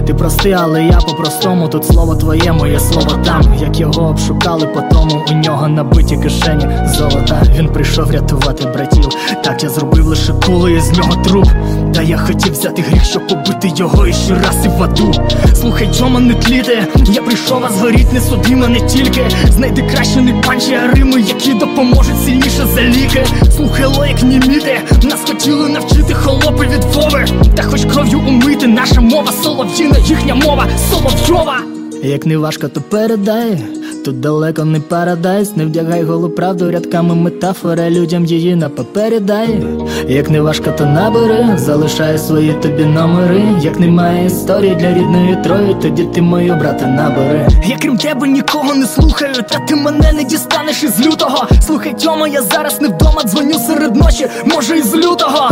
Ти 0.07 0.15
прости, 0.15 0.53
але 0.53 0.85
я 0.85 0.99
по-простому. 0.99 1.69
Тут 1.69 1.85
слово 1.85 2.15
твоє, 2.15 2.53
моє 2.53 2.81
слово 2.81 3.11
там. 3.25 3.55
Як 3.61 3.81
його 3.81 4.09
обшукали 4.09 4.67
по 4.67 4.81
тому, 4.81 5.25
у 5.31 5.33
нього 5.33 5.69
набиті 5.69 6.17
кишені 6.17 6.69
золота. 6.87 7.43
Він 7.57 7.69
прийшов 7.69 8.11
рятувати 8.11 8.67
братів. 8.67 9.09
Так 9.45 9.63
я 9.63 9.69
зробив 9.69 10.07
лише 10.07 10.33
кули 10.33 10.73
із 10.73 10.93
нього 10.99 11.23
труп. 11.25 11.49
Та 11.97 12.03
я 12.03 12.19
хотів 12.19 12.53
взяти 12.53 12.83
гріх, 12.83 13.05
щоб 13.05 13.27
побити 13.29 13.73
його 13.77 14.07
іще 14.07 14.35
раз 14.35 14.65
і 14.65 14.69
в 14.69 14.83
аду. 14.83 15.13
Слухай, 15.55 15.89
Джома, 15.93 16.21
не 16.21 16.35
тліти. 16.35 16.87
Я 17.07 17.23
прийшов, 17.23 17.65
а 17.65 17.73
згоріть 17.73 18.13
не 18.13 18.21
собі 18.21 18.55
мене 18.57 18.81
тільки. 18.81 19.21
Знайди 19.51 19.83
краще 19.83 20.21
не 20.21 20.33
панчі, 20.33 20.75
а 20.75 20.95
рими, 20.95 21.21
які 21.21 21.55
допоможуть 21.55 22.25
сильніше 22.25 22.67
за 22.75 22.83
ліки. 22.83 23.27
Слухай, 23.57 23.87
лоїк 23.87 24.23
німіти. 24.23 24.81
Нас 25.03 25.21
хотіли 25.27 25.69
навчити 25.69 26.15
холопи 26.15 26.67
від 26.67 26.85
Вови. 26.85 27.27
Та 27.55 27.63
хоч 27.63 27.85
кров'ю 27.85 28.21
умити, 28.21 28.67
наша 28.67 29.01
мова 29.01 29.33
солов'їна, 29.43 29.97
їхня 29.99 30.35
мова 30.35 30.67
соловйова. 30.91 31.59
Як 32.03 32.27
не 32.27 32.37
важко, 32.37 32.69
то 32.69 32.81
передай. 32.81 33.59
Тут 34.07 34.21
далеко 34.21 34.65
не 34.65 34.79
парадайс, 34.81 35.57
не 35.57 35.65
вдягай 35.65 36.05
голу 36.05 36.29
правду 36.29 36.71
рядками 36.71 37.15
метафора 37.15 37.91
людям 37.91 38.25
її 38.25 38.57
на 38.57 38.69
папері 38.69 39.21
дай. 39.21 39.65
Як 40.09 40.31
не 40.31 40.41
важко, 40.41 40.71
то 40.79 40.87
набери, 40.87 41.47
залишай 41.57 42.19
свої 42.19 42.53
тобі 42.53 42.85
номери. 42.85 43.43
Як 43.61 43.81
немає 43.81 44.27
історії 44.27 44.75
для 44.75 44.95
рідної 44.95 45.37
трої, 45.45 45.77
тоді 45.83 46.05
ти 46.05 46.23
мою 46.23 46.55
брата 46.55 46.87
набери. 46.87 47.49
Я 47.67 47.77
крім 47.77 47.97
тебе 47.97 48.29
нікого 48.29 48.75
не 48.75 48.87
слухаю, 48.87 49.35
та 49.35 49.59
ти 49.59 49.77
мене 49.77 50.13
не 50.13 50.25
дістанеш 50.25 50.83
із 50.83 51.07
лютого. 51.07 51.49
Слухай, 51.67 51.95
Тьома, 51.95 52.29
я 52.29 52.43
зараз 52.43 52.81
не 52.81 52.89
вдома, 52.89 53.23
дзвоню 53.25 53.59
серед 53.59 53.97
ночі, 53.97 54.27
може 54.45 54.79
із 54.79 54.95
лютого. 54.95 55.51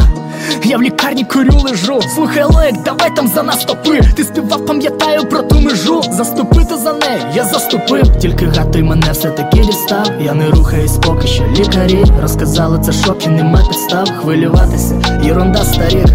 Я 0.66 0.78
в 0.78 0.82
лікарні 0.82 1.24
курю 1.24 1.58
лежу. 1.64 2.00
Слухай, 2.14 2.44
Лек, 2.44 2.74
давай 2.84 3.16
там 3.16 3.28
за 3.28 3.42
нас 3.42 3.64
топи. 3.64 4.00
Ти 4.16 4.24
співав, 4.24 4.66
пам'ятаю 4.66 5.28
про 5.28 5.42
ту 5.42 5.60
межу. 5.60 6.02
Заступити 6.10 6.76
за 6.76 6.92
неї, 6.92 7.20
я 7.34 7.44
заступив. 7.44 8.16
Тільки 8.16 8.46
гад 8.46 8.70
той 8.70 8.82
мене 8.82 9.12
все-таки 9.12 9.60
дістав. 9.60 10.10
Я 10.20 10.34
не 10.34 10.50
рухаюсь 10.50 10.98
поки 10.98 11.26
що 11.26 11.44
лікарі. 11.58 12.04
Розказали 12.22 12.78
це 12.78 12.92
шок 12.92 13.26
і 13.26 13.28
нема 13.28 13.58
підстав. 13.68 14.08
Хвилюватися, 14.20 15.20
єрунда 15.24 15.64
старіх. 15.64 16.06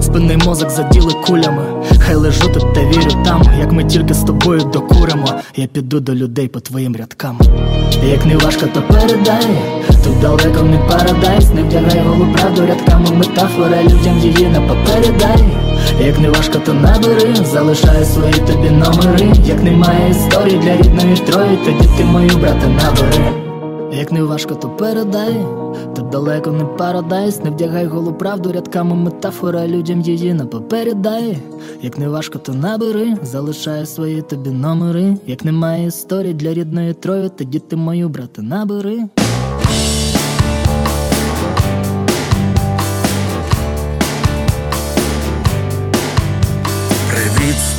Спинний 0.00 0.36
мозок 0.36 0.70
заділи 0.70 1.12
кулями. 1.26 1.64
Хай 1.98 2.14
лежу 2.14 2.48
тут 2.54 2.74
та 2.74 2.80
вірю 2.80 3.24
там. 3.24 3.42
Як 3.60 3.72
ми 3.72 3.84
тільки 3.84 4.14
з 4.14 4.24
тобою 4.24 4.60
докуримо, 4.60 5.28
я 5.56 5.66
піду 5.66 6.00
до 6.00 6.14
людей 6.14 6.48
по 6.48 6.60
твоїм 6.60 6.96
рядкам. 6.96 7.38
Як 8.04 8.26
не 8.26 8.36
важко, 8.36 8.66
то 8.74 8.82
передай. 8.82 9.46
Тут 10.04 10.20
далеко 10.20 10.62
не 10.62 10.78
парадайс, 10.78 11.50
не 11.50 11.62
вдягай 11.62 12.00
голу 12.00 12.32
правду 12.32 12.66
рядками 12.66 13.10
метафора 13.10 13.82
людям 13.82 14.18
її 14.18 14.48
на 14.48 14.60
папері 14.60 15.10
дай. 15.18 15.44
Як 16.06 16.18
не 16.18 16.30
важко, 16.30 16.58
то 16.66 16.74
набери, 16.74 17.34
залишай 17.34 18.04
свої 18.04 18.32
тобі 18.32 18.70
номери. 18.70 19.32
Як 19.44 19.62
немає 19.62 20.10
історії 20.10 20.58
для 20.58 20.76
рідної 20.76 21.16
трої, 21.16 21.58
тоді 21.64 21.88
ти 21.96 22.04
мою 22.04 22.38
брата 22.38 22.68
набери. 22.68 23.50
Як 23.92 24.12
не 24.12 24.22
важко, 24.22 24.54
то 24.54 24.68
передай. 24.68 25.36
Тут 25.96 26.08
далеко 26.08 26.50
не 26.50 26.64
парадайс, 26.64 27.44
не 27.44 27.50
вдягай 27.50 27.86
голу 27.86 28.12
правду 28.12 28.52
рядками 28.52 28.94
метафора 28.94 29.66
людям 29.66 30.00
її 30.00 30.34
на 30.34 30.46
папері 30.46 30.94
дай. 30.94 31.38
Як 31.82 31.98
не 31.98 32.08
важко, 32.08 32.38
то 32.38 32.54
набери, 32.54 33.16
залишай 33.22 33.86
свої 33.86 34.22
тобі 34.22 34.50
номери. 34.50 35.16
Як 35.26 35.44
немає 35.44 35.86
історії 35.86 36.34
для 36.34 36.54
рідної 36.54 36.94
трої, 36.94 37.28
тоді 37.28 37.58
ти 37.58 37.76
мою 37.76 38.08
брата 38.08 38.42
набери. 38.42 38.98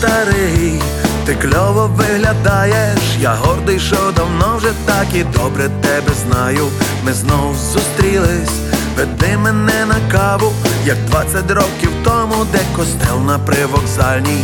Старий, 0.01 0.81
ти 1.25 1.35
кльово 1.35 1.89
виглядаєш. 1.95 2.99
Я 3.19 3.33
гордий, 3.33 3.79
що 3.79 3.97
давно 4.15 4.57
вже 4.57 4.71
так 4.85 5.05
і 5.13 5.23
добре 5.23 5.69
тебе 5.81 6.13
знаю. 6.27 6.67
Ми 7.05 7.13
знов 7.13 7.55
зустрілись, 7.55 8.59
веди 8.97 9.37
мене 9.37 9.85
на 9.85 10.11
каву, 10.11 10.53
як 10.85 10.97
20 11.05 11.51
років 11.51 11.91
тому, 12.03 12.45
де 12.51 12.59
костел 12.75 13.19
на 13.25 13.39
привокзальній. 13.39 14.43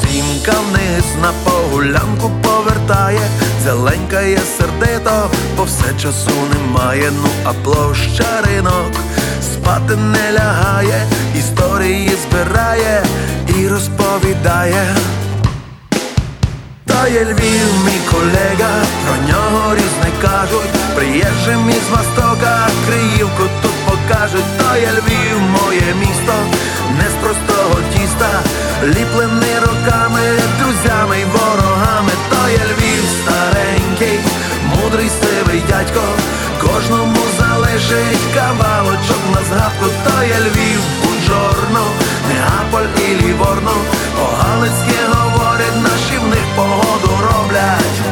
Сімка 0.00 0.52
вниз 0.68 1.04
на 1.22 1.32
погулянку 1.44 2.30
повертає, 2.42 3.28
зеленькає 3.64 4.38
сердито, 4.58 5.30
бо 5.56 5.64
все 5.64 6.02
часу 6.02 6.30
немає. 6.54 7.10
Ну 7.22 7.28
а 7.44 7.52
площа 7.52 8.42
ринок 8.46 8.92
спати 9.42 9.96
не 9.96 10.32
лягає, 10.32 11.02
історії 11.38 12.12
збирає 12.28 13.02
і 13.58 13.68
розповідає. 13.68 14.96
То 16.86 17.08
є 17.12 17.24
Львів, 17.24 17.70
мій 17.84 18.00
колега, 18.10 18.72
про 19.04 19.16
нього 19.28 19.74
різне 19.74 20.10
кажуть. 20.22 20.70
Приїжджим 20.94 21.70
із 21.70 21.88
Востока, 21.90 22.68
Криївку 22.86 23.42
тут 23.62 23.76
покажуть. 23.86 24.58
То 24.58 24.76
є 24.76 24.90
Львів, 24.92 25.40
моє 25.40 25.94
місто, 26.00 26.34
не 26.98 27.04
з 27.10 27.14
простого 27.22 27.76
тіста, 27.94 28.30
ліплений 28.84 29.58
роками, 29.60 30.20
друзями 30.58 31.16
й 31.20 31.24
ворогами. 31.24 32.12
То 32.30 32.50
є 32.50 32.64
Львів 32.70 33.04
старенький, 33.22 34.20
мудрий 34.64 35.10
сивий 35.20 35.62
дядько, 35.68 36.02
кожному 36.60 37.20
залишить 37.68 38.34
кавалочок 38.34 39.22
на 39.34 39.44
згадку. 39.44 39.84
То 40.04 40.24
є 40.24 40.38
Львів, 40.40 40.80
Буджорно, 41.02 41.86
Неаполь 42.28 43.00
і 43.08 43.22
Ліворно, 43.22 43.72
по-галицьки 44.16 44.98
говорять, 45.12 45.82
наші 45.82 46.18
в 46.18 46.28
них 46.28 46.44
погоду 46.56 47.18
роблять. 47.22 48.07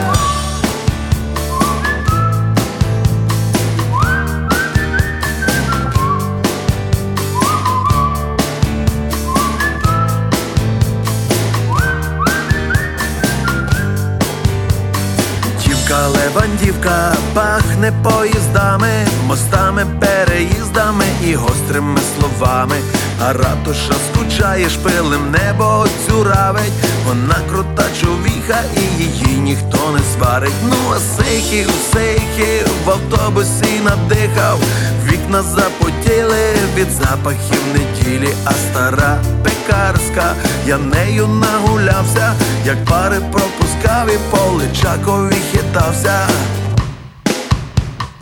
Дівка 16.36 16.48
левандівка 16.48 17.16
пахне 17.34 17.92
поїздами, 18.02 19.06
мостами, 19.26 19.86
переїздами 20.00 21.04
і 21.24 21.34
гострими 21.34 22.00
словами. 22.00 22.76
А 23.20 23.32
ратуша 23.32 23.94
скучає, 24.08 24.70
шпилем 24.70 25.30
небо 25.30 25.86
цюравить. 26.06 26.72
Вона 27.06 27.36
крута 27.50 27.84
човіха 28.00 28.62
і 28.76 29.02
її 29.02 29.38
ніхто 29.40 29.92
не 29.92 30.00
сварить. 30.14 30.52
Ну 30.68 30.76
а 30.96 30.98
сихів, 30.98 31.70
сихів 31.92 32.68
в 32.84 32.90
автобусі 32.90 33.80
надихав. 33.84 34.58
Вікна 35.04 35.42
запотіли 36.06 36.54
від 36.76 36.90
запахів 36.90 37.62
неділі, 37.72 38.34
а 38.44 38.52
стара 38.52 39.18
пекарська, 39.42 40.34
я 40.66 40.78
нею 40.78 41.26
нагулявся, 41.26 42.32
як 42.64 42.84
пари 42.84 43.20
пропускав 43.32 44.08
і 44.08 44.18
по 44.30 44.52
личакові 44.52 45.36
хитався. 45.52 46.28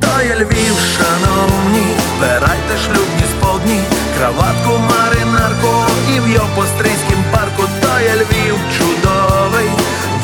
То 0.01 0.23
є 0.23 0.35
Львів, 0.35 0.77
шановні, 0.97 1.87
збирайте 2.17 2.77
шлюбні 2.85 3.25
сподні, 3.39 3.81
краватку, 4.19 4.79
маринарку 4.91 5.75
і 6.17 6.21
в 6.21 6.29
Йопострийськім 6.29 7.25
парку, 7.33 7.63
то 7.83 8.01
є 8.01 8.15
Львів 8.15 8.57
чудовий, 8.79 9.69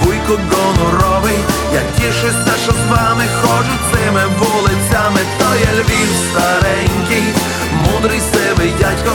вуйко 0.03 0.39
гоноровий, 0.51 1.39
я 1.73 1.83
тішуся, 1.97 2.53
що 2.65 2.73
з 2.73 2.91
вами 2.91 3.25
ходжу 3.43 3.77
цими 3.93 4.23
вулицями, 4.39 5.21
то 5.39 5.49
є 5.55 5.71
Львів 5.81 6.11
старенький, 6.31 7.25
мудрий 7.73 8.21
сивий 8.33 8.73
дядько, 8.79 9.13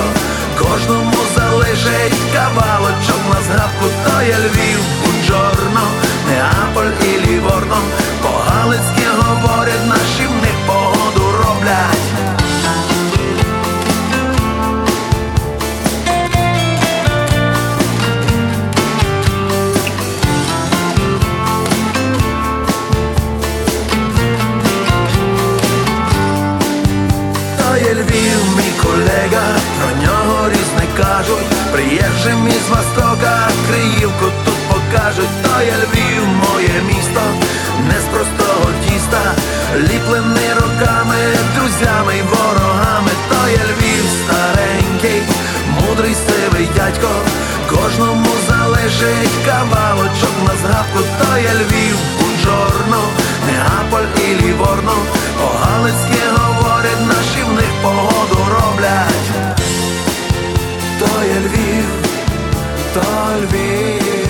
кожному 0.60 1.18
залишить 1.36 2.20
кавалочок 2.34 3.22
на 3.34 3.42
згадку, 3.42 3.86
то 4.04 4.22
є 4.22 4.38
Львів, 4.38 4.80
Буджорно, 5.02 5.88
Неаполь 6.30 7.06
і 7.10 7.28
Ліворно, 7.28 7.78
по-галицьки 8.22 9.06
говорять, 9.18 9.86
наші 9.88 10.28
в 10.28 10.36
них 10.42 10.58
погоду 10.68 11.38
роблять. 11.38 12.15
Першим 32.26 32.48
із 32.48 32.70
востока 32.70 33.50
Криївку 33.68 34.26
тут 34.46 34.56
покажуть, 34.70 35.36
то 35.44 35.62
я 35.62 35.78
Львів, 35.78 36.24
моє 36.28 36.82
місто, 36.88 37.22
не 37.88 38.00
з 38.00 38.04
простого 38.04 38.70
тіста, 38.88 39.22
ліплений 39.78 40.54
руками, 40.54 41.16
друзями 41.56 42.14
й 42.18 42.22
ворогами, 42.22 43.12
то 43.30 43.50
я 43.50 43.64
Львів 43.70 44.06
старенький, 44.22 45.22
мудрий 45.70 46.16
сивий 46.26 46.70
дядько, 46.76 47.10
кожному 47.70 48.32
залежить 48.50 49.46
кавалочок 49.46 50.36
на 50.48 50.54
згадку, 50.62 51.00
то 51.20 51.38
є 51.38 51.54
Львів, 51.54 51.98
Бунжорно, 52.20 53.02
Неаполь 53.48 54.10
і 54.28 54.42
Ліворно, 54.42 54.96
по-галицьки 55.42 56.22
говорять, 56.36 57.08
наші 57.08 57.44
в 57.50 57.54
них 57.54 57.72
погоду 57.82 58.38
роблять. 58.56 59.58
То 61.00 61.24
є 61.24 61.40
Львів. 61.40 61.95
Stahlweg. 62.96 64.25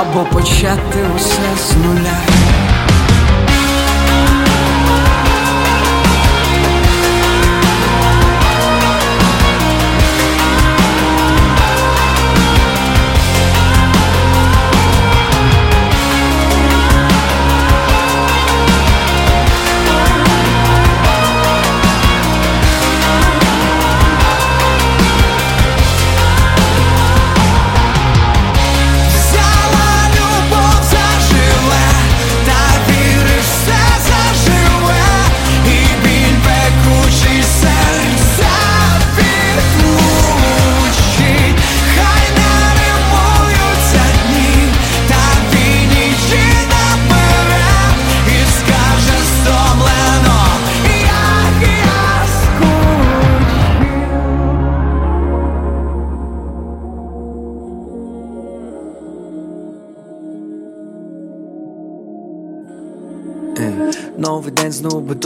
Або 0.00 0.24
почати 0.32 0.98
усе 1.16 1.56
з 1.56 1.76
нуля 1.76 2.27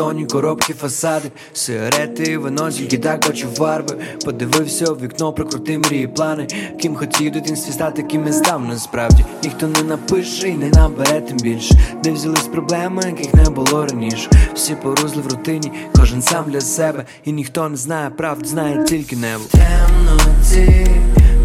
бетонні 0.02 0.26
коробки, 0.26 0.74
фасади, 0.74 1.30
сигарети, 1.52 2.38
вино, 2.38 2.70
тільки 2.70 2.98
так 2.98 3.26
бачу 3.28 3.48
фарби. 3.48 3.96
Подивився 4.24 4.84
у 4.86 4.94
вікно, 4.94 5.32
прикрутив 5.32 5.80
мрії, 5.80 6.06
плани. 6.06 6.46
Ким 6.80 6.96
хотів 6.96 7.30
в 7.30 7.32
дитинстві 7.32 7.72
стати, 7.72 8.02
ким 8.02 8.26
я 8.26 8.32
став 8.32 8.64
насправді. 8.64 9.24
Ніхто 9.42 9.66
не 9.66 9.82
напише 9.82 10.48
і 10.48 10.54
не 10.54 10.70
набере 10.70 11.20
тим 11.20 11.36
більше. 11.36 11.74
Де 12.04 12.12
взялись 12.12 12.48
проблеми, 12.48 13.02
яких 13.06 13.34
не 13.34 13.50
було 13.50 13.86
раніше. 13.86 14.30
Всі 14.54 14.74
порузли 14.74 15.22
в 15.22 15.26
рутині, 15.26 15.72
кожен 15.96 16.22
сам 16.22 16.44
для 16.48 16.60
себе. 16.60 17.04
І 17.24 17.32
ніхто 17.32 17.68
не 17.68 17.76
знає 17.76 18.10
правду, 18.10 18.44
знає 18.44 18.84
тільки 18.84 19.16
небо. 19.16 19.44
Темноті 19.50 20.86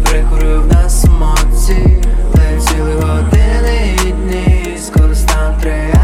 прикурив 0.04 0.66
нас 0.72 1.04
емоції, 1.04 2.04
летіли 2.34 2.92
години 2.92 3.96
і 4.06 4.12
дні, 4.12 4.78
скоро 4.86 5.14
реальними 5.62 5.97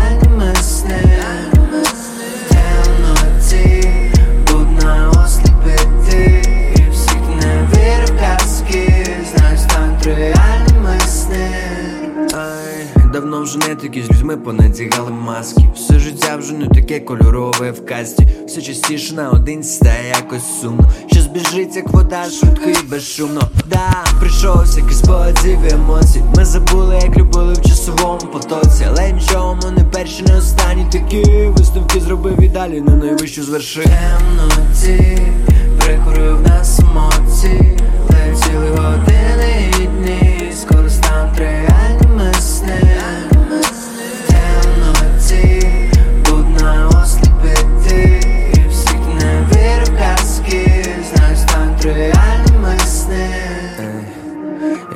вже 13.44 13.58
не 13.58 13.74
такі 13.74 14.02
з 14.02 14.10
людьми 14.10 14.36
понадягали 14.36 15.10
маски. 15.10 15.68
Все 15.74 15.98
життя 15.98 16.36
вже 16.36 16.52
не 16.52 16.68
таке 16.68 17.00
кольорове 17.00 17.70
в 17.70 17.86
касті. 17.86 18.28
Все 18.46 18.62
частіше 18.62 19.14
наодинці 19.14 19.70
стає 19.70 20.08
якось 20.08 20.60
сумно. 20.60 20.90
Що 21.06 21.20
збіжить, 21.20 21.76
як 21.76 21.88
вода, 21.88 22.24
швидко 22.30 22.70
і 22.70 22.86
безшумно. 22.90 23.40
Да, 23.66 24.04
прийшов 24.20 24.62
всякий 24.62 24.94
спогадів 24.94 25.58
і 25.70 25.74
емоцій. 25.74 26.22
Ми 26.36 26.44
забули, 26.44 27.00
як 27.02 27.16
любили 27.16 27.52
в 27.52 27.62
часовому 27.62 28.20
потоці. 28.32 28.86
Але 28.88 29.12
нічого, 29.12 29.58
ми 29.64 29.70
не 29.70 29.84
перші, 29.84 30.22
не 30.22 30.36
останні 30.36 30.86
такі 30.92 31.22
висновки 31.46 32.00
зробив 32.00 32.42
і 32.42 32.48
далі 32.48 32.80
на 32.80 32.96
найвищу 32.96 33.42
з 33.42 33.48
вершин. 33.48 33.84
Темноті 33.84 35.18
прикурив 35.78 36.40
нас 36.42 36.80
емоції, 36.80 37.78
летіли 38.10 38.68
години 38.68 39.34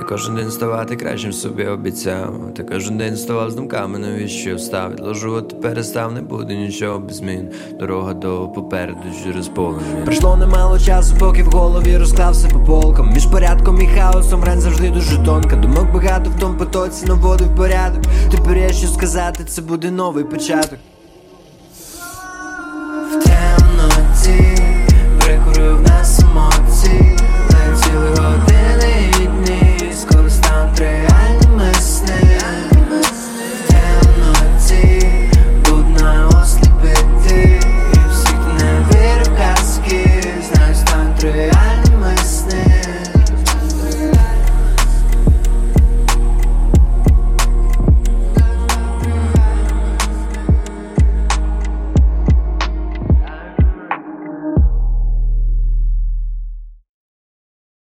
кожен 0.09 0.35
день 0.35 0.51
ставати 0.51 0.97
кращим 0.97 1.33
собі 1.33 1.67
обіцяв. 1.67 2.35
Та 2.57 2.63
кожен 2.63 2.99
день 2.99 3.17
ставав 3.17 3.51
з 3.51 3.55
думками, 3.55 3.99
навіщо 3.99 4.57
встав. 4.57 4.93
Відложувати 4.93 5.57
перестав, 5.57 6.13
не 6.13 6.23
буде 6.23 6.55
нічого 6.57 6.99
без 6.99 7.17
змін. 7.17 7.49
Дорога 7.81 8.15
до 8.15 8.49
попереду 8.49 9.01
через 9.25 9.49
поле. 9.49 9.79
Прийшло 10.05 10.37
немало 10.37 10.79
часу, 10.79 11.17
поки 11.19 11.43
в 11.43 11.47
голові 11.47 11.97
розклався 11.97 12.49
по 12.49 12.61
полкам. 12.61 13.11
Між 13.13 13.27
порядком 13.27 13.83
і 13.83 13.87
хаосом 13.87 14.45
рен 14.45 14.61
завжди 14.61 14.91
дуже 14.91 15.25
тонка. 15.25 15.57
Думок 15.57 15.93
багато 15.95 16.31
в 16.31 16.41
тому 16.41 16.59
потоці 16.59 17.07
наводив 17.07 17.57
порядок. 17.57 18.03
Тепер 18.31 18.59
є 18.59 18.73
що 18.73 18.87
сказати, 18.87 19.45
це 19.45 19.63
буде 19.63 19.91
новий 19.91 20.25
початок. 20.25 20.79